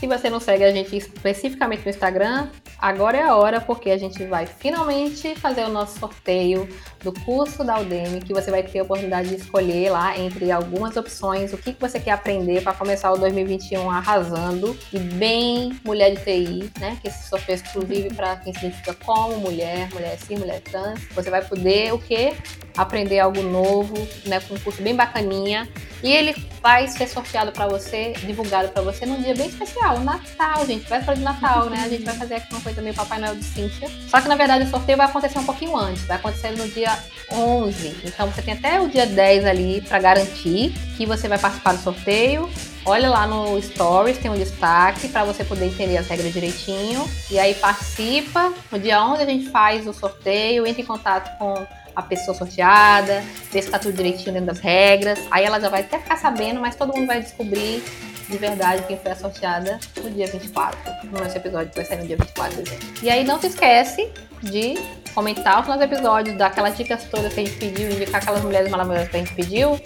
Se 0.00 0.06
você 0.06 0.30
não 0.30 0.40
segue 0.40 0.64
a 0.64 0.72
gente 0.72 0.96
especificamente 0.96 1.84
no 1.84 1.90
Instagram, 1.90 2.48
agora 2.78 3.18
é 3.18 3.22
a 3.22 3.36
hora, 3.36 3.60
porque 3.60 3.90
a 3.90 3.98
gente 3.98 4.24
vai 4.24 4.46
finalmente 4.46 5.34
fazer 5.34 5.62
o 5.64 5.68
nosso 5.68 5.98
sorteio 5.98 6.66
do 7.04 7.12
curso 7.12 7.62
da 7.62 7.78
Udemy, 7.78 8.22
que 8.22 8.32
você 8.32 8.50
vai 8.50 8.62
ter 8.62 8.78
a 8.78 8.82
oportunidade 8.82 9.28
de 9.28 9.34
escolher 9.34 9.90
lá 9.90 10.18
entre 10.18 10.50
algumas 10.50 10.96
opções 10.96 11.52
o 11.52 11.58
que, 11.58 11.76
você 11.78 12.00
quer 12.00 12.12
aprender 12.12 12.62
para 12.62 12.72
começar 12.72 13.12
o 13.12 13.18
2021 13.18 13.90
arrasando 13.90 14.74
e 14.90 14.98
bem 14.98 15.78
mulher 15.84 16.14
de 16.14 16.24
TI, 16.24 16.72
né? 16.80 16.96
Que 17.02 17.08
esse 17.08 17.28
sorteio 17.28 17.56
é 17.56 17.62
exclusivo 17.62 18.14
para 18.14 18.36
quem 18.36 18.54
se 18.54 18.60
identifica 18.60 18.94
como 18.94 19.36
mulher, 19.36 19.90
mulher 19.92 20.18
cis, 20.18 20.38
mulher 20.38 20.62
trans. 20.62 20.98
Você 21.14 21.28
vai 21.28 21.44
poder 21.44 21.92
o 21.92 21.98
quê? 21.98 22.32
Aprender 22.74 23.18
algo 23.18 23.42
novo, 23.42 23.94
né? 24.24 24.40
Com 24.40 24.54
um 24.54 24.58
curso 24.60 24.80
bem 24.80 24.96
bacaninha. 24.96 25.68
E 26.02 26.10
ele 26.12 26.34
vai 26.62 26.88
ser 26.88 27.06
sorteado 27.08 27.52
para 27.52 27.66
você, 27.66 28.12
divulgado 28.18 28.68
para 28.68 28.82
você 28.82 29.06
num 29.06 29.20
dia 29.20 29.34
bem 29.34 29.48
especial, 29.48 30.00
Natal, 30.00 30.66
gente. 30.66 30.88
Vai 30.88 31.00
de 31.00 31.20
Natal, 31.20 31.68
né? 31.70 31.82
A 31.84 31.88
gente 31.88 32.04
vai 32.04 32.14
fazer 32.14 32.34
aqui 32.36 32.52
uma 32.52 32.60
coisa 32.60 32.82
meio 32.82 32.94
Papai 32.94 33.18
Noel 33.18 33.36
de 33.36 33.44
Cíntia. 33.44 33.88
Só 34.08 34.20
que 34.20 34.28
na 34.28 34.36
verdade 34.36 34.64
o 34.64 34.70
sorteio 34.70 34.98
vai 34.98 35.06
acontecer 35.06 35.38
um 35.38 35.44
pouquinho 35.44 35.76
antes, 35.76 36.04
vai 36.04 36.16
acontecer 36.16 36.50
no 36.52 36.68
dia 36.68 36.98
11. 37.32 37.96
Então 38.04 38.30
você 38.30 38.42
tem 38.42 38.54
até 38.54 38.80
o 38.80 38.88
dia 38.88 39.06
10 39.06 39.44
ali 39.46 39.80
para 39.82 39.98
garantir 39.98 40.72
que 40.96 41.06
você 41.06 41.28
vai 41.28 41.38
participar 41.38 41.72
do 41.74 41.82
sorteio. 41.82 42.48
Olha 42.84 43.10
lá 43.10 43.26
no 43.26 43.60
Stories, 43.60 44.18
tem 44.18 44.30
um 44.30 44.36
destaque 44.36 45.08
para 45.08 45.24
você 45.24 45.44
poder 45.44 45.66
entender 45.66 45.98
as 45.98 46.08
regras 46.08 46.32
direitinho. 46.32 47.08
E 47.30 47.38
aí 47.38 47.54
participa. 47.54 48.52
No 48.70 48.78
dia 48.78 49.04
11 49.04 49.22
a 49.22 49.26
gente 49.26 49.50
faz 49.50 49.86
o 49.86 49.92
sorteio, 49.92 50.66
entra 50.66 50.80
em 50.80 50.86
contato 50.86 51.36
com 51.38 51.54
a 51.94 52.02
pessoa 52.02 52.36
sorteada, 52.36 53.22
ver 53.50 53.62
se 53.62 53.70
tá 53.70 53.78
tudo 53.78 53.94
direitinho 53.94 54.32
dentro 54.32 54.46
das 54.46 54.58
regras. 54.58 55.18
Aí 55.30 55.44
ela 55.44 55.60
já 55.60 55.68
vai 55.68 55.80
até 55.80 55.98
ficar 55.98 56.16
sabendo, 56.16 56.60
mas 56.60 56.76
todo 56.76 56.94
mundo 56.94 57.06
vai 57.06 57.20
descobrir 57.20 57.82
de 58.28 58.38
verdade 58.38 58.84
quem 58.86 58.96
foi 58.96 59.10
a 59.10 59.16
sorteada 59.16 59.78
no 59.96 60.10
dia 60.10 60.26
24. 60.26 60.78
No 61.04 61.18
nosso 61.18 61.36
episódio 61.36 61.70
que 61.70 61.76
vai 61.76 61.84
sair 61.84 61.98
no 61.98 62.06
dia 62.06 62.16
24 62.16 62.56
de 62.56 62.62
dezembro. 62.62 62.86
E 63.02 63.10
aí 63.10 63.24
não 63.24 63.40
se 63.40 63.48
esquece 63.48 64.10
de 64.42 64.74
comentar 65.14 65.60
os 65.60 65.66
nossos 65.66 65.82
episódios, 65.82 66.36
dar 66.36 66.46
aquelas 66.46 66.76
dicas 66.76 67.04
todas 67.04 67.32
que 67.34 67.40
a 67.40 67.44
gente 67.44 67.58
pediu, 67.58 67.90
indicar 67.90 68.22
aquelas 68.22 68.42
mulheres 68.42 68.70
maravilhosas 68.70 69.08
que 69.08 69.16
a 69.16 69.20
gente 69.20 69.34
pediu, 69.34 69.80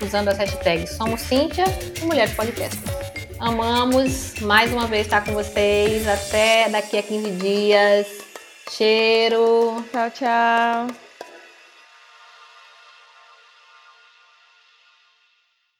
usando 0.00 0.28
as 0.28 0.38
hashtags 0.38 0.90
Somos 0.90 1.20
Cíntia 1.20 1.64
e 2.00 2.04
Mulheres 2.06 2.34
Podcast. 2.34 2.78
Amamos 3.38 4.34
mais 4.40 4.70
uma 4.72 4.86
vez 4.86 5.06
estar 5.06 5.24
com 5.24 5.32
vocês. 5.32 6.06
Até 6.06 6.68
daqui 6.68 6.98
a 6.98 7.02
15 7.02 7.30
dias. 7.32 8.06
Cheiro. 8.70 9.82
Tchau, 9.90 10.10
tchau. 10.10 11.09